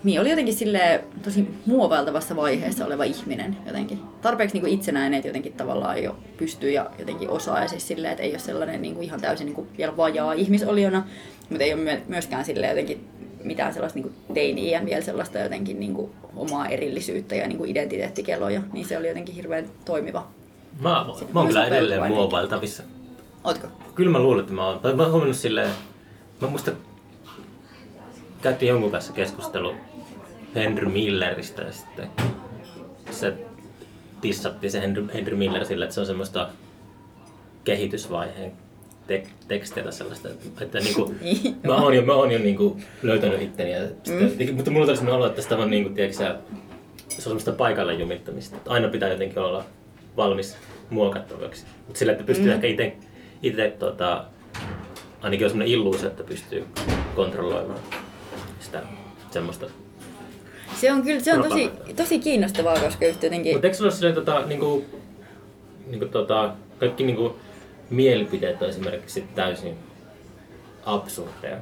niin 0.04 0.20
oli 0.20 0.30
jotenkin 0.30 0.54
sille 0.54 1.04
tosi 1.22 1.48
muovailtavassa 1.66 2.36
vaiheessa 2.36 2.86
oleva 2.86 3.04
ihminen 3.04 3.56
jotenkin. 3.66 4.00
Tarpeeksi 4.22 4.54
niin 4.54 4.62
kuin 4.62 4.72
itsenäinen, 4.72 5.14
että 5.14 5.28
jotenkin 5.28 5.52
tavallaan 5.52 6.02
jo 6.02 6.16
pystyy 6.36 6.70
ja 6.70 6.90
jotenkin 6.98 7.30
osaa 7.30 7.62
ja 7.62 7.68
siis 7.68 7.88
silleen, 7.88 8.12
että 8.12 8.22
ei 8.22 8.30
ole 8.30 8.38
sellainen 8.38 8.82
niin 8.82 8.94
kuin 8.94 9.04
ihan 9.04 9.20
täysin 9.20 9.44
niin 9.44 9.54
kuin 9.54 9.68
vielä 9.78 9.96
vajaa 9.96 10.32
ihmisoliona, 10.32 11.06
mutta 11.50 11.64
ei 11.64 11.74
ole 11.74 11.82
myö- 11.82 12.00
myöskään 12.08 12.44
sille 12.44 12.66
jotenkin 12.66 13.08
mitään 13.44 13.74
sellaista 13.74 13.98
niin 13.98 14.10
kuin 14.10 14.34
teini-iän 14.34 14.86
vielä 14.86 15.02
sellaista 15.02 15.38
jotenkin 15.38 15.80
niin 15.80 15.94
kuin 15.94 16.10
omaa 16.36 16.68
erillisyyttä 16.68 17.34
ja 17.34 17.48
niin 17.48 17.58
kuin 17.58 17.70
identiteettikeloja, 17.70 18.62
niin 18.72 18.86
se 18.86 18.98
oli 18.98 19.08
jotenkin 19.08 19.34
hirveän 19.34 19.64
toimiva. 19.84 20.28
Mä, 20.80 21.06
mä 21.32 21.40
oon 21.40 21.46
kyllä 21.46 21.66
edelleen 21.66 22.08
muovailtavissa. 22.08 22.82
Ootko? 23.44 23.68
Kyllä 23.94 24.10
mä 24.10 24.18
luulen, 24.18 24.40
että 24.40 24.52
mä 24.52 24.66
oon. 24.66 24.80
Mä 24.96 25.02
oon 25.02 25.12
huomannut 25.12 25.36
silleen, 25.36 25.70
mä 26.40 26.48
muista 26.48 26.70
käytiin 28.42 28.68
jonkun 28.68 28.90
kanssa 28.90 29.12
keskustelu 29.12 29.74
Henry 30.54 30.88
Milleristä 30.88 31.62
ja 31.62 31.72
sitten 31.72 32.08
se 33.10 33.32
tissatti 34.20 34.70
se 34.70 34.80
Henry, 34.80 35.06
Henry 35.14 35.36
Miller 35.36 35.64
sillä, 35.64 35.84
että 35.84 35.94
se 35.94 36.00
on 36.00 36.06
semmoista 36.06 36.48
kehitysvaiheen 37.64 38.52
tek, 39.06 39.28
teksteitä 39.48 39.90
sellaista, 39.90 40.28
että, 40.28 40.64
että 40.64 40.78
niinku, 40.78 41.14
Niin, 41.20 41.56
mä 41.66 41.76
oon 41.76 41.94
jo, 41.94 42.02
mä 42.02 42.14
oon 42.14 42.30
jo 42.30 42.38
niinku 42.38 42.80
löytänyt 43.02 43.42
itteni. 43.42 43.72
Ja 43.72 43.80
sitten, 44.02 44.54
mutta 44.54 44.70
mulla 44.70 44.86
tuli 44.86 44.96
sellainen 44.96 45.16
olo, 45.16 45.26
että 45.26 45.42
sitä 45.42 45.56
on 45.56 45.70
niinku, 45.70 45.90
tiedätkö, 45.90 46.16
sä, 46.16 46.36
se 47.08 47.16
on 47.16 47.22
semmoista 47.22 47.52
paikalle 47.52 47.94
jumittamista. 47.94 48.56
Että 48.56 48.70
aina 48.70 48.88
pitää 48.88 49.08
jotenkin 49.08 49.38
olla 49.38 49.64
valmis 50.16 50.56
muokattavaksi. 50.90 51.64
Mutta 51.86 51.98
sillä, 51.98 52.12
että 52.12 52.24
pystyy 52.24 52.46
mm. 52.46 52.52
ehkä 52.52 52.66
itse, 52.66 52.96
itse 53.42 53.76
tota, 53.78 54.24
ainakin 55.20 55.46
on 55.46 55.50
semmoinen 55.50 55.74
illuusio, 55.74 56.08
että 56.08 56.24
pystyy 56.24 56.64
kontrolloimaan 57.14 57.80
semmoista. 59.30 59.66
Se 60.76 60.92
on 60.92 61.02
kyllä 61.02 61.20
se 61.20 61.34
on 61.34 61.42
tosi, 61.42 61.70
tosi 61.96 62.18
kiinnostavaa, 62.18 62.80
koska 62.80 63.06
just 63.06 63.22
jotenkin... 63.22 63.54
Mutta 63.54 63.66
eikö 63.66 63.76
sulla 63.76 63.88
ole 63.88 63.94
silleen, 63.94 64.14
tota, 64.14 64.46
niinku, 64.46 64.84
niinku, 65.86 66.06
tota, 66.06 66.54
kaikki 66.78 67.04
niinku, 67.04 67.36
mielipiteet 67.90 68.62
on 68.62 68.68
esimerkiksi 68.68 69.24
täysin 69.34 69.76
absurdeja? 70.84 71.56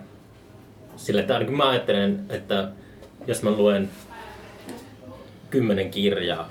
Sillä 0.96 1.20
että 1.20 1.34
ainakin 1.34 1.56
mä 1.56 1.68
ajattelen, 1.68 2.24
että 2.28 2.68
jos 3.26 3.42
mä 3.42 3.50
luen 3.50 3.90
kymmenen 5.50 5.90
kirjaa, 5.90 6.50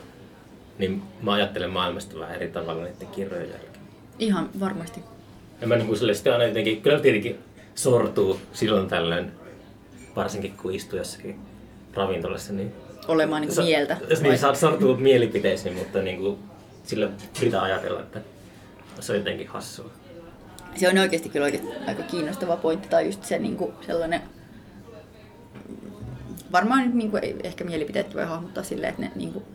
niin 0.77 1.01
mä 1.21 1.33
ajattelen 1.33 1.69
maailmasta 1.69 2.19
vähän 2.19 2.35
eri 2.35 2.47
tavalla 2.47 2.83
niiden 2.83 3.07
kirjojen 3.07 3.49
jälkeen. 3.49 3.73
Ihan 4.19 4.49
varmasti. 4.59 5.03
Ja 5.61 5.67
mä 5.67 5.75
niinku 5.75 5.95
sille 5.95 6.13
sitten 6.13 6.33
aina 6.33 6.45
jotenkin, 6.45 6.81
kyllä 6.81 6.99
tietenkin 6.99 7.39
sortuu 7.75 8.39
silloin 8.53 8.87
tällöin, 8.87 9.31
varsinkin 10.17 10.53
kun 10.61 10.73
istuu 10.73 10.97
jossakin 10.97 11.39
ravintolassa, 11.93 12.53
niin 12.53 12.73
Olemaan 13.07 13.41
niin 13.41 13.51
Sa- 13.51 13.61
mieltä. 13.61 13.97
Niin, 14.21 14.37
saat 14.37 14.55
sortua 14.55 14.97
mielipiteisiin, 14.97 15.75
mutta 15.75 16.01
niin 16.01 16.19
kuin, 16.19 16.37
sillä 16.83 17.09
pitää 17.39 17.61
ajatella, 17.61 17.99
että 17.99 18.21
se 18.99 19.11
on 19.11 19.17
jotenkin 19.17 19.47
hassua. 19.47 19.91
Se 20.75 20.89
on 20.89 20.97
oikeasti 20.97 21.29
kyllä 21.29 21.43
oikeasti 21.43 21.69
aika 21.87 22.03
kiinnostava 22.03 22.57
pointti, 22.57 22.87
tai 22.87 23.05
just 23.05 23.23
se 23.23 23.39
niin 23.39 23.57
kuin 23.57 23.73
sellainen... 23.85 24.21
Varmaan 26.51 26.85
nyt 26.85 26.93
niin 26.93 27.11
kuin, 27.11 27.23
ehkä 27.43 27.63
mielipiteet 27.63 28.15
voi 28.15 28.25
hahmottaa 28.25 28.63
silleen, 28.63 28.89
että 28.89 29.01
ne 29.01 29.11
niin 29.15 29.33
kuin, 29.33 29.45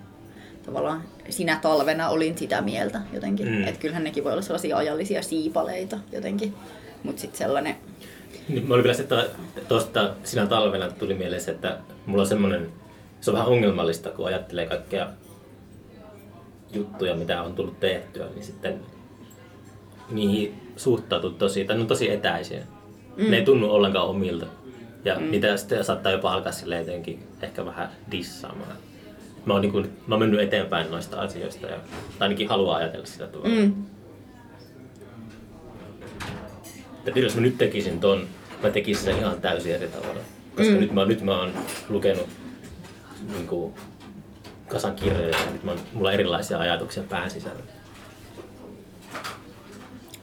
tavallaan 0.67 1.03
sinä 1.31 1.59
talvena 1.63 2.09
olin 2.09 2.39
sitä 2.39 2.61
mieltä 2.61 3.01
jotenkin. 3.13 3.49
Mm. 3.49 3.65
Että 3.65 3.81
kyllähän 3.81 4.05
nekin 4.05 4.25
voi 4.25 4.33
olla 4.33 4.43
sellaisia 4.43 4.77
ajallisia 4.77 5.23
siipaleita 5.23 5.99
jotenkin. 6.13 6.55
Mutta 7.03 7.21
sitten 7.21 7.39
sellainen... 7.39 7.77
Niin, 8.49 8.69
mä 8.69 8.75
olin 8.75 8.85
vielä 8.85 8.97
se, 8.97 9.03
että 9.03 9.27
tuosta 9.69 10.15
sinä 10.25 10.47
talvena 10.47 10.91
tuli 10.91 11.15
mieleen 11.15 11.51
että 11.51 11.79
mulla 12.07 12.23
on 12.23 12.29
semmoinen, 12.29 12.69
se 13.21 13.31
on 13.31 13.37
vähän 13.37 13.49
ongelmallista, 13.49 14.11
kun 14.11 14.27
ajattelee 14.27 14.67
kaikkea 14.67 15.09
juttuja, 16.73 17.15
mitä 17.15 17.43
on 17.43 17.55
tullut 17.55 17.81
tehtyä, 17.81 18.27
niin 18.35 18.45
sitten 18.45 18.81
niihin 20.11 20.73
suhtautuu 20.77 21.31
tosi, 21.31 21.65
tai 21.65 21.77
ne 21.77 21.83
on 21.83 21.89
tosi 21.89 22.11
etäisiä. 22.11 22.63
Mm. 23.17 23.31
Ne 23.31 23.37
ei 23.37 23.45
tunnu 23.45 23.71
ollenkaan 23.71 24.09
omilta. 24.09 24.47
Ja 25.05 25.19
mm. 25.19 25.31
niitä 25.31 25.57
sitten 25.57 25.85
saattaa 25.85 26.13
jopa 26.13 26.33
alkaa 26.33 26.53
sille 26.53 26.79
jotenkin 26.79 27.27
ehkä 27.43 27.67
vähän 27.67 27.89
dissaamaan. 28.11 28.77
Mä 29.47 29.53
oon, 29.53 29.63
niin 29.63 29.73
kuin, 29.73 29.91
mä 30.07 30.15
oon 30.15 30.23
mennyt 30.23 30.41
eteenpäin 30.41 30.91
noista 30.91 31.21
asioista, 31.21 31.67
ja, 31.67 31.77
tai 32.19 32.27
ainakin 32.27 32.49
haluan 32.49 32.77
ajatella 32.77 33.07
sitä 33.07 33.27
tavalla. 33.27 33.55
Mm. 33.55 33.75
Että 37.07 37.21
jos 37.21 37.35
mä 37.35 37.41
nyt 37.41 37.59
tekisin 37.59 38.01
ton, 38.01 38.27
mä 38.63 38.71
tekisin 38.71 39.05
sen 39.05 39.19
ihan 39.19 39.41
täysin 39.41 39.75
eri 39.75 39.89
tavalla. 39.89 40.21
Koska 40.57 40.73
mm. 40.73 40.81
nyt, 40.81 40.93
mä, 40.93 41.05
nyt 41.05 41.23
mä 41.23 41.41
oon 41.41 41.53
lukenut 41.89 42.29
niin 43.33 43.47
kuin, 43.47 43.75
kasan 44.69 44.95
kirjoja 44.95 45.29
ja 45.29 45.51
nyt 45.53 45.65
mä 45.65 45.73
mulla 45.93 46.09
on 46.09 46.15
erilaisia 46.15 46.59
ajatuksia 46.59 47.03
pään 47.09 47.31
sisällä. 47.31 47.63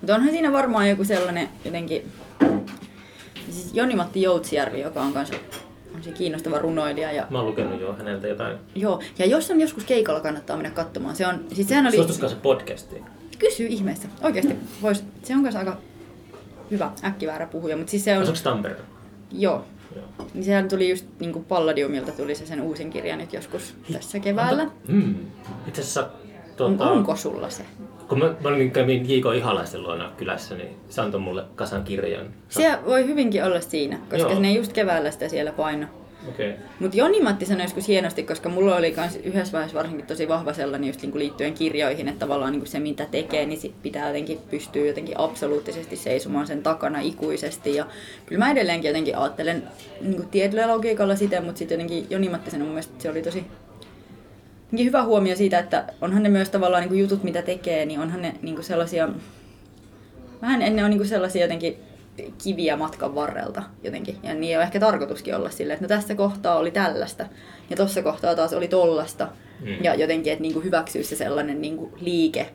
Mutta 0.02 0.16
onhan 0.16 0.32
siinä 0.32 0.52
varmaan 0.52 0.90
joku 0.90 1.04
sellainen 1.04 1.50
jotenkin... 1.66 2.12
Siis 3.50 3.74
Joni-Matti 3.74 4.22
Joutsijärvi, 4.22 4.82
joka 4.82 5.02
on 5.02 5.14
kanssa 5.14 5.36
on 5.96 6.04
se 6.04 6.12
kiinnostava 6.12 6.60
runoilija. 6.60 7.12
Ja, 7.12 7.28
Mä 7.30 7.38
oon 7.38 7.48
lukenut 7.48 7.82
jo 7.82 7.94
häneltä 7.94 8.28
jotain. 8.28 8.58
joo, 8.76 9.02
ja 9.18 9.26
jos 9.26 9.52
on 9.52 9.62
joskus 9.62 9.84
keikalla, 9.84 10.20
kannattaa 10.20 10.58
mennä 10.58 10.72
katsomaan. 10.72 11.16
Se 11.16 11.28
on, 11.28 11.46
siis 11.54 11.68
sehän 11.68 11.88
oli... 11.88 11.96
Suostuskaa 11.96 12.30
se 12.30 12.36
podcastiin. 12.36 13.04
Kysy 13.40 13.66
ihmeessä. 13.66 14.08
Oikeasti. 14.22 14.56
Vois, 14.82 15.04
se 15.24 15.36
on 15.36 15.44
kanssa 15.44 15.60
aika 15.60 15.78
hyvä 16.72 16.92
äkkiväärä 17.04 17.48
puhuja, 17.48 17.78
mutta 17.78 17.92
siis 17.92 18.04
se 18.04 18.18
on... 18.18 18.24
Asuuko 18.24 18.40
Tampereella? 18.44 18.86
Joo. 19.32 19.66
Joo. 19.96 20.28
Niin 20.34 20.44
sehän 20.44 20.68
tuli 20.70 20.90
just 20.90 21.06
niin 21.20 21.34
kuin 21.34 21.46
Palladiumilta 21.46 22.12
tuli 22.12 22.36
se 22.36 22.46
sen 22.46 22.62
uusin 22.62 22.90
kirja 22.90 23.16
nyt 23.18 23.34
joskus 23.34 23.76
tässä 23.94 24.20
keväällä. 24.20 24.68
Mm. 24.88 25.16
Itse 25.68 25.82
asiassa, 25.82 26.02
On, 26.02 26.08
tuota, 26.58 26.92
onko 26.92 27.16
sulla 27.16 27.50
se? 27.50 27.64
kun 28.10 28.20
mä, 28.20 28.26
mä 28.26 28.50
olin 28.50 28.72
kävin 28.72 29.10
J.K. 29.10 29.26
Ihalaisen 29.38 29.84
luona 29.84 30.12
kylässä, 30.18 30.56
niin 30.56 30.76
se 30.90 31.02
antoi 31.02 31.20
mulle 31.20 31.44
kasan 31.56 31.84
kirjan. 31.84 32.26
Se 32.50 32.80
voi 32.86 33.06
hyvinkin 33.08 33.44
olla 33.44 33.62
siinä, 33.62 33.98
koska. 33.98 34.32
Joo. 34.32 34.40
ne 34.40 34.54
just 34.54 34.74
keväällä 34.74 35.12
sitä 35.12 35.30
siellä 35.30 35.52
paino. 35.52 35.86
Okei. 36.28 36.54
Mutta 36.80 36.98
Joni-Matti 36.98 37.46
sanoi 37.46 37.64
joskus 37.64 37.88
hienosti, 37.88 38.24
koska 38.24 38.50
mulla 38.50 38.76
oli 38.76 38.92
kans 38.92 39.16
yhdessä 39.16 39.54
vaiheessa 39.54 39.78
varsinkin 39.78 40.08
tosi 40.08 40.28
vahva 40.28 40.54
sellainen 40.54 40.88
just 40.88 41.02
niinku 41.02 41.18
liittyen 41.18 41.54
kirjoihin, 41.54 42.08
että 42.08 42.20
tavallaan 42.20 42.52
niinku 42.52 42.66
se 42.66 42.80
mitä 42.80 43.06
tekee, 43.06 43.46
niin 43.46 43.60
sit 43.60 43.82
pitää 43.82 44.08
jotenkin 44.08 44.40
pystyä 44.50 44.86
jotenkin 44.86 45.20
absoluuttisesti 45.20 45.96
seisomaan 45.96 46.48
sen 46.48 46.64
takana 46.64 47.00
ikuisesti. 47.00 47.76
Ja 47.76 47.86
kyllä 48.26 48.46
mä 48.46 48.52
edelleenkin 48.52 48.90
jotenkin 48.90 49.18
ajattelen 49.18 49.64
niinku 50.02 50.24
tietyllä 50.32 50.68
logiikalla 50.68 51.16
sitä, 51.16 51.42
mutta 51.42 51.60
sitten 51.60 51.80
jotenkin 51.80 52.08
Joni-Matti 52.10 52.52
sanoi 52.52 52.66
mun 52.66 52.74
mielestä, 52.74 52.92
että 52.92 53.04
se 53.04 53.10
oli 53.10 53.22
tosi 53.22 53.46
hyvä 54.78 55.04
huomio 55.04 55.36
siitä, 55.36 55.60
että 55.60 55.86
onhan 56.02 56.24
ne 56.24 56.30
myös 56.30 56.50
tavallaan 56.50 56.82
niinku 56.82 56.96
jutut, 56.96 57.24
mitä 57.24 57.42
tekee, 57.42 57.86
niin 57.86 58.00
onhan 58.00 58.22
ne 58.22 58.36
niinku 58.42 58.64
sellaisia, 58.64 59.10
vähän 60.42 60.62
ennen 60.62 60.86
on 60.86 60.92
niinku 60.92 61.06
sellaisia 61.06 61.42
jotenkin 61.42 61.89
kiviä 62.44 62.78
matkan 62.78 63.16
varrelta 63.16 63.64
jotenkin. 63.84 64.16
Ja 64.24 64.34
niin 64.34 64.58
on 64.58 64.64
ehkä 64.64 64.80
tarkoituskin 64.80 65.36
olla 65.36 65.50
silleen, 65.50 65.76
että 65.76 65.96
no 65.96 66.00
tässä 66.00 66.16
kohtaa 66.16 66.58
oli 66.58 66.72
tällaista 66.72 67.26
ja 67.70 67.76
tuossa 67.76 68.02
kohtaa 68.02 68.36
taas 68.36 68.54
oli 68.54 68.68
tollasta. 68.68 69.28
Mm. 69.60 69.70
Mm. 69.70 69.84
Ja 69.84 69.96
jotenkin, 69.96 70.34
että 70.34 70.42
niinku 70.42 70.60
hyväksyy 70.60 71.04
se 71.04 71.16
sellainen 71.16 71.62
niinku 71.62 71.92
liike, 72.02 72.50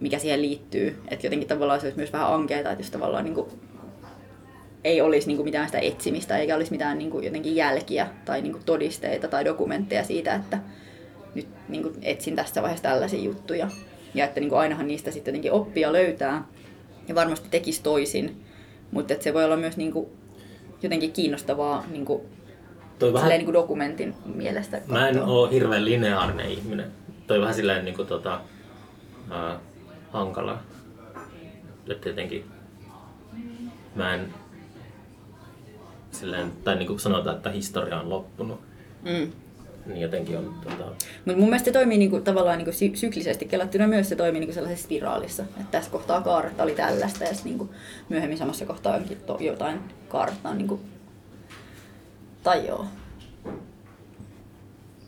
mikä 0.00 0.18
siihen 0.18 0.42
liittyy. 0.42 1.02
Että 1.08 1.26
jotenkin 1.26 1.48
tavallaan 1.48 1.80
se 1.80 1.86
olisi 1.86 1.98
myös 1.98 2.12
vähän 2.12 2.34
ankeeta, 2.34 2.70
että 2.70 2.82
jos 2.82 2.90
tavallaan 2.90 3.24
niinku 3.24 3.48
ei 4.84 5.00
olisi 5.00 5.26
niinku 5.26 5.44
mitään 5.44 5.66
sitä 5.66 5.78
etsimistä 5.78 6.38
eikä 6.38 6.56
olisi 6.56 6.70
mitään 6.70 6.98
niinku 6.98 7.20
jotenkin 7.20 7.56
jälkiä 7.56 8.08
tai 8.24 8.42
niinku 8.42 8.60
todisteita 8.66 9.28
tai 9.28 9.44
dokumentteja 9.44 10.04
siitä, 10.04 10.34
että 10.34 10.58
nyt 11.34 11.48
niinku 11.68 11.92
etsin 12.02 12.36
tässä 12.36 12.62
vaiheessa 12.62 12.82
tällaisia 12.82 13.20
juttuja. 13.20 13.68
Ja 14.14 14.24
että 14.24 14.40
niinku 14.40 14.56
ainahan 14.56 14.86
niistä 14.86 15.10
sitten 15.10 15.32
jotenkin 15.32 15.52
oppia 15.52 15.92
löytää 15.92 16.44
ja 17.08 17.14
varmasti 17.14 17.48
tekisi 17.50 17.82
toisin. 17.82 18.45
Mutta 18.90 19.14
se 19.20 19.34
voi 19.34 19.44
olla 19.44 19.56
myös 19.56 19.76
niinku 19.76 20.10
jotenkin 20.82 21.12
kiinnostavaa 21.12 21.84
niinku, 21.90 22.26
Toi 22.98 23.12
vähän, 23.12 23.28
niinku 23.28 23.52
dokumentin 23.52 24.14
mielestä. 24.34 24.80
Mä 24.86 25.08
en 25.08 25.22
oo 25.22 25.46
hirveän 25.46 25.84
lineaarinen 25.84 26.50
ihminen. 26.50 26.92
Toi 27.26 27.40
vähän 27.40 27.54
silleen 27.54 27.84
niinku 27.84 28.04
tota, 28.04 28.40
ää, 29.30 29.60
hankala. 30.12 30.58
Että 31.90 32.08
jotenkin 32.08 32.44
mä 33.94 34.14
en 34.14 34.34
silleen, 36.10 36.52
tai 36.64 36.76
niinku 36.76 36.98
sanotaan, 36.98 37.36
että 37.36 37.50
historia 37.50 38.00
on 38.00 38.10
loppunut. 38.10 38.60
Mm. 39.02 39.32
Niin 39.86 40.00
jotenkin 40.00 40.38
on 40.38 40.54
tota, 40.64 40.84
Mutta 41.24 41.38
mun 41.40 41.48
mielestä 41.48 41.64
se 41.64 41.72
toimii 41.72 41.98
niinku, 41.98 42.20
tavallaan 42.20 42.58
niinku 42.58 42.72
sy- 42.72 42.96
syklisesti 42.96 43.44
kelattuna 43.46 43.86
myös 43.86 44.08
se 44.08 44.16
toimii 44.16 44.40
niinku 44.40 44.54
sellaisessa 44.54 44.84
spiraalissa. 44.84 45.42
Että 45.42 45.70
tässä 45.70 45.90
kohtaa 45.90 46.20
kaarta 46.20 46.62
oli 46.62 46.74
tällaista 46.74 47.24
ja 47.24 47.30
niinku 47.44 47.70
myöhemmin 48.08 48.38
samassa 48.38 48.66
kohtaa 48.66 48.96
onkin 48.96 49.16
to- 49.26 49.38
jotain 49.40 49.80
kaartaa. 50.08 50.54
Niinku... 50.54 50.80
Tai 52.42 52.66
joo. 52.66 52.86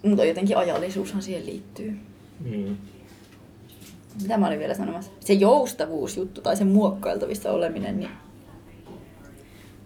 Mutta 0.03 0.25
jotenkin 0.25 0.57
ajallisuushan 0.57 1.23
siihen 1.23 1.47
liittyy. 1.47 1.97
mm, 2.41 2.77
Mitä 4.23 4.37
mä 4.39 4.47
olin 4.47 4.59
vielä 4.59 4.75
sanomassa? 4.75 5.11
Se 5.21 5.33
joustavuusjuttu 5.33 6.41
tai 6.41 6.57
se 6.57 6.65
muokkailtavissa 6.65 7.53
oleminen, 7.53 8.01
niin 8.01 8.11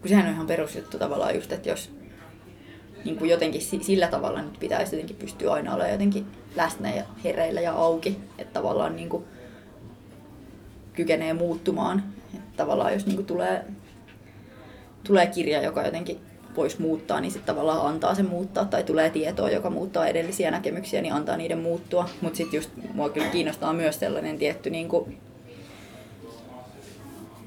kun 0.01 0.09
sehän 0.09 0.27
on 0.27 0.33
ihan 0.33 0.47
perusjuttu 0.47 0.99
tavallaan 0.99 1.35
just, 1.35 1.53
että 1.53 1.69
jos 1.69 1.91
niin 3.05 3.17
kuin 3.17 3.31
jotenkin 3.31 3.63
si- 3.63 3.85
sillä 3.85 4.07
tavalla 4.07 4.43
nyt 4.43 4.61
pitäisi 4.61 4.97
jotenkin 4.97 5.17
pystyä 5.17 5.53
aina 5.53 5.75
olla 5.75 5.89
jotenkin 5.89 6.27
läsnä 6.57 6.95
ja 6.95 7.05
hereillä 7.25 7.61
ja 7.61 7.73
auki. 7.73 8.21
Että 8.39 8.53
tavallaan 8.61 8.97
niin 8.97 9.09
kuin 9.09 9.25
kykenee 10.93 11.33
muuttumaan. 11.33 12.03
Että 12.35 12.57
tavallaan 12.57 12.93
jos 12.93 13.07
niin 13.07 13.17
kuin 13.17 13.27
tulee, 13.27 13.65
tulee 15.05 15.27
kirja, 15.27 15.63
joka 15.63 15.83
jotenkin 15.83 16.21
voisi 16.57 16.81
muuttaa, 16.81 17.21
niin 17.21 17.33
sitten 17.33 17.55
tavallaan 17.55 17.87
antaa 17.87 18.15
sen 18.15 18.27
muuttaa. 18.29 18.65
Tai 18.65 18.85
tulee 18.85 19.11
tietoa, 19.11 19.51
joka 19.51 19.71
muuttaa 19.71 20.07
edellisiä 20.07 20.51
näkemyksiä, 20.51 21.03
niin 21.03 21.15
antaa 21.15 21.37
niiden 21.37 21.59
muuttua. 21.59 22.09
Mutta 22.21 22.37
sitten 22.37 22.59
just 22.59 22.71
mua 22.95 23.09
kyllä 23.09 23.29
kiinnostaa 23.29 23.73
myös 23.73 24.01
sellainen 24.01 24.39
tietty 24.39 24.71
niin 24.71 24.89
kuin, 24.89 25.19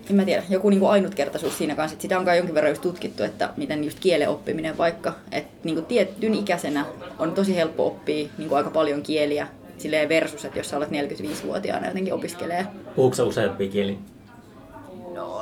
en 0.10 0.16
mä 0.16 0.26
tiedä, 0.26 0.43
joku 0.49 0.70
niin 0.70 0.80
kuin 0.80 0.91
ainutkertaisuus 0.91 1.58
siinä 1.58 1.76
kanssa. 1.76 1.93
Että 1.93 2.01
sitä 2.01 2.20
on 2.20 2.26
kai 2.26 2.38
jonkin 2.38 2.56
verran 2.56 2.72
just 2.72 2.82
tutkittu, 2.82 3.24
että 3.24 3.49
miten 3.58 3.84
just 3.84 3.99
kielen 3.99 4.30
oppiminen 4.30 4.78
vaikka, 4.78 5.14
että 5.32 5.51
niin 5.64 5.76
kuin 5.76 5.86
tietyn 5.86 6.34
ikäisenä 6.34 6.86
on 7.20 7.32
tosi 7.32 7.56
helppo 7.56 7.88
oppia 7.88 8.28
niin 8.38 8.49
kuin 8.49 8.58
aika 8.58 8.70
paljon 8.70 9.03
kieliä 9.03 9.47
silleen 9.78 10.10
versus, 10.10 10.45
että 10.45 10.60
jos 10.60 10.70
sä 10.70 10.78
olet 10.78 10.89
45-vuotiaana 10.89 11.88
jotenkin 11.88 12.14
opiskelee. 12.14 12.66
Puhuuko 12.95 13.16
sä 13.16 13.24
useampia 13.24 13.70
kieliä? 13.70 13.97
No, 15.16 15.41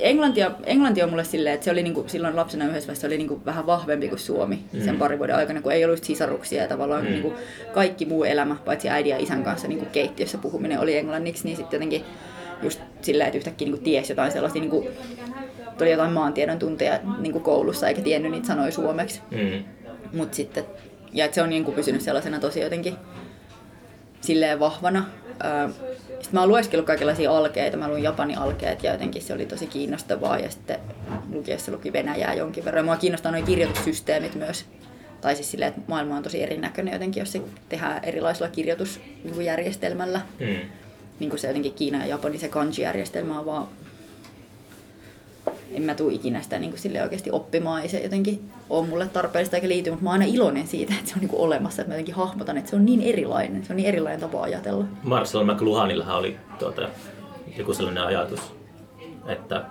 englantia, 0.00 0.50
englanti 0.64 1.02
on 1.02 1.10
mulle 1.10 1.24
silleen, 1.24 1.54
että 1.54 1.64
se 1.64 1.70
oli 1.70 1.82
niinku, 1.82 2.04
silloin 2.06 2.36
lapsena 2.36 2.64
yhdessä 2.64 2.86
vaiheessa 2.86 3.06
oli 3.06 3.18
niinku 3.18 3.40
vähän 3.46 3.66
vahvempi 3.66 4.08
kuin 4.08 4.18
suomi 4.18 4.58
mm. 4.72 4.84
sen 4.84 4.96
parin 4.96 5.18
vuoden 5.18 5.36
aikana, 5.36 5.62
kun 5.62 5.72
ei 5.72 5.84
ollut 5.84 6.04
sisaruksia 6.04 6.62
ja 6.62 6.68
tavallaan 6.68 7.04
mm. 7.04 7.10
niinku 7.10 7.32
kaikki 7.74 8.06
muu 8.06 8.24
elämä, 8.24 8.56
paitsi 8.64 8.88
äidin 8.88 9.10
ja 9.10 9.18
isän 9.18 9.44
kanssa 9.44 9.68
niinku 9.68 9.86
keittiössä 9.92 10.38
puhuminen 10.38 10.80
oli 10.80 10.96
englanniksi, 10.96 11.44
niin 11.44 11.56
sitten 11.56 11.76
jotenkin 11.76 12.04
just 12.62 12.80
silleen, 13.02 13.26
että 13.26 13.38
yhtäkkiä 13.38 13.66
niinku 13.66 13.84
tiesi 13.84 14.12
jotain 14.12 14.32
sellaista, 14.32 14.58
niinku, 14.58 14.88
tuli 15.78 15.90
jotain 15.90 16.12
maantiedon 16.12 16.58
tunteja 16.58 17.00
niinku 17.18 17.40
koulussa 17.40 17.88
eikä 17.88 18.00
tiennyt 18.00 18.32
niitä 18.32 18.46
sanoja 18.46 18.72
suomeksi. 18.72 19.20
Mm. 19.30 19.64
Mut 20.12 20.34
sitten, 20.34 20.64
ja 21.12 21.24
että 21.24 21.34
se 21.34 21.42
on 21.42 21.50
niinku 21.50 21.72
pysynyt 21.72 22.02
sellaisena 22.02 22.40
tosi 22.40 22.60
jotenkin 22.60 22.96
silleen 24.20 24.60
vahvana. 24.60 25.04
Sitten 26.08 26.30
mä 26.32 26.40
oon 26.40 26.48
lueskellut 26.48 26.86
kaikenlaisia 26.86 27.36
alkeita, 27.36 27.76
mä 27.76 27.88
luin 27.88 28.02
Japanin 28.02 28.38
alkeet 28.38 28.82
ja 28.82 28.92
jotenkin 28.92 29.22
se 29.22 29.34
oli 29.34 29.46
tosi 29.46 29.66
kiinnostavaa 29.66 30.38
ja 30.38 30.50
sitten 30.50 30.78
lukiessa 31.32 31.72
luki 31.72 31.92
Venäjää 31.92 32.34
jonkin 32.34 32.64
verran. 32.64 32.84
Mua 32.84 32.96
kiinnostaa 32.96 33.32
nuo 33.32 33.42
kirjoitussysteemit 33.42 34.34
myös. 34.34 34.64
Tai 35.20 35.34
siis 35.36 35.50
silleen, 35.50 35.68
että 35.68 35.80
maailma 35.86 36.16
on 36.16 36.22
tosi 36.22 36.42
erinäköinen 36.42 36.92
jotenkin, 36.92 37.20
jos 37.20 37.32
se 37.32 37.42
tehdään 37.68 38.04
erilaisella 38.04 38.48
kirjoitusjärjestelmällä. 38.48 40.20
Mm. 40.40 40.56
Niin 41.22 41.38
se 41.38 41.46
jotenkin 41.46 41.74
Kiina 41.74 41.98
ja 41.98 42.06
Japani, 42.06 42.38
se 42.38 42.48
kanji-järjestelmä 42.48 43.38
on 43.38 43.46
vaan 43.46 43.68
en 45.72 45.82
mä 45.82 45.94
tuu 45.94 46.10
ikinä 46.10 46.42
sitä 46.42 46.58
niin 46.58 46.78
sille 46.78 47.02
oikeasti 47.02 47.30
oppimaan, 47.30 47.82
ei 47.82 47.88
se 47.88 48.00
jotenkin 48.00 48.50
ole 48.70 48.86
mulle 48.86 49.08
tarpeellista 49.08 49.56
eikä 49.56 49.68
liity, 49.68 49.90
mutta 49.90 50.04
mä 50.04 50.10
oon 50.10 50.20
aina 50.20 50.34
iloinen 50.34 50.66
siitä, 50.66 50.94
että 50.98 51.08
se 51.08 51.14
on 51.14 51.20
niin 51.20 51.28
kuin 51.28 51.40
olemassa, 51.40 51.82
että 51.82 51.90
mä 51.90 51.94
jotenkin 51.94 52.14
hahmotan, 52.14 52.58
että 52.58 52.70
se 52.70 52.76
on 52.76 52.84
niin 52.84 53.00
erilainen, 53.00 53.64
se 53.64 53.72
on 53.72 53.76
niin 53.76 53.88
erilainen 53.88 54.20
tapa 54.20 54.42
ajatella. 54.42 54.84
Marcel 55.02 55.44
McLuhanillahan 55.44 56.16
oli 56.16 56.36
tuota, 56.58 56.88
joku 57.58 57.74
sellainen 57.74 58.02
ajatus, 58.02 58.40
että 59.26 59.64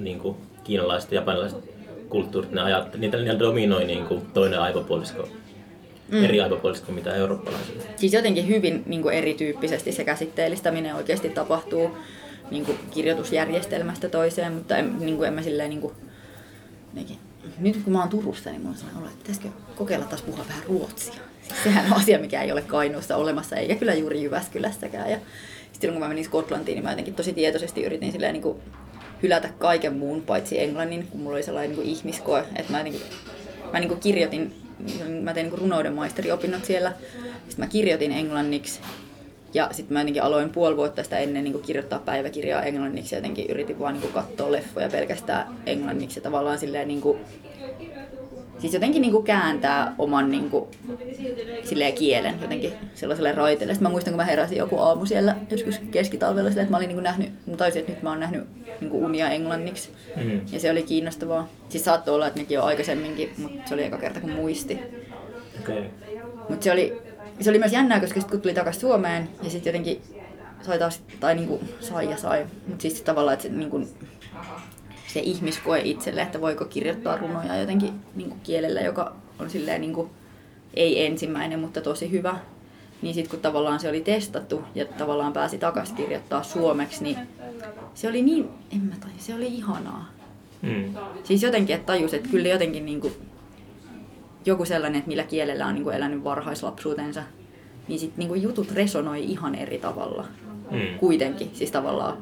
niin 0.00 0.18
kuin, 0.18 0.36
kiinalaiset 0.64 1.12
ja 1.12 1.16
japanilaiset 1.16 1.70
kulttuurit, 2.08 2.52
ne 2.52 2.60
ajat, 2.60 2.94
niitä, 2.96 3.16
niitä 3.16 3.38
dominoi 3.38 3.84
niin 3.84 4.06
kuin, 4.06 4.22
toinen 4.34 4.60
aivopuolisko, 4.60 5.28
mm. 6.08 6.24
eri 6.24 6.40
aivopuolisko 6.40 6.92
mitä 6.92 7.14
eurooppalaisilla. 7.14 7.82
Siis 7.96 8.12
jotenkin 8.12 8.48
hyvin 8.48 8.82
niin 8.86 9.02
kuin 9.02 9.14
erityyppisesti 9.14 9.92
se 9.92 10.04
käsitteellistäminen 10.04 10.94
oikeasti 10.94 11.28
tapahtuu 11.28 11.98
niin 12.50 12.64
kuin 12.64 12.78
kirjoitusjärjestelmästä 12.90 14.08
toiseen, 14.08 14.52
mutta 14.52 14.76
en, 14.76 14.98
niin 14.98 15.16
kuin 15.16 15.28
en 15.28 15.34
mä 15.34 15.42
silleen 15.42 15.70
niin 15.70 15.80
kuin, 15.80 15.94
jotenkin- 16.88 17.18
nyt 17.58 17.76
kun 17.84 17.92
mä 17.92 18.00
oon 18.00 18.08
Turussa, 18.08 18.50
niin 18.50 18.60
mulla 18.60 18.72
on 18.72 18.78
sellainen 18.78 19.02
olo, 19.02 19.10
että 19.10 19.18
pitäisikö 19.18 19.48
kokeilla 19.76 20.06
taas 20.06 20.22
puhua 20.22 20.44
vähän 20.48 20.62
ruotsia. 20.68 21.14
Siis 21.42 21.62
sehän 21.62 21.92
on 21.92 22.00
asia, 22.00 22.18
mikä 22.18 22.42
ei 22.42 22.52
ole 22.52 22.62
Kainuussa 22.62 23.16
olemassa, 23.16 23.56
eikä 23.56 23.74
kyllä 23.74 23.94
juuri 23.94 24.22
Jyväskylässäkään. 24.22 25.10
Ja 25.10 25.18
sitten 25.72 25.90
kun 25.90 26.00
mä 26.00 26.08
menin 26.08 26.24
Skotlantiin, 26.24 26.76
niin 26.76 26.84
mä 26.84 26.90
jotenkin 26.90 27.14
tosi 27.14 27.32
tietoisesti 27.32 27.82
yritin 27.82 28.12
silleen 28.12 28.32
niin 28.32 28.42
kuin 28.42 28.58
hylätä 29.22 29.48
kaiken 29.58 29.96
muun 29.96 30.22
paitsi 30.22 30.60
englannin, 30.60 31.06
kun 31.06 31.20
mulla 31.20 31.36
oli 31.36 31.42
sellainen 31.42 31.70
niin 31.70 31.82
kuin 31.84 31.88
ihmiskoe, 31.88 32.44
että 32.56 32.72
mä, 32.72 32.78
jotenkin, 32.78 33.00
mä 33.72 33.80
niin 33.80 33.88
kuin 33.88 34.00
kirjoitin, 34.00 34.54
mä 35.22 35.34
tein 35.34 35.46
niin 35.46 35.58
runouden 35.58 35.92
maisteriopinnot 35.92 36.64
siellä, 36.64 36.92
sitten 37.48 37.64
mä 37.64 37.66
kirjoitin 37.66 38.12
englanniksi. 38.12 38.80
Ja 39.54 39.68
sitten 39.72 39.92
mä 39.92 40.00
jotenkin 40.00 40.22
aloin 40.22 40.50
puoli 40.50 40.76
vuotta 40.76 41.02
sitä 41.02 41.18
ennen 41.18 41.44
niin 41.44 41.62
kirjoittaa 41.62 41.98
päiväkirjaa 41.98 42.62
englanniksi. 42.62 43.14
Jotenkin 43.14 43.50
yritin 43.50 43.78
vaan 43.78 44.00
niin 44.00 44.12
katsoa 44.12 44.52
leffoja 44.52 44.88
pelkästään 44.88 45.46
englanniksi. 45.66 46.18
Ja 46.18 46.22
tavallaan 46.22 46.58
silleen 46.58 46.88
niin 46.88 47.00
kuin, 47.00 47.18
siis 48.66 48.74
jotenkin 48.74 49.02
niin 49.02 49.22
kääntää 49.22 49.94
oman 49.98 50.30
niin 50.30 50.50
kuin, 50.50 50.64
silleen 51.64 51.92
kielen 51.92 52.34
jotenkin 52.42 52.72
sellaiselle 52.94 53.32
raiteelle. 53.32 53.74
Sitten 53.74 53.88
mä 53.88 53.92
muistan, 53.92 54.12
kun 54.12 54.16
mä 54.16 54.24
heräsin 54.24 54.58
joku 54.58 54.78
aamu 54.78 55.06
siellä 55.06 55.36
joskus 55.50 55.78
keskitalvella 55.90 56.50
silleen, 56.50 56.64
että 56.64 56.70
mä 56.70 56.76
olin 56.76 56.88
niin 56.88 56.96
kuin 56.96 57.04
nähnyt, 57.04 57.30
taisin, 57.56 57.80
että 57.80 57.92
nyt 57.92 58.02
mä 58.02 58.10
oon 58.10 58.20
nähnyt 58.20 58.44
niin 58.80 58.90
kuin 58.90 59.04
unia 59.04 59.30
englanniksi. 59.30 59.90
Mm. 60.16 60.40
Ja 60.52 60.60
se 60.60 60.70
oli 60.70 60.82
kiinnostavaa. 60.82 61.48
Siis 61.68 61.84
saattoi 61.84 62.14
olla, 62.14 62.26
että 62.26 62.40
nekin 62.40 62.54
jo 62.54 62.62
aikaisemminkin, 62.62 63.30
mutta 63.38 63.68
se 63.68 63.74
oli 63.74 63.84
eka 63.84 63.98
kerta 63.98 64.20
kun 64.20 64.30
muisti. 64.30 64.78
Okay. 65.60 65.82
Mutta 66.48 66.64
se 66.64 66.72
oli, 66.72 67.02
se 67.40 67.50
oli 67.50 67.58
myös 67.58 67.72
jännää, 67.72 68.00
koska 68.00 68.20
sit 68.20 68.30
kun 68.30 68.40
tuli 68.40 68.54
takaisin 68.54 68.80
Suomeen 68.80 69.28
ja 69.42 69.50
sitten 69.50 69.70
jotenkin 69.70 70.02
sai 70.62 70.78
taas, 70.78 71.02
tai 71.20 71.34
niinku 71.34 71.60
sai 71.80 72.10
ja 72.10 72.16
sai, 72.16 72.46
mutta 72.66 72.82
siis 72.82 73.02
tavallaan, 73.02 73.34
että 73.34 73.42
se, 73.42 73.48
niinku, 73.48 73.88
se 75.06 75.20
ihmiskoe 75.20 75.80
itselle, 75.84 76.22
että 76.22 76.40
voiko 76.40 76.64
kirjoittaa 76.64 77.16
runoja 77.16 77.56
jotenkin 77.56 77.92
niinku 78.14 78.36
kielellä, 78.42 78.80
joka 78.80 79.12
on 79.38 79.50
silleen 79.50 79.80
niinku, 79.80 80.10
ei 80.74 81.06
ensimmäinen, 81.06 81.60
mutta 81.60 81.80
tosi 81.80 82.10
hyvä. 82.10 82.38
Niin 83.02 83.14
sitten 83.14 83.30
kun 83.30 83.40
tavallaan 83.40 83.80
se 83.80 83.88
oli 83.88 84.00
testattu 84.00 84.62
ja 84.74 84.84
tavallaan 84.84 85.32
pääsi 85.32 85.58
takaisin 85.58 85.96
kirjoittaa 85.96 86.42
suomeksi, 86.42 87.02
niin 87.04 87.16
se 87.94 88.08
oli 88.08 88.22
niin, 88.22 88.48
en 88.72 88.80
mä 88.80 88.94
tajua, 89.00 89.16
se 89.18 89.34
oli 89.34 89.46
ihanaa. 89.46 90.10
Mm. 90.62 90.94
Siis 91.24 91.42
jotenkin, 91.42 91.76
että 91.76 91.86
tajus, 91.86 92.14
että 92.14 92.28
kyllä 92.28 92.48
jotenkin 92.48 92.86
niin 92.86 93.00
kuin, 93.00 93.12
joku 94.46 94.64
sellainen, 94.64 94.98
että 94.98 95.08
millä 95.08 95.24
kielellä 95.24 95.66
on 95.66 95.74
niin 95.74 95.84
kuin 95.84 95.96
elänyt 95.96 96.24
varhaislapsuutensa, 96.24 97.22
niin 97.88 98.00
sit 98.00 98.16
niin 98.16 98.28
kuin 98.28 98.42
jutut 98.42 98.72
resonoi 98.72 99.24
ihan 99.24 99.54
eri 99.54 99.78
tavalla. 99.78 100.24
Mm. 100.70 100.98
Kuitenkin, 100.98 101.50
siis 101.52 101.70
tavallaan. 101.70 102.16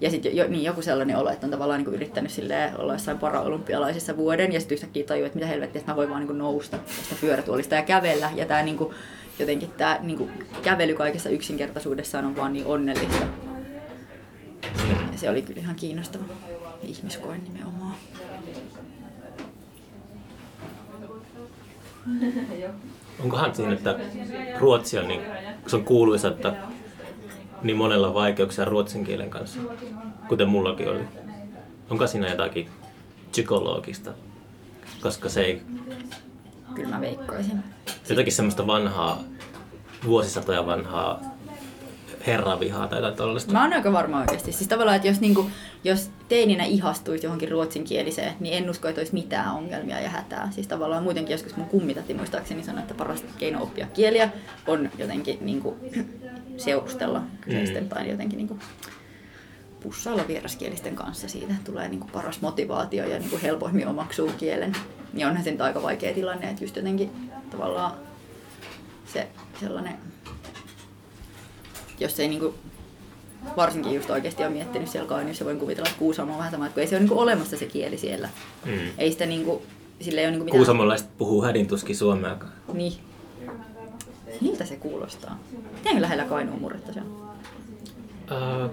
Ja 0.00 0.10
sitten 0.10 0.36
jo, 0.36 0.48
niin 0.48 0.64
joku 0.64 0.82
sellainen 0.82 1.16
olo, 1.16 1.30
että 1.30 1.46
on 1.46 1.50
tavallaan 1.50 1.78
niin 1.78 1.84
kuin 1.84 1.94
yrittänyt 1.94 2.32
olla 2.78 2.92
jossain 2.92 3.18
paraolympialaisissa 3.18 4.16
vuoden, 4.16 4.52
ja 4.52 4.60
sitten 4.60 4.74
yhtäkkiä 4.76 5.04
tajuu, 5.04 5.26
että 5.26 5.38
mitä 5.38 5.46
helvettiä, 5.46 5.80
että 5.80 5.92
mä 5.92 5.96
voin 5.96 6.08
vaan 6.08 6.20
niin 6.20 6.26
kuin 6.26 6.38
nousta 6.38 6.78
tästä 6.78 7.14
pyörätuolista 7.20 7.74
ja 7.74 7.82
kävellä. 7.82 8.30
Ja 8.36 8.46
tämä 8.46 8.62
niin 8.62 8.76
kuin, 8.76 8.94
jotenkin 9.38 9.70
tämä 9.70 9.98
niin 10.02 10.18
kuin, 10.18 10.30
kävely 10.62 10.94
kaikessa 10.94 11.28
yksinkertaisuudessaan 11.28 12.24
on 12.24 12.36
vaan 12.36 12.52
niin 12.52 12.66
onnellista. 12.66 13.26
Ja 15.12 15.18
se 15.18 15.30
oli 15.30 15.42
kyllä 15.42 15.60
ihan 15.60 15.76
kiinnostava 15.76 16.24
ihmiskoe 16.82 17.38
nimenomaan. 17.38 17.94
Onkohan 23.20 23.54
siinä, 23.54 23.72
että 23.72 23.98
Ruotsi 24.58 24.98
on 24.98 25.08
niin, 25.08 25.20
se 25.66 25.76
on 25.76 25.84
kuuluisa, 25.84 26.28
että 26.28 26.54
niin 27.62 27.76
monella 27.76 28.08
on 28.08 28.14
vaikeuksia 28.14 28.64
ruotsin 28.64 29.04
kielen 29.04 29.30
kanssa, 29.30 29.60
kuten 30.28 30.48
mullakin 30.48 30.90
oli. 30.90 31.00
Onko 31.90 32.06
siinä 32.06 32.28
jotakin 32.28 32.68
psykologista? 33.30 34.10
Koska 35.02 35.28
se 35.28 35.40
ei 35.40 35.62
Kyllä 36.74 36.88
mä 36.94 37.00
veikkoisin. 37.00 37.58
jotakin 38.08 38.32
semmoista 38.32 38.66
vanhaa, 38.66 39.18
vuosisatoja 40.04 40.66
vanhaa 40.66 41.20
herravihaa 42.26 42.86
tai 42.88 42.98
jotain 42.98 43.16
tollaista. 43.16 43.52
Mä 43.52 43.62
oon 43.62 43.72
aika 43.72 43.92
varma 43.92 44.20
oikeasti. 44.20 44.52
Siis 44.52 44.68
tavallaan, 44.68 44.96
että 44.96 45.08
jos, 45.08 45.20
niinku, 45.20 45.50
jos 45.84 46.10
teininä 46.28 46.64
ihastuisi 46.64 47.26
johonkin 47.26 47.50
ruotsinkieliseen, 47.50 48.34
niin 48.40 48.54
en 48.54 48.70
usko, 48.70 48.88
että 48.88 49.00
olisi 49.00 49.14
mitään 49.14 49.54
ongelmia 49.54 50.00
ja 50.00 50.08
hätää. 50.08 50.48
Siis 50.50 50.66
tavallaan 50.68 51.02
muutenkin 51.02 51.32
joskus 51.34 51.56
mun 51.56 51.66
kummitatti 51.68 52.14
muistaakseni 52.14 52.62
sanoi, 52.64 52.80
että 52.82 52.94
paras 52.94 53.24
keino 53.38 53.62
oppia 53.62 53.86
kieliä 53.94 54.30
on 54.66 54.90
jotenkin 54.98 55.38
niinku, 55.40 55.76
seurustella 56.60 57.22
kyseisten 57.40 57.88
tai 57.88 58.10
jotenkin 58.10 58.36
niinku, 58.36 58.58
pussailla 59.82 60.28
vieraskielisten 60.28 60.94
kanssa. 60.94 61.28
Siitä 61.28 61.54
tulee 61.64 61.88
niinku 61.88 62.06
paras 62.12 62.40
motivaatio 62.40 63.08
ja 63.08 63.18
niinku 63.18 63.38
helpoimmin 63.42 63.88
omaksuu 63.88 64.30
kielen. 64.38 64.72
Niin 65.12 65.26
onhan 65.26 65.44
se 65.44 65.50
nyt 65.50 65.60
aika 65.60 65.82
vaikea 65.82 66.14
tilanne, 66.14 66.50
että 66.50 66.64
just 66.64 66.76
jotenkin 66.76 67.10
tavallaan 67.50 67.92
se 69.06 69.28
sellainen 69.60 69.94
jos 72.00 72.20
ei 72.20 72.28
niinku, 72.28 72.54
varsinkin 73.56 73.94
just 73.94 74.10
oikeasti 74.10 74.42
ole 74.42 74.52
miettinyt 74.52 74.88
siellä 74.88 75.08
Kainuussa, 75.08 75.44
voin 75.44 75.58
kuvitella, 75.58 75.88
että 75.88 75.98
Kuusamo 75.98 76.32
on 76.32 76.38
vähän 76.38 76.50
sama, 76.50 76.66
että 76.66 76.74
kun 76.74 76.80
ei 76.80 76.86
se 76.86 76.94
ole 76.94 77.00
niinku 77.00 77.20
olemassa 77.20 77.56
se 77.56 77.66
kieli 77.66 77.98
siellä. 77.98 78.28
Mm. 78.64 78.72
Ei 78.98 79.12
sitä 79.12 79.26
niinku, 79.26 79.62
sillä 80.00 80.20
ei 80.20 80.26
ole 80.26 80.30
niinku 80.30 80.44
mitään... 80.44 80.58
Kuusamolaiset 80.58 81.08
puhuu 81.18 81.42
hädintuskin 81.42 81.96
suomeakaan. 81.96 82.52
Niin. 82.72 82.92
Miltä 84.40 84.64
se 84.64 84.76
kuulostaa? 84.76 85.38
Miten 85.74 86.02
lähellä 86.02 86.24
Kainuun 86.24 86.60
murretta 86.60 86.92
se 86.92 87.00
on? 87.00 87.30
Uh, 88.30 88.70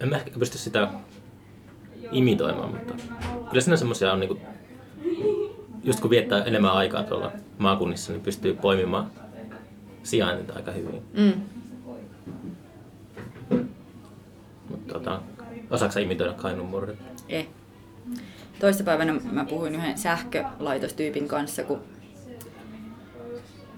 en 0.00 0.08
mä 0.08 0.16
ehkä 0.16 0.38
pysty 0.38 0.58
sitä 0.58 0.88
imitoimaan, 2.12 2.70
mutta 2.70 2.94
kyllä 3.48 3.60
siinä 3.60 3.76
semmoisia 3.76 4.12
on 4.12 4.20
niinku, 4.20 4.38
just 5.84 6.00
kun 6.00 6.10
viettää 6.10 6.44
enemmän 6.44 6.72
aikaa 6.72 7.04
tuolla 7.04 7.32
maakunnissa, 7.58 8.12
niin 8.12 8.22
pystyy 8.22 8.54
poimimaan 8.54 9.10
sijainnit 10.02 10.56
aika 10.56 10.70
hyvin. 10.72 11.02
Mm. 11.12 11.32
Mutta 14.68 14.94
tota, 14.94 15.20
osaatko 15.70 15.98
imitoida 15.98 16.32
Kainuun 16.32 16.68
murret? 16.68 16.98
Ei. 17.28 17.48
Toista 18.60 18.84
päivänä 18.84 19.14
mä 19.32 19.44
puhuin 19.44 19.74
yhden 19.74 19.98
sähkölaitostyypin 19.98 21.28
kanssa, 21.28 21.62
kun 21.62 21.80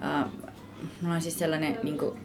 ää, 0.00 0.28
mulla 1.00 1.14
on 1.14 1.22
siis 1.22 1.38
sellainen 1.38 1.78
niin 1.82 1.98
kuin, 1.98 2.18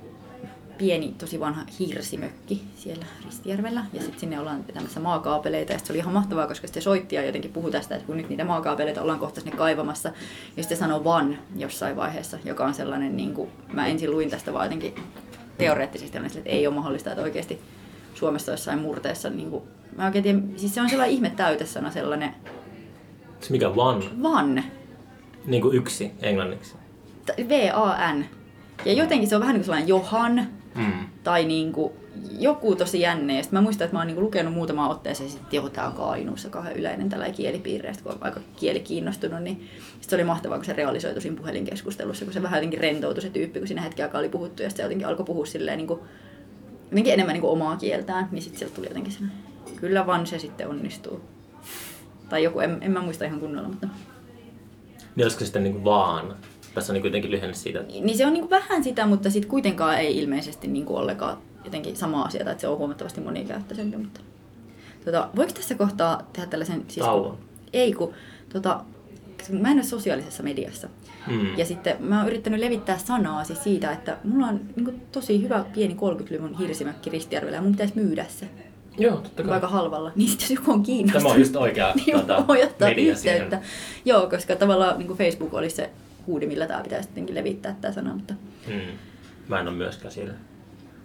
pieni, 0.78 1.16
tosi 1.18 1.40
vanha 1.40 1.62
hirsimökki 1.80 2.64
siellä 2.76 3.06
Ristijärvellä. 3.26 3.86
Ja 3.94 4.02
sitten 4.02 4.20
sinne 4.20 4.40
ollaan 4.40 4.68
vetämässä 4.68 5.00
maakaapeleita. 5.00 5.74
Ja 5.74 5.80
se 5.80 5.94
oli 5.94 6.00
ihan 6.00 6.14
mahtavaa, 6.14 6.48
koska 6.48 6.68
se 6.68 6.82
soitti 6.82 7.16
ja 7.16 7.26
jotenkin 7.26 7.52
puhui 7.52 7.72
tästä, 7.72 7.96
että 7.96 8.08
kun 8.08 8.18
nyt 8.18 8.30
niitä 8.30 8.46
maakaapeleita 8.46 9.02
ollaan 9.02 9.20
kohta 9.20 9.42
sinne 9.42 9.58
kaivamassa. 9.58 10.12
Ja 10.58 10.64
sitten 10.64 10.78
sanoi 10.78 11.04
van 11.04 11.38
jossain 11.56 11.96
vaiheessa, 11.96 12.38
joka 12.46 12.66
on 12.66 12.74
sellainen, 12.74 13.18
niin 13.18 13.34
kuin, 13.34 13.50
mä 13.74 13.88
ensin 13.88 14.12
luin 14.12 14.30
tästä 14.30 14.54
vaan 14.54 14.66
jotenkin 14.66 14.96
teoreettisesti, 15.58 16.18
että 16.18 16.40
ei 16.46 16.68
ole 16.68 16.76
mahdollista, 16.76 17.10
että 17.10 17.24
oikeasti 17.24 17.62
Suomessa 18.14 18.52
jossain 18.52 18.80
murteessa, 18.80 19.30
niin 19.30 19.50
kuin, 19.50 19.64
mä 19.98 20.06
oikein 20.06 20.24
tiedän, 20.24 20.50
siis 20.56 20.76
se 20.76 20.82
on 20.82 20.90
sellainen 20.90 21.16
ihme 21.16 21.30
täytesana 21.30 21.92
sellainen 21.92 22.36
Se 23.40 23.52
mikä 23.52 23.70
one, 23.70 24.06
van, 24.24 24.64
niin 25.46 25.62
kuin 25.62 25.78
yksi 25.78 26.12
englanniksi. 26.22 26.76
V-A-N. 27.50 28.26
Ja 28.86 28.94
jotenkin 28.94 29.30
se 29.30 29.36
on 29.36 29.42
vähän 29.42 29.54
niin 29.54 29.60
kuin 29.60 29.66
sellainen 29.66 29.88
Johan, 29.88 30.48
Mm. 30.76 30.92
tai 31.24 31.46
niin 31.46 31.72
kuin 31.74 31.94
joku 32.40 32.76
tosi 32.76 33.02
jänne. 33.02 33.38
Ja 33.38 33.44
mä 33.52 33.62
muistan, 33.62 33.86
että 33.86 33.96
mä 33.96 34.00
oon 34.00 34.08
niin 34.08 34.16
kuin 34.16 34.26
lukenut 34.26 34.54
muutamaan 34.54 34.92
otteeseen, 34.92 35.30
että 35.30 35.56
joo, 35.56 35.70
tää 35.70 35.88
on 35.88 35.94
Kainuussa 35.94 36.50
kauhean 36.50 36.76
yleinen 36.76 37.10
tällainen 37.10 37.36
kielipiirre, 37.36 37.88
ja 37.90 37.94
sit 37.94 38.04
kun 38.04 38.12
on 38.12 38.18
aika 38.22 38.40
kieli 38.56 38.80
kiinnostunut, 38.80 39.44
niin 39.44 39.70
sit 40.02 40.10
se 40.10 40.16
oli 40.16 40.24
mahtavaa, 40.24 40.58
kun 40.58 40.66
se 40.66 40.74
realisoitu 40.74 41.22
siinä 41.22 41.38
puhelinkeskustelussa, 41.38 42.26
kun 42.26 42.34
se 42.34 42.42
vähän 42.42 42.58
jotenkin 42.58 42.80
rentoutui 42.80 43.22
se 43.22 43.30
tyyppi, 43.30 43.60
kun 43.60 43.68
siinä 43.68 43.82
hetki 43.82 44.02
aikaa 44.04 44.20
oli 44.20 44.30
puhuttu, 44.30 44.64
ja 44.64 44.70
se 44.70 44.84
jotenkin 44.84 45.08
alkoi 45.08 45.26
puhua 45.26 45.46
silleen 45.46 45.78
niin 45.78 45.88
kuin, 45.88 46.00
jotenkin 46.92 47.14
enemmän 47.14 47.34
niin 47.34 47.42
kuin 47.42 47.52
omaa 47.52 47.78
kieltään, 47.78 48.28
niin 48.32 48.42
sitten 48.42 48.60
sieltä 48.60 48.76
tuli 48.76 48.88
jotenkin 48.88 49.14
sellainen, 49.14 49.38
kyllä 49.76 50.06
vaan 50.08 50.28
se 50.28 50.40
sitten 50.40 50.68
onnistuu. 50.68 51.22
Tai 52.30 52.44
joku, 52.44 52.60
en, 52.60 52.78
en 52.82 52.92
mä 52.92 53.02
muista 53.02 53.26
ihan 53.26 53.40
kunnolla, 53.40 53.68
mutta... 53.70 53.88
Niin 55.16 55.26
olisiko 55.26 55.46
sitten 55.46 55.64
niin 55.64 55.74
kuin 55.74 55.84
vaan? 55.84 56.36
Tässä 56.76 56.92
on 56.92 56.94
niin 56.94 57.02
kuin 57.02 57.10
jotenkin 57.10 57.32
lyhenne 57.32 57.54
siitä. 57.54 57.84
Niin 57.84 58.18
se 58.18 58.26
on 58.26 58.34
niin 58.34 58.50
vähän 58.50 58.84
sitä, 58.84 59.06
mutta 59.06 59.30
sitten 59.30 59.50
kuitenkaan 59.50 59.98
ei 59.98 60.18
ilmeisesti 60.18 60.68
niin 60.68 60.86
kuin 60.86 60.98
ollenkaan 60.98 61.38
jotenkin 61.66 61.96
sama 61.96 62.22
asia, 62.22 62.42
että 62.42 62.62
se 62.62 62.68
on 62.68 62.78
huomattavasti 62.78 63.22
monikäyttöisempi. 63.22 63.98
Mutta... 63.98 64.22
Tota, 65.06 65.30
voiko 65.36 65.54
tässä 65.54 65.76
kohtaa 65.76 66.30
tehdä 66.34 66.48
tällaisen... 66.48 66.86
Siis, 66.88 67.06
Tauon. 67.06 67.38
Ei, 67.74 67.94
kun 67.94 68.14
tota, 68.54 68.84
kun 69.48 69.62
mä 69.62 69.72
en 69.72 69.78
ole 69.78 69.84
sosiaalisessa 69.84 70.44
mediassa. 70.44 70.90
Mm. 71.28 71.58
Ja 71.58 71.66
sitten 71.66 71.96
mä 72.00 72.20
oon 72.20 72.28
yrittänyt 72.28 72.60
levittää 72.60 72.98
sanaa 72.98 73.44
siis 73.44 73.64
siitä, 73.64 73.92
että 73.92 74.18
mulla 74.24 74.48
on 74.48 74.60
niin 74.76 74.86
kuin, 74.86 75.02
tosi 75.12 75.42
hyvä 75.42 75.66
pieni 75.74 75.94
30-luvun 75.94 76.58
hirsimäkki 76.58 77.10
Ristijärvellä 77.10 77.58
ja 77.58 77.62
mun 77.62 77.72
pitäisi 77.72 77.96
myydä 77.96 78.26
se 78.30 78.50
Joo, 78.98 79.18
totta 79.18 79.44
kai. 79.44 79.54
aika 79.54 79.68
halvalla. 79.68 80.12
Niin 80.16 80.30
sitten 80.30 80.46
jos 80.46 80.60
joku 80.60 80.72
on 80.72 80.84
kiinnostunut, 80.84 81.24
Tämä 81.24 81.34
on 81.34 81.40
just 81.40 81.56
oikea 81.56 81.94
niin 82.06 82.48
voi 82.48 82.64
ottaa 82.64 82.88
media 82.88 83.12
yhteyttä. 83.12 83.62
Joo, 84.06 84.30
koska 84.30 84.56
tavallaan 84.56 84.98
niin 84.98 85.08
kuin 85.08 85.18
Facebook 85.18 85.54
olisi 85.54 85.76
se 85.76 85.90
huudi, 86.28 86.48
millä 86.48 86.68
tämä 86.68 86.82
pitäisi 86.84 87.10
jotenkin 87.10 87.36
levittää 87.36 87.76
tämä 87.82 87.92
sana. 87.94 88.14
Mutta, 88.14 88.34
Mm. 88.68 88.82
Mä 89.48 89.60
en 89.60 89.68
ole 89.68 89.76
myöskään 89.76 90.12
siellä. 90.12 90.34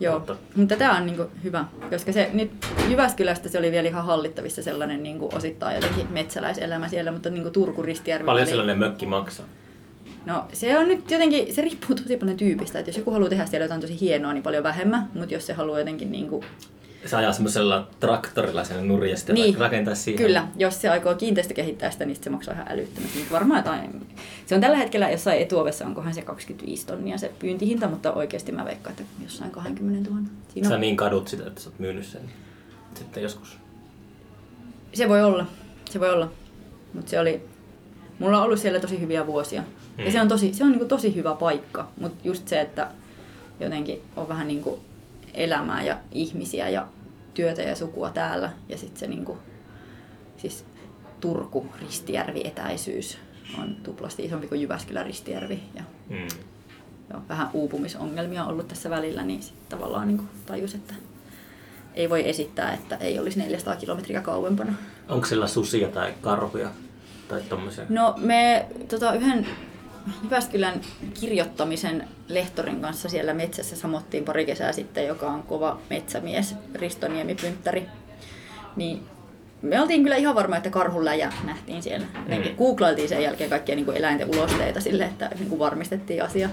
joo, 0.00 0.18
Mutta- 0.18 0.36
mutta 0.56 0.76
tämä 0.76 0.96
on 0.96 1.06
niin 1.06 1.16
kuin 1.16 1.28
hyvä, 1.44 1.64
koska 1.90 2.12
se 2.12 2.30
nyt 2.32 2.50
Jyväskylästä 2.88 3.48
se 3.48 3.58
oli 3.58 3.70
vielä 3.70 3.88
ihan 3.88 4.04
hallittavissa 4.04 4.62
sellainen 4.62 5.02
niin 5.02 5.18
kuin 5.18 5.34
osittain 5.34 5.74
jotenkin 5.74 6.06
metsäläiselämä 6.12 6.88
siellä, 6.88 7.12
mutta 7.12 7.30
niin 7.30 7.42
kuin 7.42 7.52
Turku 7.52 7.82
Ristijärvi 7.82 8.26
Paljon 8.26 8.42
oli- 8.42 8.50
sellainen 8.50 8.78
mökki 8.78 9.06
maksaa? 9.06 9.46
No 10.26 10.44
se 10.52 10.78
on 10.78 10.88
nyt 10.88 11.10
jotenkin, 11.10 11.54
se 11.54 11.62
riippuu 11.62 11.96
tosi 11.96 12.16
paljon 12.16 12.36
tyypistä, 12.36 12.78
että 12.78 12.88
jos 12.88 12.96
joku 12.96 13.10
haluaa 13.10 13.30
tehdä 13.30 13.46
siellä 13.46 13.64
jotain 13.64 13.80
tosi 13.80 14.00
hienoa, 14.00 14.32
niin 14.32 14.42
paljon 14.42 14.62
vähemmän, 14.64 15.08
mutta 15.14 15.34
jos 15.34 15.46
se 15.46 15.52
haluaa 15.52 15.78
jotenkin 15.78 16.12
niin 16.12 16.28
kuin, 16.28 16.44
Se 17.06 17.16
ajaa 17.16 17.32
semmoisella 17.32 17.88
traktorilla 18.00 18.64
sen 18.64 18.88
nurin 18.88 19.10
ja 19.10 19.16
sitten 19.16 19.34
Niin, 19.34 19.58
rakentaa 19.58 19.94
siihen. 19.94 20.26
Kyllä, 20.26 20.48
jos 20.56 20.80
se 20.82 20.88
aikoo 20.88 21.14
kiinteistökehittää 21.14 21.90
sitä, 21.90 22.04
niin 22.04 22.14
sit 22.14 22.24
se 22.24 22.30
maksaa 22.30 22.54
ihan 22.54 22.66
älyttömästi. 22.70 23.18
Mutta 23.18 23.32
varmaan 23.34 23.58
jotain, 23.58 24.06
se 24.46 24.54
on 24.54 24.60
tällä 24.60 24.76
hetkellä 24.76 25.10
jossain 25.10 25.40
etuovessa, 25.42 25.86
onkohan 25.86 26.14
se 26.14 26.22
25 26.22 26.86
tonnia 26.86 27.18
se 27.18 27.32
pyyntihinta, 27.38 27.88
mutta 27.88 28.12
oikeasti 28.12 28.52
mä 28.52 28.64
veikkaan, 28.64 28.96
että 29.00 29.12
jossain 29.22 29.50
20 29.50 30.10
000. 30.10 30.22
Siinä 30.54 30.68
Sä 30.68 30.74
on, 30.74 30.80
niin 30.80 30.96
kadut 30.96 31.28
sitä, 31.28 31.46
että 31.46 31.60
sä 31.60 31.68
oot 31.70 31.78
myynyt 31.78 32.04
sen 32.06 32.22
sitten 32.94 33.22
joskus. 33.22 33.58
Se 34.94 35.08
voi 35.08 35.22
olla, 35.22 35.46
se 35.90 36.00
voi 36.00 36.10
olla. 36.10 36.32
Mutta 36.94 37.10
se 37.10 37.20
oli, 37.20 37.40
mulla 38.18 38.38
on 38.38 38.44
ollut 38.44 38.58
siellä 38.58 38.80
tosi 38.80 39.00
hyviä 39.00 39.26
vuosia. 39.26 39.62
Ja 39.98 40.04
Mm. 40.04 40.12
se 40.12 40.20
on 40.20 40.28
tosi, 40.28 40.54
se 40.54 40.64
on 40.64 40.70
niinku 40.70 40.84
tosi 40.86 41.14
hyvä 41.14 41.34
paikka, 41.34 41.88
mutta 42.00 42.28
just 42.28 42.48
se, 42.48 42.60
että 42.60 42.88
jotenkin 43.60 44.00
on 44.16 44.28
vähän 44.28 44.48
niinku 44.48 44.80
elämää 45.34 45.82
ja 45.82 45.98
ihmisiä 46.12 46.68
ja 46.68 46.86
työtä 47.34 47.62
ja 47.62 47.76
sukua 47.76 48.10
täällä. 48.10 48.52
Ja 48.68 48.78
sitten 48.78 49.00
se 49.00 49.06
niinku, 49.06 49.38
siis 50.36 50.64
Turku 51.20 51.66
Ristijärvi 51.80 52.40
etäisyys 52.44 53.18
on 53.58 53.76
tuplasti 53.82 54.24
isompi 54.24 54.46
kuin 54.48 54.60
Jyväskylän 54.62 55.06
Ristijärvi. 55.06 55.62
Ja 55.74 55.82
Mm. 56.08 56.26
joo, 57.12 57.22
vähän 57.28 57.50
uupumisongelmia 57.52 58.44
ollut 58.44 58.68
tässä 58.68 58.90
välillä, 58.90 59.22
niin 59.22 59.42
sitten 59.42 59.78
tavallaan 59.78 60.08
niinku 60.08 60.24
tajus, 60.46 60.74
että 60.74 60.94
ei 61.94 62.10
voi 62.10 62.28
esittää, 62.28 62.74
että 62.74 62.96
ei 62.96 63.18
olisi 63.18 63.38
400 63.38 63.76
kilometriä 63.76 64.20
kauempana. 64.20 64.74
Onko 65.08 65.26
siellä 65.26 65.46
susia 65.46 65.88
tai 65.88 66.14
karhuja 66.20 66.70
tai 67.28 67.40
tommosia? 67.48 67.84
No 67.88 68.14
me 68.16 68.66
tota, 68.88 69.12
yhden 69.14 69.46
Jyväskylän 70.24 70.80
kirjoittamisen 71.20 72.08
lehtorin 72.28 72.80
kanssa 72.80 73.08
siellä 73.08 73.34
metsässä 73.34 73.76
samottiin 73.76 74.24
pari 74.24 74.46
kesää 74.46 74.72
sitten, 74.72 75.06
joka 75.06 75.26
on 75.26 75.42
kova 75.42 75.78
metsämies, 75.90 76.54
Risto 76.74 77.08
Niemi-pynttäri. 77.08 77.82
Niin 78.76 79.02
me 79.62 79.80
oltiin 79.80 80.02
kyllä 80.02 80.16
ihan 80.16 80.34
varma, 80.34 80.56
että 80.56 80.70
karhuläjä 80.70 81.32
nähtiin 81.44 81.82
siellä. 81.82 82.06
Jotenkin 82.24 82.52
Mm. 82.52 82.58
googlailtiin 82.58 83.08
sen 83.08 83.22
jälkeen 83.22 83.50
kaikkia 83.50 83.74
niin 83.74 83.84
kuin 83.84 83.96
eläinten 83.96 84.28
ulosteita 84.28 84.80
sille, 84.80 85.04
että 85.04 85.30
niin 85.38 85.48
kuin 85.48 85.58
varmistettiin 85.58 86.22
asia. 86.24 86.48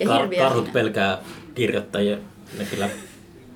Ja 0.00 0.06
Kar- 0.06 0.20
hirviä 0.20 0.42
karhut 0.42 0.64
siinä- 0.64 0.72
pelkää 0.72 1.18
kirjoittajia, 1.54 2.16
ne 2.58 2.64
kyllä 2.64 2.88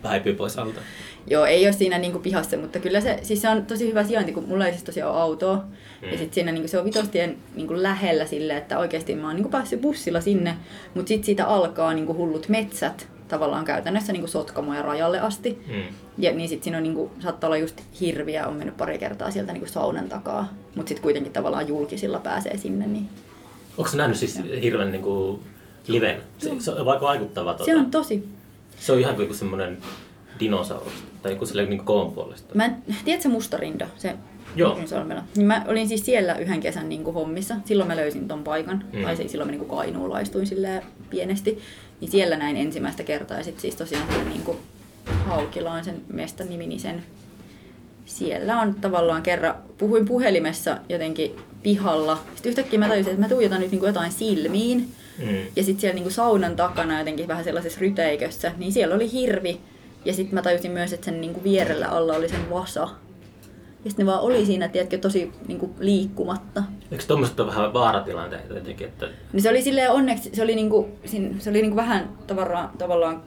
häipyy 0.05 0.35
pois 0.35 0.59
alta. 0.59 0.81
Joo, 1.27 1.45
ei 1.45 1.67
ole 1.67 1.73
siinä 1.73 1.99
niinku 1.99 2.19
pihassa, 2.19 2.57
mutta 2.57 2.79
kyllä 2.79 3.01
se, 3.01 3.19
siis 3.23 3.43
se 3.43 3.49
on 3.49 3.67
tosi 3.67 3.89
hyvä 3.89 4.05
sijainti, 4.05 4.33
kun 4.33 4.45
mulla 4.49 4.67
ei 4.67 4.73
siis 4.73 4.85
tosiaan 4.85 5.13
ole 5.13 5.21
autoa. 5.21 5.65
Mm. 6.07 6.13
Ja 6.13 6.19
sitten 6.19 6.35
siinä 6.35 6.53
niinku, 6.53 6.69
se 6.69 6.79
on 6.79 6.85
vitostien 6.85 7.37
niinku 7.55 7.83
lähellä 7.83 8.27
sille, 8.27 8.57
että 8.57 8.79
oikeasti 8.79 9.15
mä 9.15 9.27
oon 9.27 9.37
niinku 9.37 9.51
päässyt 9.51 9.81
bussilla 9.81 10.21
sinne, 10.21 10.57
mutta 10.95 11.09
sitten 11.09 11.27
siitä 11.27 11.47
alkaa 11.47 11.95
niinku 11.95 12.15
hullut 12.15 12.49
metsät 12.49 13.09
tavallaan 13.29 13.65
käytännössä 13.65 14.13
niinku 14.13 14.29
Sotkamoja 14.29 14.83
rajalle 14.83 15.21
asti. 15.21 15.59
Mm. 15.67 15.83
Ja 16.19 16.33
niin 16.33 16.49
sitten 16.49 16.65
siinä 16.65 16.77
on 16.77 16.83
niinku, 16.83 17.11
saattaa 17.21 17.49
olla 17.49 17.57
just 17.57 17.81
hirviä, 18.01 18.47
on 18.47 18.57
mennyt 18.57 18.77
pari 18.77 18.99
kertaa 18.99 19.31
sieltä 19.31 19.53
niinku 19.53 19.69
saunan 19.69 20.09
takaa, 20.09 20.49
mutta 20.75 20.89
sitten 20.89 21.03
kuitenkin 21.03 21.33
tavallaan 21.33 21.69
julkisilla 21.69 22.19
pääsee 22.19 22.57
sinne. 22.57 22.87
Niin. 22.87 23.09
Onko 23.79 23.91
nähnyt 23.95 24.19
siis 24.19 24.41
hirven 24.63 24.93
niinku 24.93 25.41
liven? 25.87 26.21
Se, 26.39 26.51
se 26.59 26.71
on 26.71 26.87
vaikka 26.87 27.07
vaikuttava. 27.07 27.53
Tota. 27.53 27.65
Se 27.65 27.77
on 27.77 27.91
tosi 27.91 28.37
se 28.81 28.93
on 28.93 29.01
ihan 29.01 29.17
kuin 29.17 29.35
semmoinen 29.35 29.79
dinosaurus 30.41 30.93
tai 31.23 31.33
joku 31.33 31.47
sellainen 31.47 31.71
niinku 31.71 31.85
koon 31.85 32.13
puolesta. 32.13 32.55
Mä 32.55 32.65
en, 32.65 32.77
tiedätkö 33.05 33.29
Mustarinda, 33.29 33.89
se 33.97 34.15
Joo. 34.57 34.79
Niin 35.37 35.47
mä 35.47 35.65
olin 35.69 35.89
siis 35.89 36.05
siellä 36.05 36.35
yhden 36.35 36.61
kesän 36.61 36.89
niin 36.89 37.05
kuin 37.05 37.15
hommissa. 37.15 37.57
Silloin 37.65 37.89
mä 37.89 37.97
löysin 37.97 38.29
ton 38.29 38.45
paikan. 38.45 38.85
Mm. 38.93 39.03
Tai 39.03 39.17
se, 39.17 39.29
silloin 39.29 39.49
mä 39.49 39.53
niin 39.53 39.67
kuin 39.67 39.79
kainuulaistuin 39.79 40.47
silleen 40.47 40.83
pienesti. 41.11 41.59
Niin 42.01 42.11
siellä 42.11 42.37
näin 42.37 42.57
ensimmäistä 42.57 43.03
kertaa. 43.03 43.39
Ja 43.39 43.45
sit 43.45 43.61
siis 43.61 43.77
tosiaan 43.77 44.09
siellä 44.09 44.29
niin 44.29 44.43
kuin 44.43 44.59
Haukilaan 45.07 45.85
sen 45.85 46.01
mestan 46.13 46.49
nimi, 46.49 46.67
niin 46.67 46.81
sen 46.81 47.03
siellä 48.05 48.61
on 48.61 48.75
tavallaan 48.75 49.23
kerran, 49.23 49.55
puhuin 49.79 50.07
puhelimessa 50.07 50.79
jotenkin 50.89 51.37
pihalla. 51.63 52.19
Sitten 52.35 52.51
yhtäkkiä 52.51 52.79
mä 52.79 52.89
tajusin, 52.89 53.13
että 53.13 53.23
mä 53.23 53.29
tuijotan 53.29 53.61
nyt 53.61 53.71
niin 53.71 53.79
kuin 53.79 53.89
jotain 53.89 54.13
silmiin. 54.13 54.89
Mm. 55.19 55.37
Ja 55.57 55.63
sitten 55.63 55.81
siellä 55.81 55.95
niinku 55.95 56.11
saunan 56.11 56.57
takana 56.57 56.99
jotenkin 56.99 57.29
vähän 57.29 57.45
sellaisessa 57.45 57.81
ryteikössä, 57.81 58.53
niin 58.57 58.73
siellä 58.73 58.95
oli 58.95 59.13
hirvi. 59.13 59.61
Ja 60.05 60.13
sitten 60.13 60.35
mä 60.35 60.43
tajusin 60.43 60.71
myös, 60.71 60.93
että 60.93 61.05
sen 61.05 61.21
niinku 61.21 61.43
vierellä 61.45 61.89
alla 61.89 62.15
oli 62.15 62.29
sen 62.29 62.51
vasa. 62.51 62.89
Ja 63.87 63.91
sitten 63.91 64.07
ne 64.07 64.13
vaan 64.13 64.23
oli 64.25 64.47
siinä, 64.47 64.69
tiedätkö, 64.69 64.99
tosi 64.99 65.33
niinku 65.49 65.71
liikkumatta. 65.79 66.63
Eikö 66.93 67.05
tuommoiset 67.09 67.41
ole 67.41 67.49
vähän 67.49 67.73
vaaratilanteita 67.73 68.55
jotenkin, 68.55 68.87
että 68.87 69.09
Niin 69.33 69.43
se 69.43 69.51
oli 69.51 69.63
silleen 69.63 69.91
onneksi, 69.91 70.31
se 70.33 70.43
oli, 70.43 70.55
niinku, 70.55 70.89
sin- 71.05 71.37
se 71.41 71.51
oli 71.51 71.63
niinku 71.63 71.77
vähän 71.77 72.09
tavallaan, 72.27 72.71
tavallaan 72.79 73.23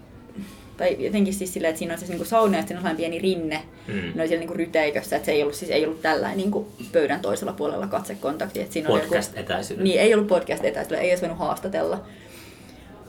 tai 0.77 0.95
jotenkin 1.05 1.33
siis 1.33 1.53
silleen, 1.53 1.69
että 1.69 1.79
siinä 1.79 1.93
on 1.93 1.99
se 1.99 2.05
niinku 2.07 2.25
sauna 2.25 2.55
ja 2.57 2.61
sitten 2.61 2.87
on 2.89 2.95
pieni 2.95 3.19
rinne. 3.19 3.61
Mm. 3.87 3.93
Ne 3.93 4.21
oli 4.21 4.27
siellä 4.27 4.39
niinku 4.39 4.53
ryteikössä, 4.53 5.15
että 5.15 5.25
se 5.25 5.31
ei 5.31 5.41
ollut, 5.41 5.55
siis 5.55 5.71
ei 5.71 5.85
ollut 5.85 6.01
tällainen 6.01 6.37
niinku 6.37 6.67
pöydän 6.91 7.19
toisella 7.19 7.53
puolella 7.53 7.87
katsekontakti. 7.87 8.61
Että 8.61 8.73
siinä 8.73 8.89
oli 8.89 8.97
joku- 8.99 9.07
podcast-etäisyydellä? 9.09 9.83
Niin, 9.83 9.99
ei 10.01 10.13
ollut 10.13 10.27
podcast 10.27 10.65
etäisyydellä, 10.65 11.01
ei 11.03 11.09
olisi 11.11 11.21
voinut 11.21 11.39
haastatella. 11.39 12.03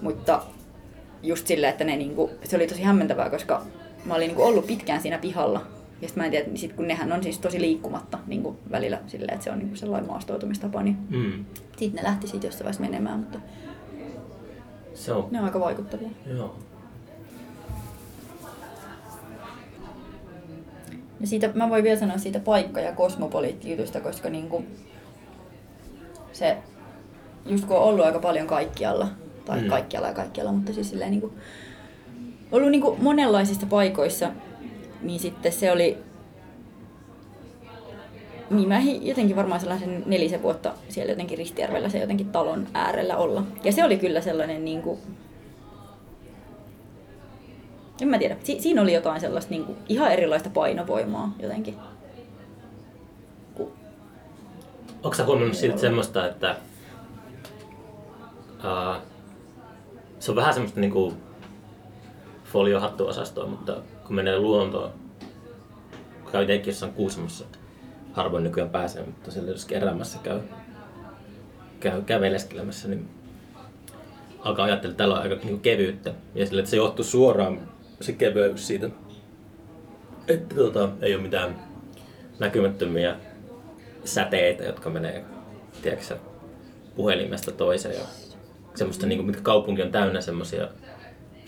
Mutta 0.00 0.42
just 1.22 1.46
silleen, 1.46 1.70
että 1.70 1.84
ne 1.84 1.96
niinku, 1.96 2.30
se 2.44 2.56
oli 2.56 2.66
tosi 2.66 2.82
hämmentävää, 2.82 3.30
koska 3.30 3.62
mä 4.04 4.14
olin 4.14 4.26
niinku 4.28 4.42
ollut 4.42 4.66
pitkään 4.66 5.00
siinä 5.02 5.18
pihalla. 5.18 5.66
Ja 6.02 6.08
sitten 6.08 6.20
mä 6.20 6.24
en 6.24 6.30
tiedä, 6.30 6.46
niin 6.46 6.58
sit 6.58 6.72
kun 6.72 6.88
nehän 6.88 7.12
on 7.12 7.22
siis 7.22 7.38
tosi 7.38 7.60
liikkumatta 7.60 8.18
niin 8.26 8.42
kuin 8.42 8.56
välillä 8.70 8.98
silleen, 9.06 9.34
että 9.34 9.44
se 9.44 9.50
on 9.50 9.58
niin 9.58 9.68
kuin 9.68 9.78
sellainen 9.78 10.10
maastoutumistapa, 10.10 10.82
niin 10.82 10.96
Mm. 11.10 11.44
sitten 11.76 11.92
ne 12.04 12.08
lähti 12.08 12.26
siitä 12.26 12.46
jossain 12.46 12.64
vaiheessa 12.64 12.82
menemään, 12.82 13.18
mutta 13.18 13.38
Se 14.94 15.12
on, 15.12 15.28
ne 15.30 15.38
on 15.38 15.44
aika 15.44 15.60
vaikuttavia. 15.60 16.08
joo. 16.26 16.56
Ja 21.20 21.26
siitä, 21.26 21.50
mä 21.54 21.70
voin 21.70 21.84
vielä 21.84 22.00
sanoa 22.00 22.18
siitä 22.18 22.40
paikka- 22.40 22.80
ja 22.80 22.92
kosmopoliittijutusta, 22.92 24.00
koska 24.00 24.30
niinku 24.30 24.64
se, 26.32 26.56
just 27.46 27.64
kun 27.64 27.76
on 27.76 27.82
ollut 27.82 28.04
aika 28.06 28.18
paljon 28.18 28.46
kaikkialla, 28.46 29.08
tai 29.44 29.60
Mm. 29.62 29.68
kaikkialla 29.68 30.08
ja 30.08 30.14
kaikkialla, 30.14 30.52
mutta 30.52 30.72
siis 30.72 30.90
silleen 30.90 31.10
niinku, 31.10 31.32
ollut 32.52 32.70
niinku 32.70 32.96
monenlaisissa 33.02 33.66
paikoissa, 33.66 34.30
niin 35.02 35.20
sitten 35.20 35.52
se 35.52 35.72
oli, 35.72 35.98
niin 38.50 38.68
mä 38.68 38.80
jotenkin 39.00 39.36
varmaan 39.36 39.60
sellaisen 39.60 40.02
nelisen 40.06 40.42
vuotta 40.42 40.72
siellä 40.88 41.12
jotenkin 41.12 41.38
Ristijärvellä 41.38 41.88
se 41.88 41.98
jotenkin 41.98 42.28
talon 42.28 42.66
äärellä 42.74 43.16
olla. 43.16 43.42
Ja 43.64 43.72
se 43.72 43.84
oli 43.84 43.98
kyllä 43.98 44.20
sellainen 44.20 44.64
niinku, 44.64 44.98
en 48.00 48.08
mä 48.08 48.18
tiedä. 48.18 48.36
Si- 48.44 48.60
siinä 48.60 48.82
oli 48.82 48.92
jotain 48.94 49.20
sellaista 49.20 49.50
niinku, 49.50 49.76
ihan 49.88 50.12
erilaista 50.12 50.50
painovoimaa 50.50 51.34
jotenkin. 51.42 51.76
Onko 55.02 55.14
sä 55.14 55.24
huomannut 55.24 55.56
siltä 55.56 55.78
semmoista, 55.78 56.26
että 56.26 56.56
ää, 58.62 59.00
se 60.18 60.30
on 60.30 60.36
vähän 60.36 60.54
semmoista 60.54 60.80
niinku 60.80 61.14
foliohattuosastoa, 62.44 63.46
mutta 63.46 63.76
kun 64.10 64.16
menee 64.16 64.38
luontoon, 64.38 64.90
käy 66.32 66.42
itsekin 66.42 66.66
jossain 66.66 66.92
Kuusamossa, 66.92 67.44
harvoin 68.12 68.44
nykyään 68.44 68.70
pääsee, 68.70 69.06
mutta 69.06 69.30
siellä 69.30 69.50
jossakin 69.50 69.76
erämässä 69.76 70.18
käy, 70.22 70.40
käy 71.80 72.02
käveleskelemässä, 72.02 72.88
niin 72.88 73.08
alkaa 74.38 74.64
ajattella, 74.64 74.92
että 74.92 74.98
täällä 74.98 75.14
on 75.14 75.22
aika 75.22 75.34
niinku 75.34 75.58
kevyyttä. 75.58 76.14
Ja 76.34 76.46
sille, 76.46 76.60
että 76.60 76.70
se 76.70 76.76
johtuu 76.76 77.04
suoraan 77.04 77.68
se 78.00 78.12
kevyys 78.12 78.66
siitä, 78.66 78.90
että 80.28 80.54
tota, 80.54 80.88
ei 81.00 81.14
ole 81.14 81.22
mitään 81.22 81.56
näkymättömiä 82.38 83.16
säteitä, 84.04 84.64
jotka 84.64 84.90
menee 84.90 85.24
tiedätkö, 85.82 86.16
puhelimesta 86.94 87.52
toiseen. 87.52 87.94
Ja 87.94 88.04
semmoista, 88.74 89.06
niin 89.06 89.18
kuin, 89.18 89.26
mitkä 89.26 89.42
kaupunki 89.42 89.82
on 89.82 89.92
täynnä 89.92 90.20
semmoisia 90.20 90.68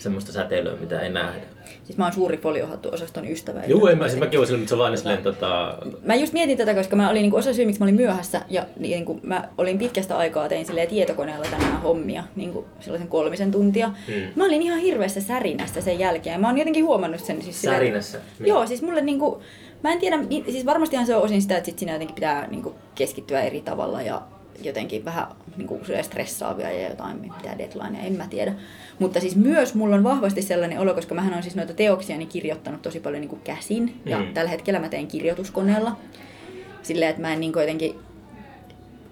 semmoista 0.03 0.31
säteilyä, 0.31 0.75
mitä 0.75 0.99
ei 0.99 1.09
nähdä. 1.09 1.41
Siis 1.83 1.97
mä 1.97 2.03
oon 2.03 2.13
suuri 2.13 2.37
foliohattuosaston 2.37 3.27
ystävä. 3.27 3.61
Joo, 3.67 3.87
en 3.87 3.97
mä, 3.97 4.07
siis 4.07 4.19
mäkin 4.19 4.39
olisin, 4.39 4.55
että 4.55 4.67
se 4.69 4.75
on 4.75 4.79
vaan 4.79 4.97
silleen, 4.97 5.23
tota, 5.23 5.77
Mä 6.03 6.15
just 6.15 6.33
mietin 6.33 6.57
tätä, 6.57 6.73
koska 6.73 6.95
mä 6.95 7.09
olin 7.09 7.21
niinku 7.21 7.37
osa 7.37 7.53
syy, 7.53 7.65
miksi 7.65 7.79
mä 7.81 7.85
olin 7.85 7.95
myöhässä. 7.95 8.41
Ja 8.49 8.65
niinku, 8.79 9.19
mä 9.23 9.49
olin 9.57 9.77
pitkästä 9.77 10.17
aikaa, 10.17 10.49
tein 10.49 10.65
silleen 10.65 10.87
tietokoneella 10.87 11.45
tänään 11.51 11.81
hommia, 11.81 12.23
niinku 12.35 12.65
sellaisen 12.79 13.07
kolmisen 13.07 13.51
tuntia. 13.51 13.87
Mm. 13.87 14.13
Mä 14.35 14.45
olin 14.45 14.61
ihan 14.61 14.79
hirveässä 14.79 15.21
särinässä 15.21 15.81
sen 15.81 15.99
jälkeen. 15.99 16.41
Mä 16.41 16.47
oon 16.47 16.57
jotenkin 16.57 16.85
huomannut 16.85 17.21
sen. 17.21 17.41
Siis 17.41 17.61
silleen- 17.61 17.79
Särinässä? 17.79 18.17
Niin. 18.39 18.47
Joo, 18.47 18.67
siis 18.67 18.81
mulle 18.81 19.01
niinku, 19.01 19.41
mä 19.83 19.91
en 19.91 19.99
tiedä, 19.99 20.19
siis 20.51 20.65
varmastihan 20.65 21.05
se 21.05 21.15
on 21.15 21.23
osin 21.23 21.41
sitä, 21.41 21.57
että 21.57 21.65
sit 21.65 21.79
siinä 21.79 21.93
jotenkin 21.93 22.15
pitää 22.15 22.47
niinku 22.47 22.75
keskittyä 22.95 23.41
eri 23.41 23.61
tavalla 23.61 24.01
ja 24.01 24.21
jotenkin 24.61 25.05
vähän 25.05 25.27
niinku 25.57 25.79
stressaavia 26.01 26.71
ja 26.71 26.89
jotain, 26.89 27.21
mitä 27.21 27.57
deadlineja, 27.57 28.03
en 28.03 28.13
mä 28.13 28.27
tiedä. 28.27 28.53
Mutta 28.99 29.19
siis 29.19 29.35
myös 29.35 29.75
mulla 29.75 29.95
on 29.95 30.03
vahvasti 30.03 30.41
sellainen 30.41 30.79
olo, 30.79 30.93
koska 30.93 31.15
mähän 31.15 31.33
on 31.33 31.43
siis 31.43 31.55
noita 31.55 31.73
teoksiani 31.73 32.25
kirjoittanut 32.25 32.81
tosi 32.81 32.99
paljon 32.99 33.21
niinku 33.21 33.39
käsin. 33.43 34.01
Ja 34.05 34.19
Mm. 34.19 34.33
tällä 34.33 34.51
hetkellä 34.51 34.79
mä 34.79 34.89
teen 34.89 35.07
kirjoituskoneella. 35.07 35.97
Silleen, 36.83 37.09
että 37.09 37.21
mä 37.21 37.33
en 37.33 37.39
niinku 37.39 37.59
jotenkin, 37.59 37.95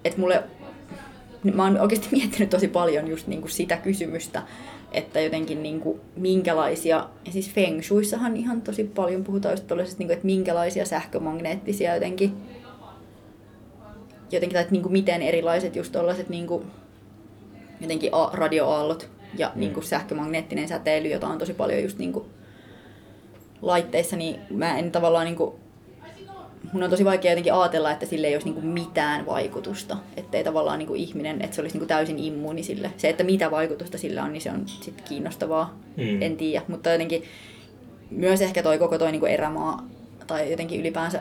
että 0.04 0.20
mulle, 0.20 0.42
mä 1.54 1.64
oon 1.64 1.80
oikeasti 1.80 2.08
miettinyt 2.16 2.50
tosi 2.50 2.68
paljon 2.68 3.08
just 3.08 3.26
niinku 3.26 3.48
sitä 3.48 3.76
kysymystä, 3.76 4.42
että 4.92 5.20
jotenkin 5.20 5.62
niinku 5.62 6.00
minkälaisia, 6.16 7.06
ja 7.26 7.32
siis 7.32 7.50
feng 7.50 7.82
shuissahan 7.82 8.36
ihan 8.36 8.62
tosi 8.62 8.84
paljon 8.84 9.24
puhutaan 9.24 9.52
just 9.52 9.66
tollasesta, 9.66 9.98
niinku, 9.98 10.12
että 10.12 10.26
minkälaisia 10.26 10.84
sähkömagneettisia 10.86 11.94
jotenkin, 11.94 12.32
jotenkin 14.32 14.54
tai 14.54 14.62
että 14.62 14.72
niinku 14.72 14.88
miten 14.88 15.22
erilaiset 15.22 15.76
just 15.76 15.92
tollaset 15.92 16.28
niinku, 16.28 16.64
jotenkin 17.80 18.10
a- 18.14 18.30
radioaallot 18.32 19.08
ja 19.38 19.52
Mm. 19.54 19.60
niinku 19.60 19.82
sähkömagneettinen 19.82 20.68
säteily, 20.68 21.08
jota 21.08 21.26
on 21.28 21.38
tosi 21.38 21.54
paljon 21.54 21.82
just 21.82 21.98
niinku 21.98 22.26
laitteissa, 23.62 24.16
niin 24.16 24.40
mä 24.50 24.78
en 24.78 24.92
tavallaan 24.92 25.24
niinku, 25.24 25.58
mun 26.72 26.82
on 26.82 26.90
tosi 26.90 27.04
vaikea 27.04 27.30
jotenkin 27.32 27.54
ajatella, 27.54 27.90
että 27.90 28.06
sille 28.06 28.26
ei 28.26 28.34
olisi 28.34 28.46
niinku 28.48 28.60
mitään 28.60 29.26
vaikutusta. 29.26 29.96
Että 30.16 30.38
ei 30.38 30.44
tavallaan 30.44 30.78
niinku 30.78 30.94
ihminen, 30.94 31.42
että 31.42 31.54
se 31.56 31.60
olisi 31.62 31.74
niinku 31.74 31.86
täysin 31.88 32.18
immuuni 32.18 32.62
sille. 32.62 32.90
Se, 32.96 33.08
että 33.08 33.24
mitä 33.24 33.50
vaikutusta 33.50 33.98
sillä 33.98 34.24
on, 34.24 34.32
niin 34.32 34.40
se 34.40 34.50
on 34.50 34.68
sitten 34.68 35.04
kiinnostavaa. 35.04 35.78
Mm. 35.96 36.22
En 36.22 36.36
tiedä, 36.36 36.64
mutta 36.68 36.90
jotenkin 36.90 37.22
myös 38.10 38.40
ehkä 38.42 38.62
toi 38.62 38.78
koko 38.78 38.98
toi 38.98 39.12
niinku 39.12 39.26
erämaa 39.26 39.86
tai 40.26 40.50
jotenkin 40.50 40.80
ylipäänsä 40.80 41.20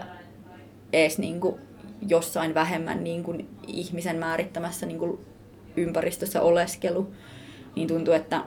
ees 0.94 1.18
niinku 1.18 1.60
jossain 2.08 2.54
vähemmän 2.54 3.04
niinku 3.04 3.36
ihmisen 3.68 4.18
määrittämässä 4.18 4.86
niinku 4.86 5.20
ympäristössä 5.78 6.42
oleskelu, 6.42 7.14
niin 7.76 7.88
tuntuu, 7.88 8.14
että 8.14 8.44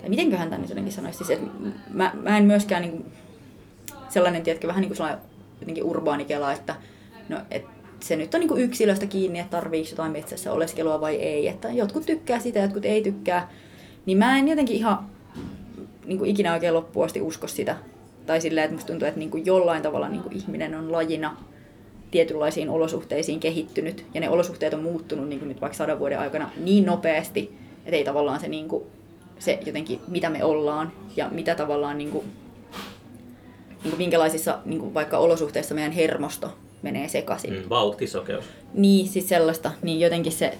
tai 0.00 0.08
mitenköhän 0.08 0.50
tämä 0.50 0.60
nyt 0.60 0.68
jotenkin 0.68 0.92
sanoisi, 0.92 1.24
siis, 1.24 1.30
että 1.30 1.50
mä, 1.90 2.12
mä 2.22 2.38
en 2.38 2.44
myöskään 2.44 2.82
niin 2.82 2.92
kuin, 2.92 3.12
sellainen, 4.08 4.42
tiedätkö, 4.42 4.68
vähän 4.68 4.80
niin 4.80 4.88
kuin 4.88 4.96
sellainen 4.96 5.24
jotenkin 5.60 5.84
urbaani 5.84 6.24
kela, 6.24 6.52
että 6.52 6.74
no, 7.28 7.40
et 7.50 7.64
se 8.00 8.16
nyt 8.16 8.34
on 8.34 8.40
niin 8.40 8.48
kuin 8.48 8.62
yksilöstä 8.62 9.06
kiinni, 9.06 9.38
että 9.38 9.50
tarviiko 9.50 9.90
jotain 9.90 10.12
metsässä 10.12 10.52
oleskelua 10.52 11.00
vai 11.00 11.16
ei, 11.16 11.48
että 11.48 11.68
jotkut 11.68 12.06
tykkää 12.06 12.40
sitä, 12.40 12.58
jotkut 12.58 12.84
ei 12.84 13.02
tykkää, 13.02 13.50
niin 14.06 14.18
mä 14.18 14.38
en 14.38 14.48
jotenkin 14.48 14.76
ihan 14.76 15.10
niin 16.06 16.18
kuin 16.18 16.30
ikinä 16.30 16.52
oikein 16.52 16.74
loppuun 16.74 17.06
asti 17.06 17.20
usko 17.20 17.46
sitä. 17.46 17.76
Tai 18.26 18.40
silleen, 18.40 18.64
että 18.64 18.74
musta 18.74 18.86
tuntuu, 18.86 19.08
että 19.08 19.18
niin 19.18 19.30
kuin 19.30 19.46
jollain 19.46 19.82
tavalla 19.82 20.08
niin 20.08 20.22
kuin 20.22 20.36
ihminen 20.36 20.74
on 20.74 20.92
lajina 20.92 21.36
tietynlaisiin 22.10 22.70
olosuhteisiin 22.70 23.40
kehittynyt, 23.40 24.04
ja 24.14 24.20
ne 24.20 24.30
olosuhteet 24.30 24.74
on 24.74 24.82
muuttunut 24.82 25.28
niin 25.28 25.38
kuin 25.38 25.48
nyt 25.48 25.60
vaikka 25.60 25.76
sadan 25.76 25.98
vuoden 25.98 26.18
aikana 26.18 26.50
niin 26.56 26.86
nopeasti, 26.86 27.58
että 27.84 27.96
ei 27.96 28.04
tavallaan 28.04 28.40
se, 28.40 28.48
niin 28.48 28.68
kuin, 28.68 28.84
se 29.38 29.58
jotenkin, 29.66 30.00
mitä 30.08 30.30
me 30.30 30.44
ollaan, 30.44 30.92
ja 31.16 31.28
mitä 31.30 31.54
tavallaan, 31.54 31.98
niin 31.98 32.10
kuin, 32.10 32.24
niin 33.68 33.90
kuin 33.90 33.98
minkälaisissa 33.98 34.58
niin 34.64 34.80
kuin 34.80 34.94
vaikka 34.94 35.18
olosuhteissa 35.18 35.74
meidän 35.74 35.92
hermosto 35.92 36.54
menee 36.82 37.08
sekaisin. 37.08 37.52
Mm, 37.52 37.68
vauhtisokeus. 37.68 38.44
Niin, 38.74 39.08
siis 39.08 39.28
sellaista, 39.28 39.72
niin 39.82 40.00
jotenkin 40.00 40.32
se 40.32 40.58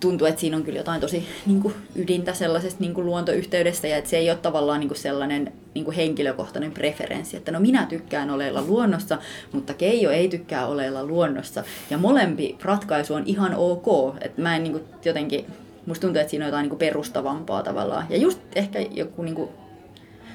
tuntuu, 0.00 0.26
että 0.26 0.40
siinä 0.40 0.56
on 0.56 0.62
kyllä 0.62 0.78
jotain 0.78 1.00
tosi 1.00 1.28
niin 1.46 1.62
kuin 1.62 1.74
ydintä 1.96 2.34
sellaisesta 2.34 2.80
niin 2.80 2.94
kuin 2.94 3.06
luontoyhteydestä 3.06 3.88
ja 3.88 3.96
että 3.96 4.10
se 4.10 4.16
ei 4.16 4.30
ole 4.30 4.38
tavallaan 4.38 4.80
niin 4.80 4.88
kuin 4.88 4.98
sellainen 4.98 5.52
niin 5.74 5.84
kuin 5.84 5.96
henkilökohtainen 5.96 6.72
preferenssi, 6.72 7.36
että 7.36 7.52
no 7.52 7.60
minä 7.60 7.86
tykkään 7.86 8.30
oleella 8.30 8.62
luonnossa, 8.62 9.18
mutta 9.52 9.74
Keijo 9.74 10.10
ei 10.10 10.28
tykkää 10.28 10.66
oleella 10.66 11.04
luonnossa. 11.04 11.64
Ja 11.90 11.98
molempi 11.98 12.56
ratkaisu 12.62 13.14
on 13.14 13.22
ihan 13.26 13.54
ok, 13.54 14.16
että 14.20 14.42
mä 14.42 14.56
en 14.56 14.62
niin 14.62 14.72
kuin 14.72 14.84
jotenkin, 15.04 15.46
musta 15.86 16.00
tuntuu, 16.00 16.20
että 16.20 16.30
siinä 16.30 16.44
on 16.44 16.48
jotain 16.48 16.62
niin 16.62 16.70
kuin 16.70 16.78
perustavampaa 16.78 17.62
tavallaan. 17.62 18.06
Ja 18.10 18.16
just 18.16 18.40
ehkä 18.54 18.80
joku 18.80 19.22
niin 19.22 19.34
kuin, 19.34 19.50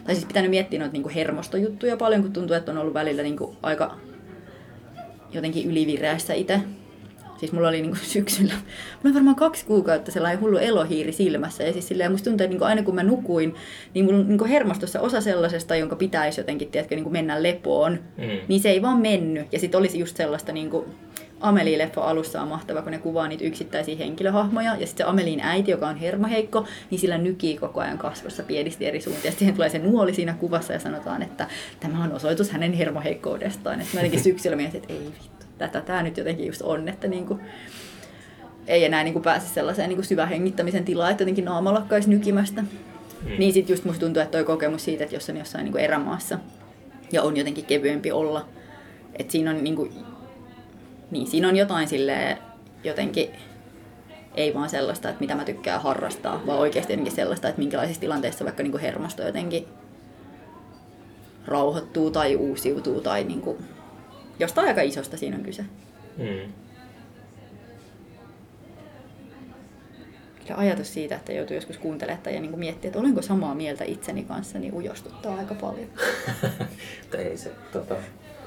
tai 0.06 0.16
siis 0.16 0.28
pitänyt 0.28 0.52
miettiä 0.52 0.80
noita 0.80 0.94
niin 0.94 1.04
kuin 1.04 1.16
hermostojuttuja 1.16 1.98
paljon, 1.98 2.22
kun 2.22 2.34
tuntuu, 2.34 2.56
että 2.56 2.72
on 2.72 2.78
ollut 2.78 2.94
välillä 2.94 3.24
niin 3.24 3.38
kuin 3.38 3.58
aika 3.64 3.96
jotenkin 5.32 5.72
ylivireässä 5.72 6.34
itse. 6.34 6.62
Siis 7.38 7.52
mulla 7.52 7.68
oli 7.68 7.82
niinku 7.82 7.98
syksyllä, 8.16 8.54
mulla 8.54 9.06
oli 9.06 9.14
varmaan 9.14 9.36
kaksi 9.36 9.66
kuukautta 9.66 10.12
sellainen 10.12 10.42
hullu 10.42 10.58
elohiiri 10.58 11.12
silmässä. 11.12 11.64
Ja 11.64 11.74
siis 11.74 11.88
silleen, 11.88 12.12
musta 12.12 12.30
tuntuu, 12.30 12.44
että 12.44 12.52
niinku 12.52 12.66
aina 12.66 12.84
kun 12.84 12.96
mä 12.96 13.04
nukuin, 13.04 13.56
niin 13.94 14.06
mulla 14.06 14.20
on 14.20 14.28
niinku 14.28 14.46
hermostossa 14.46 15.02
osa 15.02 15.22
sellaisesta, 15.22 15.76
jonka 15.76 15.96
pitäisi 15.96 16.40
jotenkin, 16.40 16.72
tiedätkö, 16.72 16.96
niinku 16.96 17.10
mennä 17.10 17.44
lepoon. 17.44 18.00
Mm. 18.18 18.24
Niin 18.48 18.62
se 18.62 18.70
ei 18.70 18.82
vaan 18.82 18.98
mennyt. 18.98 19.48
Ja 19.52 19.60
sitten 19.60 19.80
olisi 19.80 20.00
just 20.00 20.18
sellaista 20.18 20.52
niinku, 20.52 20.86
Amelie-leffa 21.42 22.02
alussa 22.02 22.42
on 22.42 22.48
mahtava, 22.48 22.82
kun 22.82 22.92
ne 22.92 22.98
kuvaa 22.98 23.28
niitä 23.28 23.44
yksittäisiä 23.44 23.96
henkilöhahmoja. 23.96 24.76
Ja 24.76 24.88
sitten 24.88 25.06
se 25.06 25.10
Amelin 25.10 25.40
äiti, 25.40 25.72
joka 25.72 25.88
on 25.88 25.96
hermoheikko, 25.96 26.66
niin 26.92 27.00
sillä 27.00 27.18
nykii 27.18 27.58
koko 27.58 27.80
ajan 27.80 27.98
kasvossa 27.98 28.44
pienisti 28.44 28.86
eri 28.86 29.02
suuntiin. 29.02 29.26
Ja 29.26 29.32
siihen 29.32 29.56
tulee 29.56 29.70
se 29.70 29.80
nuoli 29.80 30.14
siinä 30.14 30.34
kuvassa 30.34 30.74
ja 30.74 30.80
sanotaan, 30.80 31.22
että 31.22 31.48
tämä 31.80 32.04
on 32.04 32.14
osoitus 32.14 32.52
hänen 32.52 32.74
hermoheikkoudestaan. 32.74 33.82
Että 33.82 33.94
mä 33.94 34.00
jotenkin 34.00 34.24
syksyllä 34.24 34.56
mietin, 34.56 34.82
että 34.82 34.94
ei 34.94 35.00
vittu, 35.00 35.37
tätä 35.58 35.82
tämä 35.82 36.03
nyt 36.03 36.18
jotenkin 36.18 36.47
just 36.47 36.62
on, 36.62 36.89
että 36.89 37.08
niinku, 37.08 37.39
ei 38.68 38.86
enää 38.86 39.03
niinku 39.03 39.20
pääse 39.20 39.47
sellaiseen 39.47 39.89
niinku 39.89 40.03
syvähengittämisen 40.03 40.86
tilaan, 40.86 41.12
että 41.12 41.22
jotenkin 41.22 41.45
naama 41.45 41.74
lakkaisi 41.74 42.10
nykimästä. 42.10 42.62
Mm. 42.62 42.68
Niin 43.39 43.53
sitten 43.53 43.74
just 43.74 43.86
musta 43.86 43.99
tuntuu, 43.99 44.22
että 44.22 44.38
toi 44.38 44.43
kokemus 44.43 44.86
siitä, 44.86 45.03
että 45.03 45.16
jos 45.16 45.30
on 45.30 45.38
jossain 45.38 45.64
niinku 45.64 45.78
erämaassa 45.78 46.39
ja 47.12 47.24
on 47.24 47.38
jotenkin 47.38 47.66
kevyempi 47.66 48.12
olla, 48.12 48.47
että 49.20 49.32
siinä 49.32 49.51
on 49.51 49.64
niinku, 49.64 49.89
niin 51.12 51.28
siinä 51.28 51.47
on 51.47 51.55
jotain 51.55 51.88
silleen 51.88 52.38
jotenkin 52.84 53.30
ei 54.36 54.53
vaan 54.53 54.70
sellaista, 54.70 55.10
että 55.10 55.22
mitä 55.22 55.36
mä 55.36 55.45
tykkään 55.45 55.82
harrastaa, 55.82 56.41
vaan 56.45 56.60
oikeasti 56.60 56.93
jotenkin 56.93 57.16
sellaista, 57.16 57.47
että 57.49 57.60
minkälaisissa 57.60 58.01
tilanteissa 58.01 58.45
vaikka 58.45 58.64
niinku 58.64 58.78
hermosto 58.78 59.24
jotenkin 59.24 59.68
rauhoittuu 61.45 62.12
tai 62.12 62.36
uusiutuu 62.36 63.01
tai 63.01 63.24
niin 63.24 63.41
kuin, 63.41 63.58
jostain 64.40 64.68
aika 64.68 64.82
isosta 64.82 65.18
siinä 65.18 65.38
on 65.38 65.44
kyse. 65.44 65.62
Mm. 66.18 66.54
Kyllä 70.48 70.60
ajatus 70.60 70.94
siitä, 70.94 71.16
että 71.16 71.34
joutuu 71.34 71.56
joskus 71.56 71.78
kuuntelemaan 71.78 72.34
ja 72.34 72.42
niin 72.42 72.50
kuin 72.52 72.60
miettiä, 72.60 72.88
että 72.88 73.00
olenko 73.00 73.22
samaa 73.22 73.56
mieltä 73.56 73.84
itseni 73.84 74.24
kanssa, 74.24 74.60
niin 74.60 74.74
ujostuttaa 74.74 75.38
aika 75.38 75.56
paljon. 75.56 75.88
Ei 77.18 77.38
se, 77.38 77.52
tota, 77.72 77.96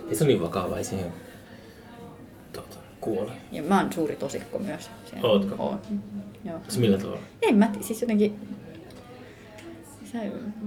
ei 0.09 0.15
se 0.15 0.25
ole 0.25 0.33
niin 0.33 0.43
vakava, 0.43 0.79
ei 0.79 0.85
siihen 0.85 1.13
tota, 2.53 2.77
kuole. 3.01 3.33
Ja 3.53 3.63
mä 3.63 3.81
oon 3.81 3.93
suuri 3.93 4.17
tosikko 4.17 4.59
myös. 4.59 4.91
Se- 5.11 5.17
Ootko? 5.23 5.55
Oon. 5.59 5.81
Joo. 6.45 6.59
Se 6.69 6.81
millä 6.81 6.99
tavalla? 6.99 7.21
En 7.43 7.55
mä, 7.57 7.71
siis 7.81 8.01
jotenkin, 8.01 8.41
se, 10.13 10.19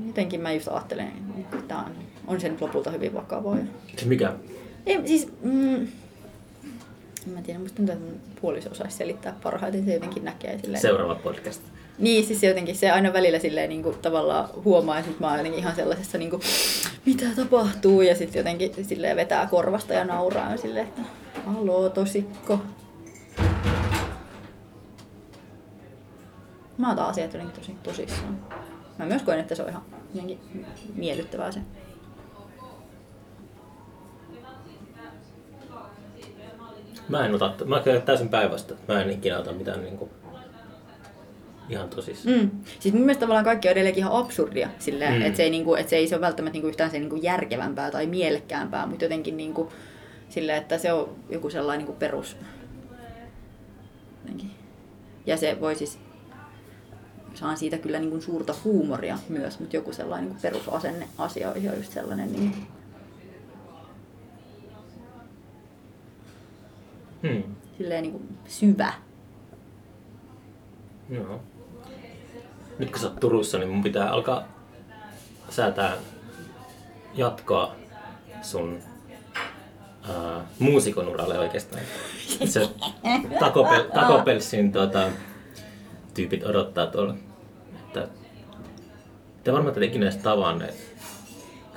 jotenkin 0.07 0.41
mä 0.41 0.51
just 0.51 0.67
ajattelen, 0.67 1.11
että 1.53 1.77
on, 1.77 1.85
on 2.27 2.41
se 2.41 2.49
nyt 2.49 2.61
lopulta 2.61 2.91
hyvin 2.91 3.13
vakavaa. 3.13 3.57
Se 3.97 4.05
mikä? 4.05 4.33
Ei, 4.85 5.07
siis, 5.07 5.27
mm, 5.41 5.75
en 7.27 7.33
mä 7.33 7.41
tiedä, 7.41 7.59
musta 7.59 7.75
tuntuu, 7.75 7.93
että 7.93 8.05
mun 8.05 8.19
puoliso 8.41 8.69
osaisi 8.69 8.97
selittää 8.97 9.35
parhaiten, 9.43 9.85
se 9.85 9.93
jotenkin 9.93 10.25
näkee 10.25 10.59
silleen. 10.59 10.81
Seuraava 10.81 11.15
podcast. 11.15 11.61
Niin, 11.97 12.25
siis 12.25 12.43
jotenkin 12.43 12.75
se 12.75 12.91
aina 12.91 13.13
välillä 13.13 13.39
silleen 13.39 13.69
niin 13.69 13.83
kuin, 13.83 13.97
tavallaan 13.97 14.49
huomaa, 14.63 14.99
että 14.99 15.11
mä 15.19 15.27
oon 15.27 15.37
jotenkin 15.37 15.59
ihan 15.59 15.75
sellaisessa 15.75 16.17
niin 16.17 16.29
kuin, 16.29 16.41
mitä 17.05 17.25
tapahtuu, 17.35 18.01
ja 18.01 18.15
sitten 18.15 18.39
jotenkin 18.39 18.85
silleen 18.85 19.15
vetää 19.15 19.47
korvasta 19.47 19.93
ja 19.93 20.05
nauraa 20.05 20.51
ja 20.51 20.57
silleen, 20.57 20.87
että 20.87 21.01
haloo 21.45 21.89
tosikko. 21.89 22.59
Mä 26.77 26.91
otan 26.91 27.05
asiat 27.05 27.33
jotenkin 27.33 27.55
tosi 27.55 27.75
tosissaan. 27.83 28.39
Mä 28.99 29.05
myös 29.05 29.21
koen, 29.21 29.39
että 29.39 29.55
se 29.55 29.63
on 29.63 29.69
ihan 29.69 29.83
jotenkin 30.13 30.39
miellyttävää 30.95 31.51
se. 31.51 31.59
Mä 37.09 37.25
en 37.25 37.35
ota, 37.35 37.53
mä 37.65 37.79
käyn 37.79 38.01
täysin 38.01 38.29
päivästä. 38.29 38.73
Mä 38.87 39.01
en 39.01 39.09
ikinä 39.09 39.39
ota 39.39 39.51
mitään 39.51 39.81
niinku 39.81 40.09
ihan 41.69 41.89
tosissaan. 41.89 42.39
Mm. 42.39 42.49
Siis 42.79 42.93
mun 42.93 43.03
mielestä 43.03 43.19
tavallaan 43.21 43.45
kaikki 43.45 43.67
on 43.67 43.71
edelleenkin 43.71 44.01
ihan 44.01 44.13
absurdia, 44.13 44.69
silleen, 44.79 45.13
Mm. 45.13 45.21
että 45.21 45.37
se, 45.37 45.43
ei, 45.43 45.49
niinku, 45.49 45.75
et 45.75 45.89
se 45.89 45.95
ei 45.95 46.07
se 46.07 46.15
ole 46.15 46.21
välttämättä 46.21 46.53
niinku 46.53 46.67
yhtään 46.67 46.91
se 46.91 46.99
niinku 46.99 47.15
järkevämpää 47.15 47.91
tai 47.91 48.05
mielekkäämpää, 48.07 48.85
mutta 48.87 49.05
jotenkin 49.05 49.37
niinku, 49.37 49.71
silleen, 50.29 50.57
että 50.57 50.77
se 50.77 50.93
on 50.93 51.09
joku 51.29 51.49
sellainen 51.49 51.85
niinku 51.85 51.99
perus. 51.99 52.37
Jotenkin. 54.21 54.51
Ja 55.25 55.37
se 55.37 55.57
voi 55.61 55.75
siis, 55.75 55.99
saan 57.33 57.57
siitä 57.57 57.77
kyllä 57.77 57.99
niinku 57.99 58.21
suurta 58.21 58.55
huumoria 58.63 59.17
myös, 59.29 59.59
mutta 59.59 59.75
joku 59.75 59.93
sellainen 59.93 60.29
niinku 60.29 60.41
perusasenne 60.41 61.07
asioihin 61.17 61.71
on 61.71 61.77
just 61.77 61.91
sellainen. 61.93 62.31
Niin, 62.33 62.55
Hmm. 67.23 67.43
silleen 67.77 68.03
niinku 68.03 68.21
syvä. 68.47 68.93
Joo. 71.09 71.41
Nyt 72.79 72.91
kun 72.91 72.99
sä 72.99 73.07
oot 73.07 73.19
Turussa, 73.19 73.57
niin 73.57 73.69
mun 73.69 73.83
pitää 73.83 74.09
alkaa 74.11 74.43
säätää 75.49 75.93
jatkoa 77.13 77.75
sun 78.41 78.79
uh, 80.09 80.41
muusikon 80.59 81.07
uralle 81.07 81.39
oikeastaan. 81.39 81.83
Se 82.45 82.69
takopel, 83.39 83.83
takopelsin 83.93 84.71
tota, 84.71 85.09
tyypit 86.13 86.43
odottaa 86.43 86.87
tuolla. 86.87 87.15
Että 87.75 88.07
te 89.43 89.53
varmaan 89.53 89.83
ikinä 89.83 90.05
edes 90.05 90.17
tavanneet 90.17 90.92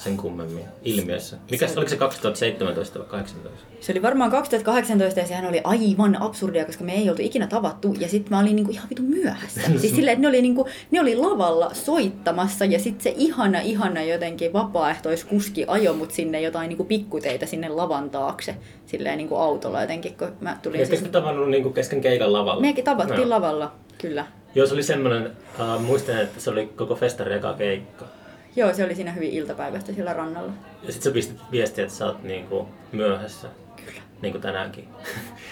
sen 0.06 0.16
kummemmin 0.16 0.64
ilmiössä. 0.84 1.36
Mikä 1.50 1.66
se, 1.68 1.78
oliko 1.78 1.88
se 1.90 1.96
2017 1.96 2.98
vai 2.98 3.08
2018? 3.08 3.66
Se 3.80 3.92
oli 3.92 4.02
varmaan 4.02 4.30
2018 4.30 5.20
ja 5.20 5.26
sehän 5.26 5.46
oli 5.46 5.60
aivan 5.64 6.22
absurdia, 6.22 6.64
koska 6.64 6.84
me 6.84 6.94
ei 6.94 7.10
oltu 7.10 7.22
ikinä 7.22 7.46
tavattu. 7.46 7.94
Ja 8.00 8.08
sitten 8.08 8.30
mä 8.30 8.40
olin 8.40 8.56
niinku 8.56 8.72
ihan 8.72 8.88
vitu 8.90 9.02
myöhässä. 9.02 9.60
siis 9.80 9.94
silleen, 9.96 10.12
että 10.12 10.22
ne 10.22 10.28
oli, 10.28 10.42
niinku, 10.42 10.68
ne 10.90 11.00
oli 11.00 11.16
lavalla 11.16 11.70
soittamassa 11.74 12.64
ja 12.64 12.78
sitten 12.78 13.02
se 13.02 13.14
ihana, 13.18 13.60
ihana 13.60 14.02
jotenkin 14.02 14.52
vapaaehtoiskuski 14.52 15.64
ajo 15.68 15.92
mut 15.94 16.10
sinne 16.10 16.40
jotain 16.40 16.68
niinku 16.68 16.84
pikkuteitä 16.84 17.46
sinne 17.46 17.68
lavan 17.68 18.10
taakse. 18.10 18.54
Silleen 18.86 19.18
niinku 19.18 19.36
autolla 19.36 19.80
jotenkin, 19.80 20.16
kun 20.16 20.28
mä 20.40 20.58
tulin 20.62 20.80
Ettekö 20.80 21.02
te 21.02 21.08
tavannut 21.08 21.50
niinku 21.50 21.70
kesken 21.70 22.00
keikan 22.00 22.32
lavalla? 22.32 22.60
Mekin 22.60 22.84
tavattiin 22.84 23.20
No. 23.20 23.28
lavalla, 23.28 23.72
kyllä. 23.98 24.26
Joo, 24.54 24.66
se 24.66 24.74
oli 24.74 24.82
semmoinen, 24.82 25.32
uh, 25.60 25.82
muistan, 25.82 26.20
että 26.20 26.40
se 26.40 26.50
oli 26.50 26.66
koko 26.76 26.94
festari 26.94 27.34
eka 27.34 27.54
keikka. 27.54 28.04
Joo, 28.56 28.74
se 28.74 28.84
oli 28.84 28.94
siinä 28.94 29.12
hyvin 29.12 29.30
iltapäivästä 29.30 29.92
siellä 29.92 30.12
rannalla. 30.12 30.52
Ja 30.82 30.92
sit 30.92 31.02
sä 31.02 31.10
pistit 31.10 31.40
viestiä, 31.50 31.84
että 31.84 31.96
sä 31.96 32.06
oot 32.06 32.22
niinku 32.22 32.68
myöhässä. 32.92 33.48
Kyllä. 33.86 34.00
Niinku 34.22 34.38
tänäänkin. 34.38 34.88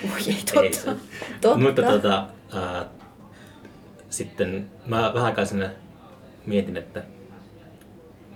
Ui, 0.05 0.11
ei 0.27 0.35
Ei 0.63 0.71
totta. 0.71 0.77
se. 0.79 0.97
totta. 1.41 1.59
Mutta 1.59 1.83
tota, 1.83 2.27
ää, 2.53 2.85
sitten 4.11 4.71
mä 4.87 5.11
vähän 5.15 5.27
aikaa 5.27 5.45
sinne 5.45 5.71
mietin, 6.47 6.77
että 6.77 7.03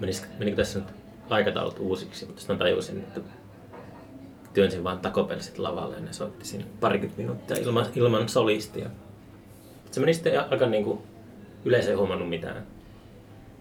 menis, 0.01 0.25
menikö 0.39 0.57
tässä 0.57 0.79
nyt 0.79 0.89
aikataulut 1.31 1.79
uusiksi, 1.79 2.27
mutta 2.27 2.41
sitten 2.41 2.57
mä 2.57 2.59
tajusin, 2.59 2.99
että 2.99 3.21
työnsin 4.55 4.85
vaan 4.85 4.99
takopelsit 4.99 5.59
lavalle 5.59 5.95
ja 5.95 6.01
ne 6.01 6.13
soitti 6.13 6.45
siinä 6.45 6.65
parikymmentä 6.81 7.23
minuuttia 7.23 7.57
ilman, 7.57 7.87
ilman 7.95 8.29
solistia. 8.29 8.91
Se 9.91 10.01
meni 10.01 10.15
sitten 10.15 10.51
aika 10.51 10.67
niinku, 10.67 11.03
yleisö 11.65 11.91
ei 11.91 11.97
huomannut 11.97 12.29
mitään. 12.29 12.67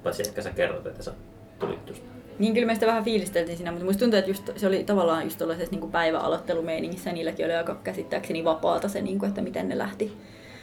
Paitsi 0.08 0.24
ehkä 0.28 0.42
sä 0.42 0.50
kerrot, 0.50 0.88
että 0.88 1.04
sä 1.04 1.12
tulit 1.60 1.88
just. 1.88 2.04
Niin 2.40 2.54
kyllä 2.54 2.68
me 2.68 2.74
sitä 2.74 2.88
vähän 2.88 3.04
fiilisteltiin 3.04 3.58
siinä, 3.58 3.72
mutta 3.72 3.86
musta 3.86 4.00
tuntuu, 4.00 4.20
että 4.20 4.32
just, 4.32 4.50
se 4.56 4.68
oli 4.68 4.84
tavallaan 4.84 5.24
just 5.24 5.38
tuollaisessa 5.38 5.76
niin 5.76 5.92
päiväaloittelumeiningissä, 5.92 7.12
niilläkin 7.12 7.46
oli 7.46 7.56
aika 7.56 7.76
käsittääkseni 7.84 8.44
vapaata 8.44 8.88
se, 8.88 9.02
niin 9.02 9.20
kuin, 9.20 9.30
että 9.30 9.42
miten 9.42 9.70
ne 9.70 9.78
lähti 9.78 10.18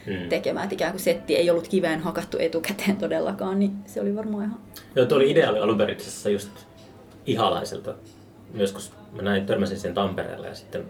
Mm. 0.07 0.28
tekemään. 0.28 0.64
Että 0.64 0.74
ikään 0.74 0.92
kuin 0.92 1.01
setti 1.01 1.36
ei 1.36 1.51
ollut 1.51 1.68
kiveen 1.68 2.01
hakattu 2.01 2.36
etukäteen 2.40 2.97
todellakaan, 2.97 3.59
niin 3.59 3.72
se 3.86 4.01
oli 4.01 4.16
varmaan 4.16 4.45
ihan... 4.45 4.59
Joo, 4.97 5.07
tuo 5.07 5.16
oli 5.16 5.30
ideaali 5.30 5.59
alun 5.59 5.78
perin 5.78 5.97
just 6.32 6.51
ihalaiselta. 7.26 7.95
Joskus 8.55 8.92
mä 9.12 9.22
näin, 9.22 9.47
törmäsin 9.47 9.78
sen 9.78 9.95
Tampereella 9.95 10.47
ja 10.47 10.55
sitten 10.55 10.84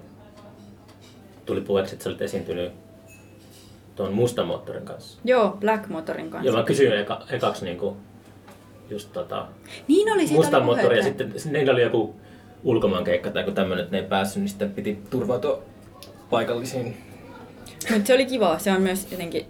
tuli 1.47 1.61
puheeksi, 1.61 1.95
että 1.95 2.03
sä 2.05 2.11
olit 2.11 2.23
esiintynyt 2.23 2.73
tuon 3.97 4.13
mustan 4.13 4.47
moottorin 4.47 4.85
kanssa. 4.85 5.19
Joo, 5.25 5.57
Black 5.61 5.89
Motorin 5.89 6.31
kanssa. 6.31 6.51
Ja 6.51 6.57
mä 6.57 6.63
kysyin 6.65 6.93
eka, 6.93 7.23
ekaksi 7.31 7.65
niinku 7.65 7.97
just 8.91 9.13
tota, 9.13 9.47
Niin 9.89 10.13
oli, 10.13 10.25
oli 10.37 10.65
moottori 10.65 10.97
ja 10.97 11.03
sitten 11.03 11.33
niillä 11.51 11.73
oli 11.73 11.83
joku 11.83 12.15
ulkomaankeikka 12.65 13.31
tai 13.31 13.43
joku 13.43 13.53
tämmönen, 13.53 13.85
että 13.85 13.97
ne 13.97 14.03
ei 14.03 14.09
päässyt, 14.09 14.43
niin 14.43 14.49
sitten 14.49 14.71
piti 14.71 14.99
turvautua 15.11 15.63
paikallisiin. 16.31 16.97
Mutta 17.91 18.07
se 18.07 18.15
oli 18.15 18.27
kiva, 18.27 18.59
se 18.59 18.73
on 18.73 18.83
myös 18.83 19.13
jotenkin... 19.13 19.47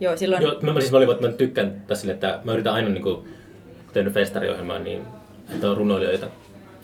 Joo, 0.00 0.16
silloin... 0.16 0.42
Joo, 0.42 0.56
mä, 0.62 0.72
mä 0.72 0.80
siis 0.80 0.92
valin, 0.92 1.10
että 1.10 1.26
mä 1.26 1.32
tykkään 1.32 1.82
tässä 1.86 2.00
sille, 2.00 2.14
että 2.14 2.40
mä 2.44 2.52
yritän 2.52 2.74
aina 2.74 2.88
niinku, 2.88 3.14
kun 3.14 3.24
tehnyt 3.92 4.14
festariohjelmaa, 4.14 4.78
niin 4.78 5.02
että 5.54 5.70
on 5.70 5.76
runoilijoita 5.76 6.26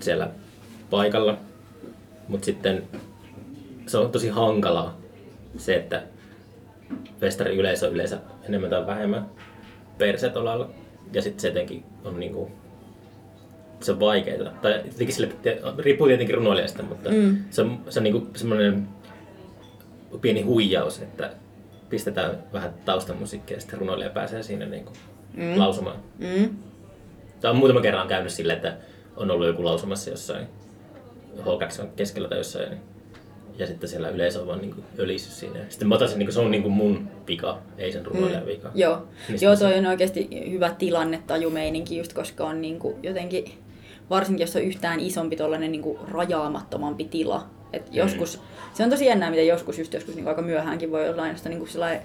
siellä 0.01 0.31
paikalla. 0.91 1.39
Mutta 2.29 2.45
sitten 2.45 2.83
se 3.87 3.99
on 3.99 4.13
tosi 4.13 4.29
hankalaa 4.29 4.99
se, 5.57 5.77
että 5.77 6.03
festari 7.21 7.57
yleisö 7.57 7.87
on 7.87 7.93
yleensä 7.93 8.19
enemmän 8.49 8.71
tai 8.71 8.87
vähemmän 8.87 9.27
persetolalla. 9.99 10.71
Ja 11.13 11.23
sitten 11.23 11.41
se 11.41 11.49
jotenkin 11.49 11.85
on 12.05 12.21
niinku, 12.21 12.51
se 13.81 13.93
on 13.93 14.01
vaikeaa. 14.01 14.51
Tai 14.63 14.73
jotenkin 14.73 15.13
sille, 15.13 15.33
riippuu 15.79 16.07
tietenkin 16.07 16.37
runoilijasta, 16.37 16.83
mutta 16.83 17.11
Mm. 17.11 17.37
se 17.51 17.63
on, 17.63 17.81
se 17.91 18.01
on 18.01 18.05
niinku 18.05 18.27
semmoinen 18.37 18.89
pieni 20.21 20.43
huijaus, 20.43 21.03
että 21.03 21.31
pistetään 21.89 22.39
vähän 22.53 22.75
taustamusiikkia 22.85 23.57
ja 23.57 23.61
sitten 23.61 23.79
runoilija 23.79 24.11
pääsee 24.11 24.43
siinä 24.43 24.67
niinku 24.67 24.93
Mm. 25.35 25.59
lausumaan. 25.59 25.97
Mm. 26.19 26.49
Tämä 27.41 27.53
on 27.53 27.59
muutama 27.59 27.81
kerran 27.81 28.09
käynyt 28.09 28.33
silleen, 28.33 28.57
että 28.57 28.77
on 29.17 29.31
ollut 29.31 29.47
joku 29.47 29.65
lausumassa 29.65 30.11
jossain 30.11 30.47
H2 31.39 31.87
keskellä 31.97 32.29
tai 32.29 32.39
jossain. 32.39 32.79
Ja 33.59 33.67
sitten 33.67 33.89
siellä 33.89 34.09
yleisö 34.09 34.41
on 34.41 34.47
vaan 34.47 34.61
niin 34.61 34.75
ölissyt 34.99 35.33
siinä. 35.33 35.59
Sitten 35.69 35.89
mä 35.89 35.95
otan 35.95 36.09
sen, 36.09 36.19
niin 36.19 36.33
se 36.33 36.41
on 36.41 36.51
niin 36.51 36.71
mun 36.71 37.09
vika, 37.29 37.59
ei 37.79 37.93
sen 37.93 38.07
runoilijan 38.07 38.47
vika. 38.47 38.69
Mm. 38.69 38.81
Joo, 38.81 39.07
Mistä 39.29 39.45
Joo 39.47 39.57
se- 39.57 39.67
on 39.79 39.87
oikeasti 39.87 40.29
hyvä 40.51 40.75
tilannettajumeininki 40.79 41.97
just 41.99 42.13
koska 42.13 42.45
on 42.45 42.61
niinku 42.61 42.99
jotenkin, 43.03 43.45
varsinkin 44.11 44.45
jos 44.45 44.57
on 44.57 44.63
yhtään 44.63 45.01
isompi 45.01 45.37
tollanen 45.37 45.73
niinku 45.73 45.99
rajaamattomampi 46.11 47.05
tila. 47.05 47.47
Et 47.73 47.83
Mm. 47.91 47.97
joskus, 47.97 48.41
se 48.75 48.83
on 48.83 48.91
tosi 48.91 49.07
jännää, 49.07 49.31
miten 49.31 49.47
joskus 49.47 49.79
just 49.79 49.93
joskus 49.95 50.15
niinku 50.15 50.29
aika 50.31 50.43
myöhäänkin 50.43 50.91
voi 50.91 51.09
olla 51.09 51.23
ainoastaan 51.23 51.51
niinku 51.51 51.67
sellainen 51.67 52.01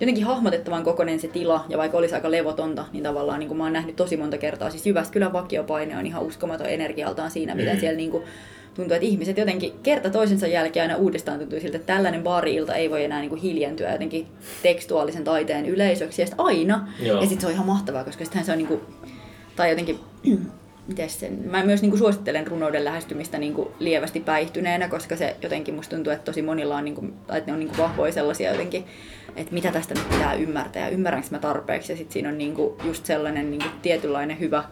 jotenkin 0.00 0.24
hahmotettavan 0.24 0.84
kokoinen 0.84 1.20
se 1.20 1.28
tila, 1.28 1.64
ja 1.68 1.78
vaikka 1.78 1.98
olisi 1.98 2.14
aika 2.14 2.30
levotonta, 2.30 2.84
niin 2.92 3.02
tavallaan 3.04 3.38
niin 3.38 3.48
kuin 3.48 3.58
mä 3.58 3.64
oon 3.64 3.72
nähnyt 3.72 3.96
tosi 3.96 4.16
monta 4.16 4.38
kertaa, 4.38 4.70
siis 4.70 4.86
Jyväskylän 4.86 5.32
vakiopaine 5.32 5.98
on 5.98 6.06
ihan 6.06 6.22
uskomaton 6.22 6.66
energialtaan 6.66 7.30
siinä, 7.30 7.54
miten 7.54 7.74
Mm. 7.74 7.80
siellä 7.80 7.96
niin 7.96 8.10
kuin 8.10 8.24
tuntuu, 8.74 8.94
että 8.94 9.06
ihmiset 9.06 9.38
jotenkin 9.38 9.72
kerta 9.82 10.10
toisensa 10.10 10.46
jälkeen 10.46 10.90
aina 10.90 10.96
uudestaan 10.96 11.38
tuntuu 11.38 11.60
siltä, 11.60 11.76
että 11.76 11.94
tällainen 11.94 12.22
baari-ilta 12.22 12.74
ei 12.74 12.90
voi 12.90 13.04
enää 13.04 13.20
niin 13.20 13.28
kuin 13.28 13.40
hiljentyä 13.40 13.92
jotenkin 13.92 14.26
tekstuaalisen 14.62 15.24
taiteen 15.24 15.66
yleisöksi, 15.66 16.22
ja 16.22 16.26
sitten 16.26 16.46
aina, 16.46 16.88
Joo. 17.00 17.20
ja 17.20 17.26
sitten 17.26 17.40
se 17.40 17.46
on 17.46 17.52
ihan 17.52 17.66
mahtavaa, 17.66 18.04
koska 18.04 18.24
sittenhän 18.24 18.46
se 18.46 18.52
on 18.52 18.58
niin 18.58 18.68
kuin, 18.68 18.80
tai 19.56 19.70
jotenkin, 19.70 20.00
miten 20.88 21.10
sen, 21.10 21.38
mä 21.50 21.64
myös 21.64 21.82
niin 21.82 21.90
kuin 21.90 21.98
suosittelen 21.98 22.46
runouden 22.46 22.84
lähestymistä 22.84 23.38
niin 23.38 23.54
kuin 23.54 23.68
lievästi 23.78 24.20
päihtyneenä, 24.20 24.88
koska 24.88 25.16
se 25.16 25.36
jotenkin 25.42 25.74
musta 25.74 25.96
tuntuu, 25.96 26.12
että 26.12 26.24
tosi 26.24 26.42
monilla 26.42 26.76
on, 26.76 26.84
niin 26.84 26.94
kuin, 26.94 27.14
tai 27.26 27.38
että 27.38 27.50
ne 27.50 27.52
on 27.52 27.60
niin 27.60 27.68
kuin 27.68 27.78
vahvoja 27.78 28.12
sellaisia 28.12 28.50
jotenkin, 28.50 28.84
että 29.36 29.54
mitä 29.54 29.72
tästä 29.72 29.94
nyt 29.94 30.08
pitää 30.08 30.34
ymmärtää 30.34 30.82
ja 30.82 30.88
ymmärränkö 30.88 31.28
mä 31.30 31.38
tarpeeksi. 31.38 31.92
Ja 31.92 31.96
sitten 31.96 32.12
siinä 32.12 32.28
on 32.28 32.38
niin 32.38 32.54
kuin 32.54 32.74
just 32.84 33.06
sellainen 33.06 33.50
niin 33.50 33.62
kuin 33.62 33.72
tietynlainen 33.82 34.40
hyvä 34.40 34.64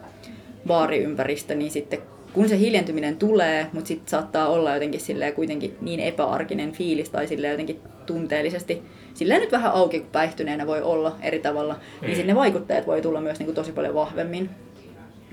baariympäristö, 0.66 1.54
niin 1.54 1.70
sitten 1.70 1.98
kun 2.32 2.48
se 2.48 2.58
hiljentyminen 2.58 3.16
tulee, 3.16 3.66
mutta 3.72 3.88
sitten 3.88 4.08
saattaa 4.08 4.48
olla 4.48 4.74
jotenkin 4.74 5.00
silleen 5.00 5.32
kuitenkin 5.32 5.76
niin 5.80 6.00
epäarkinen 6.00 6.72
fiilis 6.72 7.10
tai 7.10 7.26
silleen 7.26 7.50
jotenkin 7.50 7.80
tunteellisesti 8.06 8.82
silleen 9.14 9.40
nyt 9.40 9.52
vähän 9.52 9.72
auki, 9.72 10.00
kun 10.00 10.08
päihtyneenä 10.12 10.66
voi 10.66 10.82
olla 10.82 11.16
eri 11.20 11.38
tavalla, 11.38 11.74
mm. 11.74 12.06
niin 12.06 12.16
sitten 12.16 12.34
ne 12.34 12.40
vaikutteet 12.40 12.86
voi 12.86 13.02
tulla 13.02 13.20
myös 13.20 13.38
niin 13.38 13.46
kuin 13.46 13.54
tosi 13.54 13.72
paljon 13.72 13.94
vahvemmin. 13.94 14.50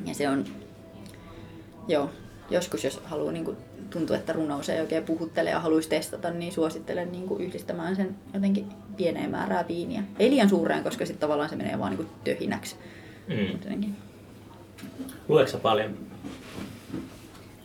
Ja 0.06 0.14
se 0.14 0.30
on, 0.30 0.45
joo, 1.88 2.10
joskus 2.50 2.84
jos 2.84 3.02
haluaa 3.04 3.32
niin 3.32 3.45
kuin, 3.45 3.58
tuntuu, 3.89 4.16
että 4.16 4.34
runous 4.34 4.70
ei 4.70 4.82
oikein 4.82 5.04
puhuttele 5.04 5.50
ja 5.50 5.60
haluaisi 5.60 5.89
testata, 5.89 6.32
niin 6.32 6.52
suosittelen 6.52 7.12
niin 7.12 7.28
kuin 7.28 7.43
yhdistämään 7.43 7.95
sen 7.95 8.16
jotenkin 8.34 8.66
pieneen 8.97 9.32
määrää 9.32 9.68
viiniä. 9.68 10.04
Ei 10.20 10.30
liian 10.30 10.50
suureen, 10.50 10.84
koska 10.84 11.06
sitten 11.06 11.22
tavallaan 11.22 11.50
se 11.50 11.56
menee 11.56 11.80
vaan 11.80 11.91
niin 11.91 12.06
kuin 12.06 12.10
töhinäksi. 12.24 12.76
Mm. 13.28 13.93
Luetko 15.28 15.58
paljon? 15.58 16.09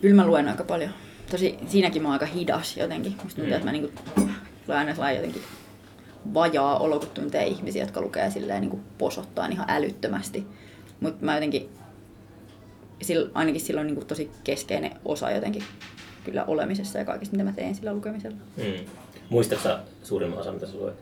Kyllä 0.01 0.15
mä 0.15 0.27
luen 0.27 0.47
aika 0.47 0.63
paljon. 0.63 0.89
Tosi 1.31 1.57
siinäkin 1.67 2.01
mä 2.01 2.07
oon 2.07 2.13
aika 2.13 2.25
hidas 2.25 2.77
jotenkin. 2.77 3.11
Musta 3.23 3.41
tuntuu, 3.41 3.45
Mm. 3.45 3.53
että 3.53 3.65
mä 3.65 3.71
niinku, 3.71 4.01
luen 4.67 4.79
aina 4.79 4.93
sellainen 4.93 5.15
jotenkin 5.21 5.41
vajaa 6.33 6.79
olo, 6.79 6.99
kun 6.99 7.09
tuntee 7.13 7.47
ihmisiä, 7.47 7.83
jotka 7.83 8.01
lukee 8.01 8.31
silleen 8.31 8.61
niinku 8.61 8.79
posottaa 8.97 9.47
ihan 9.47 9.65
älyttömästi. 9.69 10.47
Mutta 10.99 11.25
mä 11.25 11.33
jotenkin, 11.33 11.69
sil, 13.07 13.21
ainakin 13.33 13.61
silloin 13.61 13.87
niinku 13.87 14.05
tosi 14.05 14.31
keskeinen 14.43 14.91
osa 15.05 15.31
jotenkin 15.31 15.63
kyllä 16.23 16.43
olemisessa 16.45 16.99
ja 16.99 17.05
kaikessa, 17.05 17.31
mitä 17.31 17.43
mä 17.43 17.51
teen 17.51 17.75
sillä 17.75 17.93
lukemisella. 17.93 18.37
Mm. 18.57 18.85
Muistatko 19.29 19.63
sä 19.63 19.79
suurimman 20.03 20.39
osan, 20.39 20.53
mitä 20.53 20.65
sä 20.67 20.77
luet? 20.77 20.95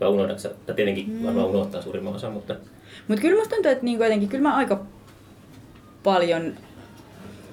Vai 0.00 0.08
unohdatko 0.08 0.40
sä? 0.42 0.50
Tai 0.66 0.74
tietenkin 0.74 1.10
Mm. 1.10 1.26
varmaan 1.26 1.46
unohtaa 1.46 1.82
suurimman 1.82 2.14
osan, 2.14 2.32
mutta... 2.32 2.56
Mutta 3.08 3.22
kyllä 3.22 3.38
musta 3.38 3.54
tuntuu, 3.54 3.72
että 3.72 3.84
niinku 3.84 4.02
jotenkin, 4.04 4.28
kyllä 4.28 4.42
mä 4.42 4.56
aika 4.56 4.84
paljon, 6.02 6.54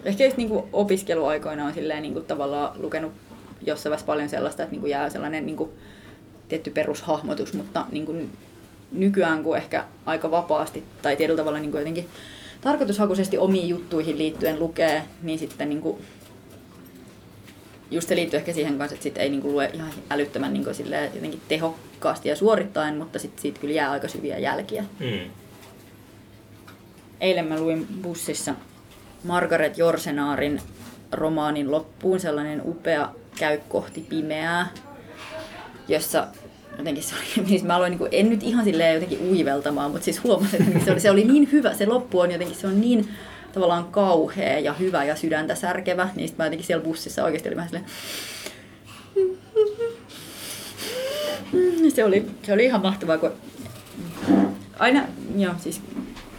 ehkä 0.07 0.23
just 0.23 0.37
niinku 0.37 0.69
opiskeluaikoina 0.73 1.65
on 1.65 1.73
silleen 1.73 2.01
niinku 2.01 2.21
tavallaan 2.21 2.81
lukenut 2.81 3.13
jossain 3.65 3.91
vaiheessa 3.91 4.05
paljon 4.05 4.29
sellaista, 4.29 4.63
että 4.63 4.71
niinku 4.71 4.87
jää 4.87 5.09
sellainen 5.09 5.45
niinku 5.45 5.73
tietty 6.49 6.69
perushahmotus, 6.69 7.53
mutta 7.53 7.85
niinku 7.91 8.15
nykyään 8.91 9.43
kun 9.43 9.57
ehkä 9.57 9.85
aika 10.05 10.31
vapaasti 10.31 10.83
tai 11.01 11.15
tietyllä 11.15 11.37
tavalla 11.37 11.59
niinku 11.59 11.77
jotenkin 11.77 12.07
tarkoitushakuisesti 12.61 13.37
omiin 13.37 13.69
juttuihin 13.69 14.17
liittyen 14.17 14.59
lukee, 14.59 15.03
niin 15.23 15.39
sitten 15.39 15.69
niinku 15.69 16.01
just 17.91 18.09
se 18.09 18.15
liittyy 18.15 18.37
ehkä 18.39 18.53
siihen 18.53 18.77
kanssa, 18.77 18.93
että 18.93 19.03
sit 19.03 19.17
ei 19.17 19.29
niinku 19.29 19.51
lue 19.51 19.71
ihan 19.73 19.91
älyttömän 20.09 20.53
niinku 20.53 20.73
silleen 20.73 21.11
jotenkin 21.15 21.41
tehokkaasti 21.47 22.29
ja 22.29 22.35
suorittaen, 22.35 22.97
mutta 22.97 23.19
sitten 23.19 23.41
siitä 23.41 23.59
kyllä 23.59 23.73
jää 23.73 23.91
aika 23.91 24.07
syviä 24.07 24.37
jälkiä. 24.37 24.85
Mm. 24.99 25.31
Eilen 27.19 27.47
mä 27.47 27.59
luin 27.59 27.87
bussissa 28.01 28.55
Margaret 29.23 29.77
Jorsenaarin 29.77 30.61
romaanin 31.11 31.71
loppuun, 31.71 32.19
sellainen 32.19 32.61
upea 32.65 33.09
käy 33.39 33.59
kohti 33.69 34.05
pimeää, 34.09 34.67
jossa 35.87 36.27
jotenkin 36.77 37.03
se 37.03 37.15
oli, 37.15 37.47
siis 37.49 37.63
mä 37.63 37.75
aloin, 37.75 37.89
niin 37.89 37.97
kuin, 37.99 38.09
en 38.11 38.29
nyt 38.29 38.43
ihan 38.43 38.63
silleen 38.63 38.93
jotenkin 38.93 39.29
uiveltamaan, 39.29 39.91
mutta 39.91 40.05
siis 40.05 40.23
huomasin, 40.23 40.61
että 40.61 40.85
se 40.85 40.91
oli, 40.91 40.99
se 40.99 41.11
oli 41.11 41.23
niin 41.23 41.51
hyvä, 41.51 41.73
se 41.73 41.85
loppu 41.85 42.19
on 42.19 42.31
jotenkin, 42.31 42.57
se 42.57 42.67
on 42.67 42.81
niin 42.81 43.09
tavallaan 43.53 43.85
kauhea 43.85 44.59
ja 44.59 44.73
hyvä 44.73 45.03
ja 45.03 45.15
sydäntä 45.15 45.55
särkevä, 45.55 46.09
niin 46.15 46.27
sit 46.27 46.37
mä 46.37 46.43
jotenkin 46.43 46.67
siellä 46.67 46.83
bussissa 46.83 47.23
oikeasti 47.23 47.49
oli 47.49 47.55
vähän 47.55 47.69
silleen, 47.69 47.89
se 51.95 52.05
oli, 52.05 52.25
se 52.43 52.53
oli 52.53 52.65
ihan 52.65 52.81
mahtavaa, 52.81 53.17
kun 53.17 53.31
aina, 54.79 55.03
joo, 55.37 55.53
siis 55.59 55.81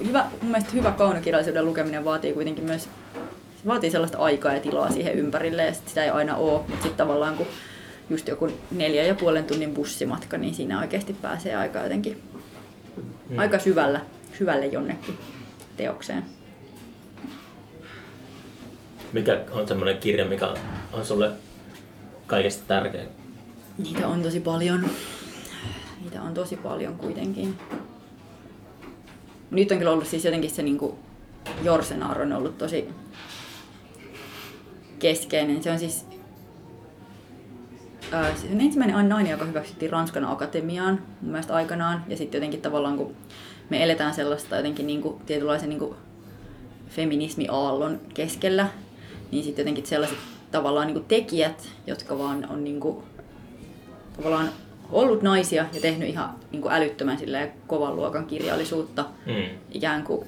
hyvä, 0.06 0.26
mun 0.42 0.50
mielestä 0.50 0.72
hyvä 0.72 0.90
kaunokirjallisuuden 0.90 1.64
lukeminen 1.66 2.04
vaatii 2.04 2.32
kuitenkin 2.32 2.64
myös 2.64 2.82
se 2.82 3.66
vaatii 3.66 3.90
sellaista 3.90 4.18
aikaa 4.18 4.52
ja 4.52 4.60
tilaa 4.60 4.90
siihen 4.92 5.14
ympärille 5.14 5.64
ja 5.64 5.74
sit 5.74 5.88
sitä 5.88 6.04
ei 6.04 6.10
aina 6.10 6.36
ole, 6.36 6.58
mutta 6.58 6.72
sitten 6.72 6.94
tavallaan 7.06 7.36
kun 7.36 7.46
just 8.10 8.28
joku 8.28 8.48
neljä 8.70 9.02
ja 9.04 9.14
puolen 9.14 9.44
tunnin 9.44 9.74
bussimatka, 9.74 10.38
niin 10.38 10.54
siinä 10.54 10.80
oikeasti 10.80 11.12
pääsee 11.12 11.56
aika 11.56 11.78
jotenkin 11.78 12.22
Mm. 13.28 13.38
aika 13.38 13.58
syvällä, 13.58 14.00
syvälle 14.38 14.66
jonnekin 14.66 15.18
teokseen. 15.76 16.24
Mikä 19.12 19.40
on 19.52 19.68
semmoinen 19.68 19.98
kirja, 19.98 20.24
mikä 20.24 20.48
on 20.92 21.04
sulle 21.04 21.30
kaikista 22.26 22.64
tärkein? 22.68 23.08
Niitä 23.78 24.08
on 24.08 24.22
tosi 24.22 24.40
paljon. 24.40 24.90
Niitä 26.04 26.22
on 26.22 26.34
tosi 26.34 26.56
paljon 26.56 26.96
kuitenkin. 26.96 27.58
Nyt 29.50 29.72
on 29.72 29.78
kyllä 29.78 29.90
ollut 29.90 30.06
siis 30.06 30.24
jotenkin 30.24 30.50
se 30.50 30.62
niinku 30.62 30.98
Jorsenaar 31.62 32.22
on 32.22 32.32
ollut 32.32 32.58
tosi 32.58 32.88
keskeinen. 34.98 35.62
Se 35.62 35.70
on 35.70 35.78
siis 35.78 36.06
ää, 38.12 38.34
se 38.36 38.46
on 38.52 38.60
ensimmäinen 38.60 39.08
nainen, 39.08 39.32
joka 39.32 39.44
hyväksyttiin 39.44 39.92
Ranskan 39.92 40.24
akatemiaan 40.24 41.02
mun 41.20 41.30
mielestä 41.30 41.54
aikanaan. 41.54 42.04
Ja 42.08 42.16
sitten 42.16 42.38
jotenkin 42.38 42.62
tavallaan 42.62 42.96
kun 42.96 43.14
me 43.70 43.84
eletään 43.84 44.14
sellaista 44.14 44.56
jotenkin 44.56 44.86
niinku, 44.86 45.20
tietynlaisen 45.26 45.68
niinku 45.68 45.96
feminismi-aallon 46.88 48.00
keskellä, 48.14 48.68
niin 49.30 49.44
sitten 49.44 49.62
jotenkin 49.62 49.86
sellaiset 49.86 50.18
tavallaan 50.50 50.86
niinku 50.86 51.04
tekijät, 51.08 51.68
jotka 51.86 52.18
vaan 52.18 52.46
on 52.50 52.64
niinku, 52.64 53.04
tavallaan 54.16 54.48
ollut 54.92 55.22
naisia 55.22 55.66
ja 55.72 55.80
tehnyt 55.80 56.08
ihan 56.08 56.30
niinku 56.52 56.68
älyttömän 56.70 57.18
silleen, 57.18 57.52
kovan 57.66 57.96
luokan 57.96 58.26
kirjallisuutta 58.26 59.04
Mm. 59.26 59.58
ikään 59.72 60.02
kuin 60.02 60.26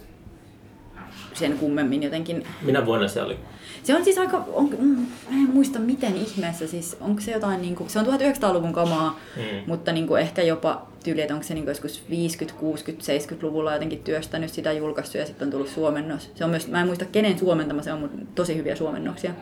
sen 1.35 1.59
kummemmin 1.59 2.03
jotenkin. 2.03 2.47
Minä 2.63 2.87
vuonna 2.87 3.09
se 3.09 3.23
oli? 3.23 3.39
Se 3.83 3.97
on 3.97 4.05
siis 4.05 4.19
aika, 4.19 4.45
on, 4.53 4.71
mm, 4.79 4.87
mä 5.31 5.37
en 5.43 5.51
muista 5.55 5.79
miten 5.79 6.17
ihmeessä, 6.17 6.67
siis 6.67 6.97
onko 7.01 7.21
se 7.21 7.33
jotain, 7.33 7.63
niinku, 7.63 7.85
se 7.89 7.99
on 7.99 8.07
1900-luvun 8.07 8.73
kamaa, 8.73 9.19
Mm. 9.37 9.43
mutta 9.67 9.93
niinku 9.93 10.15
ehkä 10.17 10.43
jopa 10.43 10.87
tyyli, 11.05 11.21
että 11.21 11.35
onko 11.35 11.47
se 11.47 11.55
niinku 11.55 11.71
joskus 11.71 12.03
50, 12.11 12.61
60, 12.61 13.05
70-luvulla 13.07 13.73
jotenkin 13.73 13.99
työstänyt 14.03 14.51
sitä 14.53 14.73
julkaissut 14.73 15.15
ja 15.15 15.27
sitten 15.27 15.47
on 15.47 15.53
tullut 15.53 15.69
suomennos. 15.69 16.31
Se 16.35 16.45
on 16.45 16.51
myös, 16.51 16.69
mä 16.69 16.81
en 16.81 16.87
muista 16.87 17.05
kenen 17.05 17.39
suomentama 17.39 17.83
se 17.83 17.93
on, 17.93 18.01
mutta 18.01 18.17
tosi 18.35 18.57
hyviä 18.57 18.77
suomennoksia. 18.77 19.33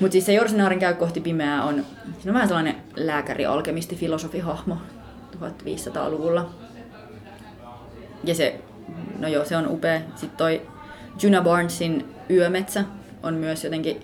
Mutta 0.00 0.12
siis 0.12 0.26
se 0.26 0.32
Jorsenaarin 0.32 0.78
käy 0.78 0.94
kohti 0.94 1.20
pimeää 1.20 1.64
on, 1.64 1.74
siinä 2.04 2.30
on 2.30 2.34
vähän 2.34 2.48
sellainen 2.48 2.76
lääkäri, 2.96 3.46
alkemisti, 3.46 3.96
filosofihahmo 3.96 4.76
1500-luvulla. 5.34 6.50
Ja 8.24 8.34
se, 8.34 8.60
no 9.18 9.28
joo, 9.28 9.44
se 9.44 9.56
on 9.56 9.70
upea. 9.70 10.00
Sitten 10.16 10.36
toi 10.36 10.62
Juna 11.22 11.42
Barnesin 11.42 12.14
Yömetsä 12.30 12.84
on 13.22 13.34
myös 13.34 13.64
jotenkin 13.64 14.00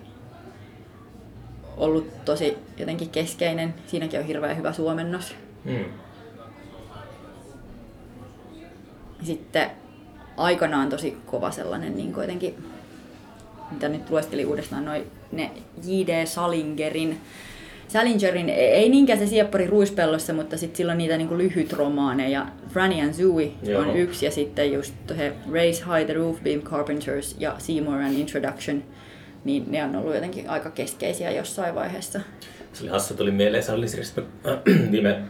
ollut 1.76 2.24
tosi 2.24 2.58
jotenkin 2.76 3.10
keskeinen. 3.10 3.74
Siinäkin 3.86 4.20
on 4.20 4.26
hirveän 4.26 4.56
hyvä 4.56 4.72
suomennos. 4.72 5.34
Mm. 5.64 5.84
Sitten 9.22 9.70
aikanaan 10.36 10.88
tosi 10.88 11.16
kova 11.26 11.50
sellainen 11.50 11.96
niin 11.96 12.14
jotenkin, 12.16 12.64
mitä 13.72 13.88
nyt 13.88 14.10
lueskelin 14.10 14.46
uudestaan, 14.46 14.84
noin 14.84 15.06
ne 15.32 15.50
J.D. 15.86 16.26
Salingerin 16.26 17.20
Salingerin, 17.88 18.48
ei 18.48 18.88
niinkään 18.88 19.18
se 19.18 19.26
sieppari 19.26 19.66
ruispellossa, 19.66 20.32
mutta 20.32 20.56
sitten 20.56 20.76
sillä 20.76 20.92
on 20.92 20.98
niitä 20.98 21.16
niinku 21.16 21.38
lyhyt 21.38 21.72
romaaneja. 21.72 22.46
Franny 22.68 23.00
and 23.00 23.14
Zooey 23.14 23.50
Joo. 23.62 23.82
on 23.82 23.96
yksi 23.96 24.24
ja 24.24 24.30
sitten 24.30 24.72
just 24.72 24.94
he 25.16 25.32
Raise 25.52 25.84
High 25.84 26.04
the 26.04 26.12
Roof 26.12 26.42
Beam 26.42 26.60
Carpenters 26.60 27.36
ja 27.38 27.54
Seymour 27.58 28.02
and 28.02 28.14
Introduction. 28.14 28.84
Niin 29.44 29.64
ne 29.68 29.84
on 29.84 29.96
ollut 29.96 30.14
jotenkin 30.14 30.50
aika 30.50 30.70
keskeisiä 30.70 31.30
jossain 31.30 31.74
vaiheessa. 31.74 32.20
Se 32.72 32.82
oli 32.82 32.90
hassu, 32.90 33.14
tuli 33.14 33.30
mieleen, 33.30 33.62
se 33.62 33.72
oli 33.72 33.88
siis 33.88 34.14
viime 34.92 35.22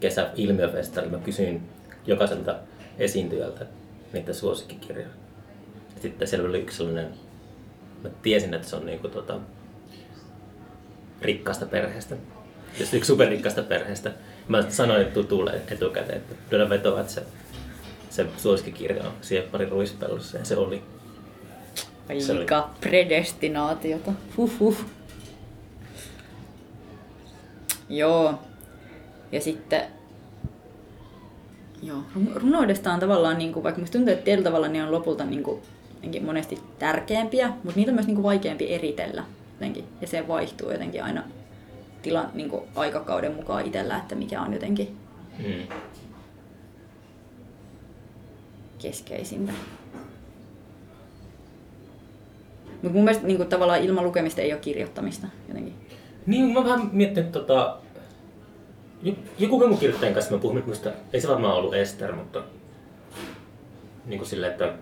kesä 0.00 0.30
ilmiöfestarilla, 0.36 1.18
mä 1.18 1.24
kysyin 1.24 1.62
jokaiselta 2.06 2.56
esiintyjältä 2.98 3.66
niitä 4.12 4.32
suosikkikirjoja. 4.32 5.08
Sitten 6.02 6.28
siellä 6.28 6.48
oli 6.48 6.60
yksi 6.60 6.76
sellainen, 6.76 7.08
mä 8.02 8.08
tiesin, 8.22 8.54
että 8.54 8.68
se 8.68 8.76
on 8.76 8.86
niinku 8.86 9.08
tota, 9.08 9.38
rikkaasta 11.22 11.66
perheestä. 11.66 12.16
Just 12.80 12.94
yksi 12.94 13.08
superrikkaasta 13.08 13.62
perheestä. 13.62 14.12
Mä 14.48 14.70
sanoin 14.70 15.06
tutulle 15.06 15.60
etukäteen, 15.70 16.18
että 16.18 16.34
lyödä 16.50 16.68
vetoa, 16.70 17.00
että 17.00 17.12
se, 17.12 17.22
se 18.10 18.26
suosikkikirja 18.36 19.02
on 19.04 19.12
Sieppari 19.20 19.66
ruispellossa 19.68 20.38
ja 20.38 20.44
se 20.44 20.56
oli. 20.56 20.82
Se 22.18 22.32
oli- 22.32 22.40
Aika 22.40 22.70
predestinaatiota. 22.80 24.12
Huhhuh. 24.36 24.76
Joo. 27.88 28.34
Ja 29.32 29.40
sitten... 29.40 29.82
joo, 31.82 31.98
ru- 32.16 32.32
runoudesta 32.34 32.92
on 32.92 33.00
tavallaan, 33.00 33.38
niin 33.38 33.52
kuin, 33.52 33.62
vaikka 33.62 33.80
musta 33.80 33.92
tuntuu, 33.98 34.12
että 34.12 34.24
tietyllä 34.24 34.44
tavalla 34.50 34.68
ne 34.68 34.82
on 34.84 34.92
lopulta 34.92 35.24
niin 35.24 35.42
kuin, 35.42 35.62
monesti 36.24 36.58
tärkeämpiä, 36.78 37.48
mutta 37.48 37.72
niitä 37.76 37.90
on 37.90 37.94
myös 37.94 38.06
niin 38.06 38.14
kuin, 38.14 38.22
vaikeampi 38.22 38.74
eritellä 38.74 39.24
jotenkin. 39.52 39.84
Ja 40.00 40.06
se 40.06 40.28
vaihtuu 40.28 40.70
jotenkin 40.70 41.04
aina 41.04 41.22
tilan, 42.02 42.30
niin 42.34 42.50
kuin, 42.50 42.62
aikakauden 42.74 43.34
mukaan 43.34 43.66
itsellä, 43.66 43.96
että 43.96 44.14
mikä 44.14 44.42
on 44.42 44.52
jotenkin 44.52 44.96
Mm. 45.38 45.76
keskeisintä. 48.78 49.52
Mutta 52.72 52.88
mun 52.96 53.04
mielestä 53.04 53.26
niin 53.26 53.36
kuin, 53.36 53.48
tavallaan 53.48 53.80
ilman 53.82 54.04
lukemista 54.04 54.40
ei 54.40 54.52
ole 54.52 54.60
kirjoittamista 54.60 55.26
jotenkin. 55.48 55.74
Niin, 56.26 56.52
mä 56.52 56.64
vähän 56.64 56.88
miettinyt 56.92 57.32
tota... 57.32 57.76
jo- 59.02 59.14
Joku 59.38 59.68
mun 59.68 59.78
kirjoittajan 59.78 60.14
kanssa 60.14 60.32
mä 60.34 60.38
puhun, 60.40 60.62
muista, 60.66 60.90
ei 61.12 61.20
se 61.20 61.28
varmaan 61.28 61.54
ollut 61.54 61.74
Ester, 61.74 62.14
mutta 62.14 62.42
niin 64.06 64.18
kuin 64.18 64.28
silleen, 64.28 64.52
että 64.52 64.72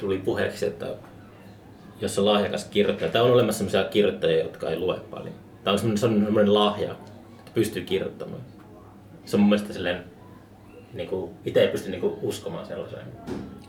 tuli 0.00 0.18
puheeksi, 0.18 0.66
että 0.66 0.86
jos 2.00 2.18
on 2.18 2.26
lahjakas 2.26 2.64
kirjoittaja, 2.64 3.10
tai 3.10 3.22
on 3.22 3.32
olemassa 3.32 3.58
sellaisia 3.58 3.84
kirjoittajia, 3.84 4.42
jotka 4.42 4.70
ei 4.70 4.78
lue 4.78 5.00
paljon. 5.10 5.34
Tämä 5.64 5.72
on 5.72 5.78
semmoinen, 5.78 5.98
se 5.98 6.06
on 6.06 6.24
semmoinen 6.24 6.54
lahja, 6.54 6.92
että 7.38 7.50
pystyy 7.54 7.82
kirjoittamaan. 7.82 8.42
Se 9.24 9.36
on 9.36 9.40
mun 9.40 9.48
mielestä 9.48 9.72
silleen, 9.72 10.04
niin 10.94 11.08
kuin, 11.08 11.30
itse 11.44 11.60
ei 11.60 11.68
pysty 11.68 11.90
niin 11.90 12.00
kuin, 12.00 12.14
uskomaan 12.22 12.66
sellaiseen. 12.66 13.06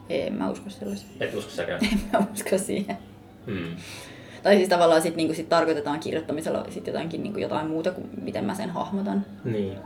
En 0.10 0.34
mä 0.34 0.50
usko 0.50 0.70
sellaiseen. 0.70 1.12
Et 1.20 1.34
usko 1.34 1.52
säkään. 1.52 1.80
En 1.92 2.00
mä 2.14 2.28
usko 2.34 2.58
siihen. 2.58 2.98
Mm. 3.46 3.76
Tai 4.44 4.56
siis 4.56 4.70
tavallaan 4.70 5.02
sit, 5.02 5.16
niinku, 5.16 5.34
sit 5.34 5.50
tarkoitetaan 5.50 6.00
kirjoittamisella 6.00 6.66
sit 6.70 6.88
jotainkin 6.88 7.24
niinku, 7.24 7.40
jotain 7.40 7.68
muuta 7.68 7.92
kuin 7.92 8.10
miten 8.22 8.46
mä 8.46 8.56
sen 8.56 8.70
hahmotan. 8.70 9.26
Niin. 9.44 9.78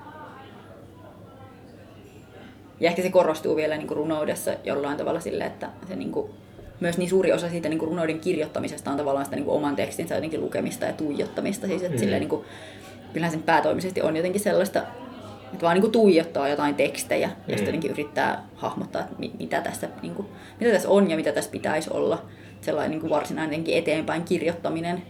Ja 2.80 2.90
ehkä 2.90 3.02
se 3.02 3.10
korostuu 3.10 3.56
vielä 3.56 3.78
niinku, 3.78 3.94
runoudessa 3.94 4.52
jollain 4.64 4.98
tavalla 4.98 5.20
sille, 5.20 5.44
että 5.44 5.70
se 5.88 5.96
niinku, 5.96 6.30
myös 6.80 6.98
niin 6.98 7.10
suuri 7.10 7.32
osa 7.34 7.50
siitä 7.50 7.70
niinku, 7.70 7.86
runouden 7.86 8.20
kirjoittamisesta 8.20 8.92
on 8.92 8.98
tavallaan 8.98 9.26
sitä 9.26 9.36
niinku, 9.36 9.56
oman 9.56 9.76
tekstinsä 9.76 10.16
jotenkin 10.16 10.42
lukemista 10.42 10.86
ja 10.86 10.94
tuijottamista. 10.94 11.68
Siis, 11.68 11.82
että 11.82 11.96
Mm. 11.96 12.00
silleen, 12.00 12.20
niinku, 12.20 12.46
kyllähän 13.14 13.32
sen 13.32 13.44
päätoimisesti 13.44 14.02
on 14.02 14.16
jotenkin 14.16 14.42
sellaista, 14.42 14.80
että 15.54 15.62
vaan 15.62 15.74
niinku, 15.74 15.90
tuijottaa 15.90 16.50
jotain 16.50 16.76
tekstejä 16.76 17.28
ja 17.28 17.28
Mm. 17.28 17.44
sitten 17.48 17.66
jotenkin 17.66 17.92
yrittää 17.92 18.44
hahmottaa, 18.56 19.02
että 19.02 19.16
mi- 19.20 19.32
mitä, 19.40 19.62
tässä, 19.62 19.88
niinku, 20.02 20.26
mitä 20.60 20.72
tässä 20.72 20.90
on 20.90 21.10
ja 21.10 21.16
mitä 21.16 21.32
tässä 21.32 21.52
pitäisi 21.52 21.90
olla. 21.94 22.22
Sellainen 22.62 22.92
niinku, 22.92 23.10
varsinainen 23.10 23.52
jotenkin 23.54 23.78
eteenpäin 23.78 24.24
kirjoittaminen, 24.24 25.04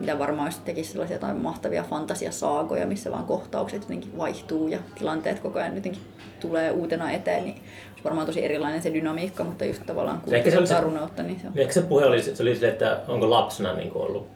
mitä 0.00 0.18
varmaan 0.18 0.48
jos 0.48 0.58
tekisi 0.58 0.90
sellaisia 0.90 1.14
jotain 1.14 1.36
mahtavia 1.36 1.82
fantasiasaagoja, 1.82 2.86
missä 2.86 3.10
vaan 3.10 3.24
kohtaukset 3.24 3.82
jotenkin 3.82 4.18
vaihtuu 4.18 4.68
ja 4.68 4.78
tilanteet 4.98 5.38
koko 5.38 5.58
ajan 5.58 5.74
jotenkin 5.74 6.02
tulee 6.40 6.70
uutena 6.70 7.10
eteen, 7.10 7.44
niin 7.44 7.54
olisi 7.90 8.04
varmaan 8.04 8.26
tosi 8.26 8.44
erilainen 8.44 8.82
se 8.82 8.94
dynamiikka, 8.94 9.44
mutta 9.44 9.64
just 9.64 9.86
tavallaan 9.86 10.20
kun 10.20 10.34
Ehkä 10.34 10.50
se 10.50 10.58
oli 10.58 10.80
runoutta, 10.80 11.22
niin 11.22 11.40
se 11.40 11.46
on. 11.46 11.52
Eikö 11.56 11.72
se 11.72 11.82
puhe 11.82 12.04
oli, 12.04 12.22
se 12.22 12.42
oli 12.42 12.56
se, 12.56 12.68
että 12.68 13.00
onko 13.08 13.30
lapsena 13.30 13.72
niin 13.74 13.90
ollut, 13.94 14.26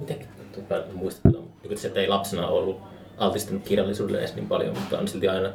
miten 0.00 0.16
tuota, 0.52 0.84
muistetaan, 0.94 1.44
niin 1.62 1.78
se, 1.78 1.88
että 1.88 2.00
ei 2.00 2.08
lapsena 2.08 2.46
ollut 2.46 2.80
altistunut 3.18 3.62
kirjallisuudelle 3.64 4.18
edes 4.18 4.34
niin 4.34 4.48
paljon, 4.48 4.78
mutta 4.78 4.98
on 4.98 5.08
silti 5.08 5.28
aina 5.28 5.52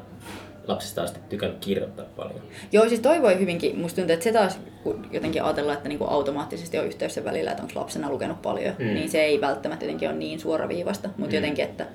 lapsista 0.67 1.03
asti 1.03 1.19
tykännyt 1.29 1.65
kirjoittaa 1.65 2.05
paljon. 2.15 2.41
Joo, 2.71 2.89
siis 2.89 3.01
toi 3.01 3.21
voi 3.21 3.39
hyvinkin, 3.39 3.79
musta 3.79 3.95
tuntuu, 3.95 4.13
että 4.13 4.23
se 4.23 4.31
taas 4.31 4.59
kun 4.83 5.07
jotenkin 5.11 5.43
ajatellaan, 5.43 5.77
että 5.77 5.89
niinku 5.89 6.05
automaattisesti 6.05 6.79
on 6.79 6.85
yhteys 6.85 7.13
sen 7.13 7.23
välillä, 7.25 7.51
että 7.51 7.63
onko 7.63 7.79
lapsena 7.79 8.09
lukenut 8.09 8.41
paljon, 8.41 8.75
Mm. 8.79 8.85
niin 8.85 9.09
se 9.09 9.23
ei 9.23 9.41
välttämättä 9.41 9.85
jotenkin 9.85 10.09
ole 10.09 10.17
niin 10.17 10.39
suoraviivasta, 10.39 11.09
mutta 11.17 11.31
Mm. 11.31 11.35
jotenkin, 11.35 11.65
että 11.65 11.85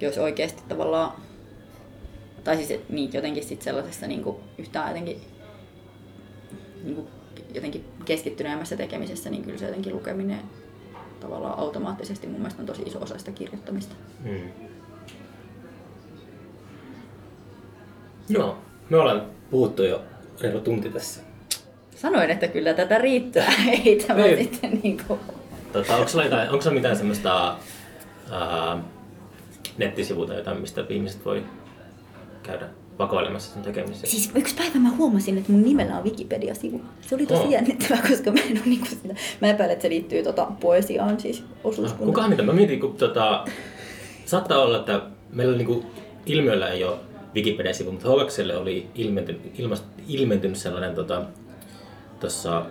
jos 0.00 0.18
oikeasti 0.18 0.62
tavallaan, 0.68 1.12
tai 2.44 2.56
siis 2.56 2.80
niin, 2.88 3.10
jotenkin 3.12 3.44
sit 3.44 3.62
sellaisessa 3.62 4.06
niinku 4.06 4.40
yhtään 4.58 4.88
jotenkin, 4.88 5.20
niinku, 6.84 7.08
jotenkin 7.54 7.84
keskittyneemmässä 8.04 8.76
tekemisessä, 8.76 9.30
niin 9.30 9.42
kyllä 9.44 9.58
se 9.58 9.66
jotenkin 9.66 9.94
lukeminen 9.94 10.40
tavallaan 11.20 11.58
automaattisesti 11.58 12.26
mun 12.26 12.36
mielestä 12.40 12.62
on 12.62 12.66
tosi 12.66 12.82
iso 12.82 13.02
osa 13.02 13.18
sitä 13.18 13.32
kirjoittamista. 13.32 13.94
Mm. 14.24 14.40
Joo, 18.28 18.58
me 18.90 18.96
ollaan 18.96 19.22
puhuttu 19.50 19.82
jo 19.82 20.02
reilu 20.40 20.60
tunti 20.60 20.90
tässä. 20.90 21.20
Sanoin, 21.96 22.30
että 22.30 22.48
kyllä 22.48 22.74
tätä 22.74 22.98
riittää, 22.98 23.52
ei 23.84 24.04
tämä 24.06 24.24
Ei. 24.24 24.44
sitten 24.44 24.80
niinku... 24.82 25.18
Tota, 25.72 25.96
onko 25.96 26.08
sulla, 26.08 26.24
jotain, 26.24 26.50
onko 26.50 26.62
sulla 26.62 26.74
mitään 26.74 26.96
semmoista 26.96 27.56
ää, 28.30 28.78
nettisivuilta 29.78 30.34
jotain, 30.34 30.60
mistä 30.60 30.84
ihmiset 30.88 31.24
voi 31.24 31.42
käydä 32.42 32.66
vakoilemassa 32.98 33.54
sen 33.54 33.62
tekemisessä? 33.62 34.06
Siis 34.06 34.30
yksi 34.34 34.54
päivä 34.54 34.78
mä 34.78 34.90
huomasin, 34.90 35.38
että 35.38 35.52
mun 35.52 35.62
nimellä 35.62 35.96
on 35.98 36.04
Wikipedia-sivu. 36.04 36.80
Se 37.00 37.14
oli 37.14 37.26
tosi 37.26 37.42
oh. 37.42 37.50
jännittävää, 37.50 38.02
koska 38.08 38.32
mä 38.32 38.40
en 38.40 38.56
ole 38.56 38.66
niinku 38.66 38.86
sitä... 38.86 39.14
Mä 39.40 39.48
epäilen, 39.48 39.72
että 39.72 39.82
se 39.82 39.88
liittyy 39.88 40.22
tota 40.22 40.46
poesiaan, 40.60 41.20
siis 41.20 41.40
No, 41.40 41.46
osuuskuntaan. 41.64 42.06
kukahan 42.06 42.30
niitä? 42.30 42.42
Mä 42.42 42.52
mietin, 42.52 42.80
kun 42.80 42.96
tota, 42.96 43.44
saattaa 44.26 44.58
olla, 44.58 44.78
että 44.78 45.02
meillä 45.32 45.56
niinku, 45.56 45.84
ilmiöllä 46.26 46.68
ei 46.68 46.84
ole 46.84 46.96
Wikipedia-sivu, 47.34 47.92
mutta 47.92 48.08
Hokakselle 48.08 48.56
oli 48.56 48.88
ilmentynyt, 48.94 49.40
ilmast, 49.58 49.84
ilmentynyt 50.08 50.56
sellainen 50.56 50.94
tota, 50.94 51.22
tuossa, 52.20 52.66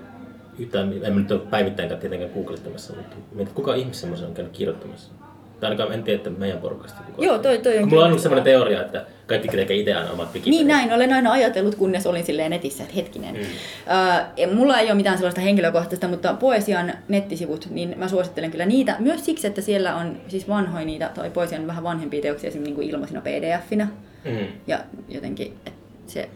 yhtään, 0.59 0.93
en 1.03 1.15
nyt 1.15 1.31
ole 1.31 1.39
päivittäinkään 1.39 2.01
tietenkään 2.01 2.31
googlettamassa, 2.33 2.93
mutta 2.93 3.15
mietin, 3.31 3.53
kuka 3.53 3.73
ihminen 3.75 3.93
semmoisen 3.93 4.27
on 4.27 4.33
käynyt 4.33 4.53
kirjoittamassa. 4.53 5.11
Tai 5.59 5.69
ainakaan 5.69 5.93
en 5.93 6.03
tiedä, 6.03 6.17
että 6.17 6.29
meidän 6.29 6.57
porukasta 6.59 7.03
kukaan. 7.03 7.25
Joo, 7.25 7.37
toi- 7.37 7.57
toi 7.57 7.77
on 7.77 7.89
Mulla 7.89 8.03
on 8.03 8.07
ollut 8.07 8.21
semmoinen 8.21 8.43
teoria, 8.43 8.81
että 8.81 9.05
kaikki 9.27 9.47
tekee 9.47 9.77
itse 9.77 9.93
aina 9.93 10.11
omat 10.11 10.27
Wikipedia. 10.33 10.57
Niin 10.57 10.67
näin, 10.67 10.93
olen 10.93 11.13
aina 11.13 11.31
ajatellut, 11.31 11.75
kunnes 11.75 12.07
olin 12.07 12.25
silleen 12.25 12.51
netissä, 12.51 12.83
että 12.83 12.95
hetkinen. 12.95 13.35
Mm. 13.35 13.41
Mm. 13.41 14.49
Uh, 14.49 14.55
mulla 14.55 14.79
ei 14.79 14.87
ole 14.87 14.93
mitään 14.93 15.17
sellaista 15.17 15.41
henkilökohtaista, 15.41 16.07
mutta 16.07 16.33
Poesian 16.33 16.93
nettisivut, 17.07 17.67
niin 17.69 17.95
mä 17.97 18.07
suosittelen 18.07 18.51
kyllä 18.51 18.65
niitä. 18.65 18.95
Myös 18.99 19.25
siksi, 19.25 19.47
että 19.47 19.61
siellä 19.61 19.95
on 19.95 20.17
siis 20.27 20.47
vanhoja 20.47 20.85
niitä, 20.85 21.09
tai 21.15 21.29
Poesian 21.29 21.67
vähän 21.67 21.83
vanhempia 21.83 22.21
teoksia 22.21 22.47
esimerkiksi 22.47 22.69
niin 22.69 22.75
kuin 22.75 22.89
ilmaisina 22.89 23.21
pdf-inä. 23.21 23.87
Mm. 24.25 24.47
Ja 24.67 24.79
jotenkin 25.09 25.47
että 25.47 25.71
se, 26.07 26.29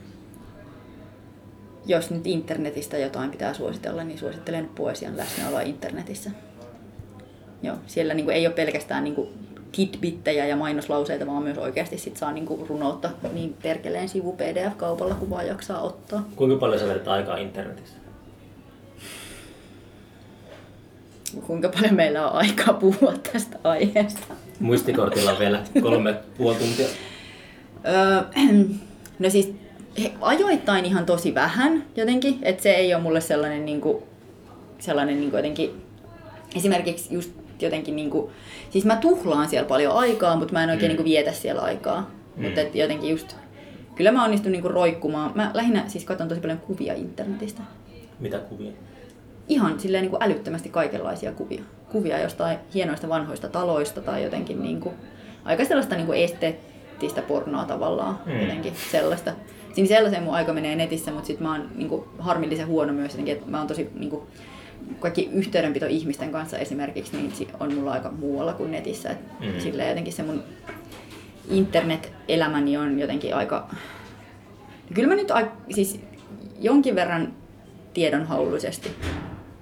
jos 1.85 2.11
nyt 2.11 2.27
internetistä 2.27 2.97
jotain 2.97 3.31
pitää 3.31 3.53
suositella, 3.53 4.03
niin 4.03 4.19
suosittelen 4.19 4.69
poesian 4.75 5.17
läsnäoloa 5.17 5.61
internetissä. 5.61 6.31
Joo, 7.63 7.75
siellä 7.87 8.13
niin 8.13 8.25
kuin, 8.25 8.35
ei 8.35 8.47
ole 8.47 8.55
pelkästään 8.55 9.03
niin 9.03 9.15
kuin, 9.15 9.29
tidbittejä 9.71 10.45
ja 10.45 10.55
mainoslauseita, 10.55 11.27
vaan 11.27 11.43
myös 11.43 11.57
oikeasti 11.57 11.97
sit 11.97 12.17
saa 12.17 12.31
niin 12.31 12.45
kuin, 12.45 12.67
runoutta 12.67 13.09
niin 13.33 13.55
perkeleen 13.63 14.09
sivu 14.09 14.33
PDF-kaupalla, 14.33 15.15
kun 15.15 15.29
vaan 15.29 15.47
jaksaa 15.47 15.81
ottaa. 15.81 16.29
Kuinka 16.35 16.55
paljon 16.55 16.79
sä 16.79 16.87
vedät 16.87 17.07
aikaa 17.07 17.37
internetissä? 17.37 17.97
Kuinka 21.47 21.69
paljon 21.69 21.93
meillä 21.93 22.29
on 22.29 22.33
aikaa 22.33 22.73
puhua 22.73 23.13
tästä 23.31 23.57
aiheesta? 23.63 24.33
Muistikortilla 24.59 25.31
on 25.31 25.39
vielä 25.39 25.63
kolme 25.81 26.15
puoli 26.37 26.55
tuntia. 26.55 26.87
Öö, 27.85 28.21
no 29.19 29.29
siis 29.29 29.53
he, 30.03 30.11
ajoittain 30.21 30.85
ihan 30.85 31.05
tosi 31.05 31.35
vähän 31.35 31.83
jotenkin, 31.95 32.39
että 32.41 32.63
se 32.63 32.69
ei 32.71 32.93
ole 32.93 33.03
mulle 33.03 33.21
sellainen, 33.21 33.65
niinku, 33.65 34.03
sellainen 34.79 35.19
niinku 35.19 35.35
jotenkin, 35.35 35.81
esimerkiksi 36.55 37.13
just 37.13 37.31
jotenkin 37.61 37.95
niinku, 37.95 38.31
siis 38.69 38.85
mä 38.85 38.95
tuhlaan 38.95 39.49
siellä 39.49 39.67
paljon 39.67 39.93
aikaa, 39.93 40.35
mutta 40.35 40.53
mä 40.53 40.63
en 40.63 40.69
oikein 40.69 40.91
Mm. 40.91 40.93
niinku 40.93 41.03
vietä 41.03 41.31
siellä 41.31 41.61
aikaa. 41.61 42.11
Mm. 42.35 42.43
Mutta 42.45 42.61
jotenkin 42.73 43.09
just, 43.09 43.35
kyllä 43.95 44.11
mä 44.11 44.23
onnistun 44.25 44.51
niinku 44.51 44.67
roikkumaan. 44.67 45.31
Mä 45.35 45.51
lähinnä 45.53 45.83
siis 45.87 46.05
katson 46.05 46.27
tosi 46.27 46.41
paljon 46.41 46.59
kuvia 46.59 46.93
internetistä. 46.93 47.61
Mitä 48.19 48.37
kuvia? 48.39 48.71
Ihan 49.49 49.79
silleen 49.79 50.01
niinku 50.01 50.17
älyttömästi 50.19 50.69
kaikenlaisia 50.69 51.31
kuvia. 51.31 51.61
Kuvia 51.91 52.19
jostain 52.19 52.57
hienoista 52.73 53.09
vanhoista 53.09 53.47
taloista 53.49 54.01
tai 54.01 54.23
jotenkin 54.23 54.63
niinku, 54.63 54.93
aika 55.45 55.65
sellaista 55.65 55.95
niinku 56.99 57.05
esteettistä 57.05 57.21
pornoa 57.21 57.65
tavallaan. 57.65 58.19
Mm. 58.25 58.39
Jotenkin 58.41 58.73
sellaista. 58.91 59.31
Siinä 59.73 59.87
sellaiseen 59.87 60.23
mun 60.23 60.33
aika 60.33 60.53
menee 60.53 60.75
netissä, 60.75 61.11
mutta 61.11 61.27
sit 61.27 61.39
mä 61.39 61.51
oon 61.51 61.69
niinku 61.75 62.07
harmillisen 62.19 62.67
huono 62.67 62.93
myös 62.93 63.11
jotenkin, 63.11 63.33
että 63.37 63.51
mä 63.51 63.57
oon 63.57 63.67
tosi 63.67 63.89
niinku, 63.99 64.27
kaikki 64.99 65.29
yhteydenpito 65.33 65.85
ihmisten 65.85 66.31
kanssa 66.31 66.57
esimerkiksi, 66.57 67.17
niin 67.17 67.31
on 67.59 67.73
mulla 67.73 67.91
aika 67.91 68.11
muualla 68.11 68.53
kuin 68.53 68.71
netissä. 68.71 69.09
Et 69.09 69.17
Mm. 69.39 69.59
Silleen 69.59 69.89
jotenkin 69.89 70.13
se 70.13 70.23
mun 70.23 70.43
internet-elämäni 71.49 72.77
on 72.77 72.99
jotenkin 72.99 73.35
aika... 73.35 73.69
Kyllä 74.93 75.07
mä 75.07 75.15
nyt 75.15 75.31
ai- 75.31 75.51
siis 75.69 75.99
jonkin 76.59 76.95
verran 76.95 77.33
tiedonhauluisesti. 77.93 78.89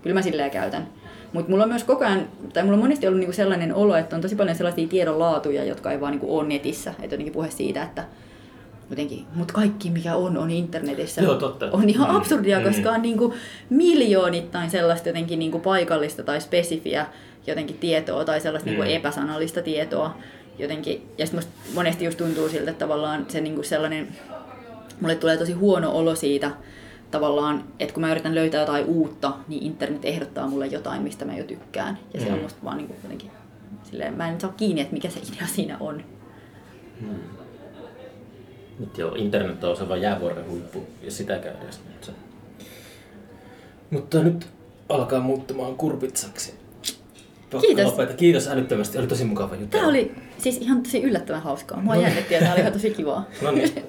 Kyllä 0.01 0.13
mä 0.13 0.21
silleen 0.21 0.51
käytän. 0.51 0.87
Mutta 1.35 1.51
mulla 1.51 1.63
on 1.63 1.69
myös 1.69 1.83
koko 1.83 2.05
ajan, 2.05 2.27
tai 2.53 2.63
mulla 2.63 2.75
on 2.77 2.83
monesti 2.83 3.07
ollut 3.07 3.19
niinku 3.19 3.33
sellainen 3.33 3.73
olo, 3.75 3.95
että 3.95 4.15
on 4.15 4.21
tosi 4.21 4.35
paljon 4.35 4.55
sellaisia 4.55 4.87
tiedonlaatuja, 4.87 5.63
jotka 5.63 5.91
ei 5.91 6.01
vaan 6.01 6.11
niinku 6.11 6.37
ole 6.37 6.47
netissä. 6.47 6.89
Että 6.91 7.03
jotenkin 7.15 7.33
puhe 7.33 7.49
siitä, 7.49 7.83
että 7.83 8.03
jotenkin, 8.89 9.25
mutta 9.35 9.53
kaikki 9.53 9.89
mikä 9.89 10.15
on, 10.15 10.37
on 10.37 10.51
internetissä. 10.51 11.21
Joo, 11.21 11.35
totta. 11.35 11.69
On 11.71 11.89
ihan 11.89 12.09
Mm. 12.09 12.15
absurdia, 12.15 12.59
Mm. 12.59 12.65
koska 12.65 12.91
on 12.91 13.01
niinku 13.01 13.33
miljoonittain 13.69 14.69
sellaista 14.69 15.09
jotenkin 15.09 15.39
niinku 15.39 15.59
paikallista 15.59 16.23
tai 16.23 16.41
spesifiä 16.41 17.05
jotenkin 17.47 17.77
tietoa 17.77 18.25
tai 18.25 18.41
sellaista 18.41 18.69
Mm. 18.69 18.75
niinku 18.77 18.91
epäsanallista 18.91 19.61
tietoa. 19.61 20.17
Jotenkin, 20.59 21.09
ja 21.17 21.25
sitten 21.25 21.43
monesti 21.73 22.05
just 22.05 22.17
tuntuu 22.17 22.49
siltä, 22.49 22.71
että 22.71 22.85
tavallaan 22.85 23.25
se 23.27 23.41
niinku 23.41 23.63
sellainen 23.63 24.07
mulle 25.01 25.15
tulee 25.15 25.37
tosi 25.37 25.53
huono 25.53 25.91
olo 25.91 26.15
siitä 26.15 26.51
tavallaan, 27.11 27.63
että 27.79 27.93
kun 27.93 28.01
mä 28.01 28.11
yritän 28.11 28.35
löytää 28.35 28.59
jotain 28.61 28.85
uutta, 28.85 29.33
niin 29.47 29.63
internet 29.63 30.05
ehdottaa 30.05 30.47
mulle 30.47 30.67
jotain, 30.67 31.01
mistä 31.01 31.25
mä 31.25 31.37
jo 31.37 31.43
tykkään. 31.43 31.97
Ja 32.13 32.19
se 32.21 32.27
on 32.31 32.33
Mm. 32.37 32.41
musta 32.43 32.59
vaan 32.63 32.77
niin 32.77 32.87
kuin 32.87 32.97
jotenkin, 33.03 33.31
silleen, 33.83 34.13
mä 34.13 34.29
en 34.29 34.41
saa 34.41 34.53
kiinni, 34.57 34.81
että 34.81 34.93
mikä 34.93 35.09
se 35.09 35.19
idea 35.33 35.47
siinä 35.47 35.77
on. 35.79 36.03
Nyt 38.79 38.97
joo, 38.97 39.15
internet 39.15 39.63
on 39.63 39.77
se 39.77 39.89
vaan 39.89 40.01
jäävuoren 40.01 40.49
huippu 40.49 40.83
ja 41.01 41.11
sitä 41.11 41.33
käydään 41.39 41.65
nyt 41.65 42.03
se. 42.03 42.11
Mutta 43.89 44.19
nyt 44.23 44.47
alkaa 44.89 45.19
muuttumaan 45.19 45.75
kurpitsaksi. 45.75 46.53
Pakko 47.41 47.59
Kiitos. 47.59 47.85
lopeta. 47.85 48.13
Kiitos 48.13 48.47
älyttömästi, 48.47 48.97
oli 48.97 49.07
tosi 49.07 49.23
mukava 49.25 49.55
juttu. 49.55 49.77
Tämä 49.77 49.87
oli 49.87 50.11
siis 50.37 50.57
ihan 50.57 50.83
tosi 50.83 51.01
yllättävän 51.01 51.41
hauskaa. 51.41 51.81
Mua 51.81 51.95
jännitti 51.95 52.33
ja 52.33 52.39
tämä 52.39 52.51
oli 52.51 52.59
ihan 52.61 52.73
tosi 52.73 52.89
kivaa. 52.89 53.25
No 53.41 53.51
niin, 53.51 53.71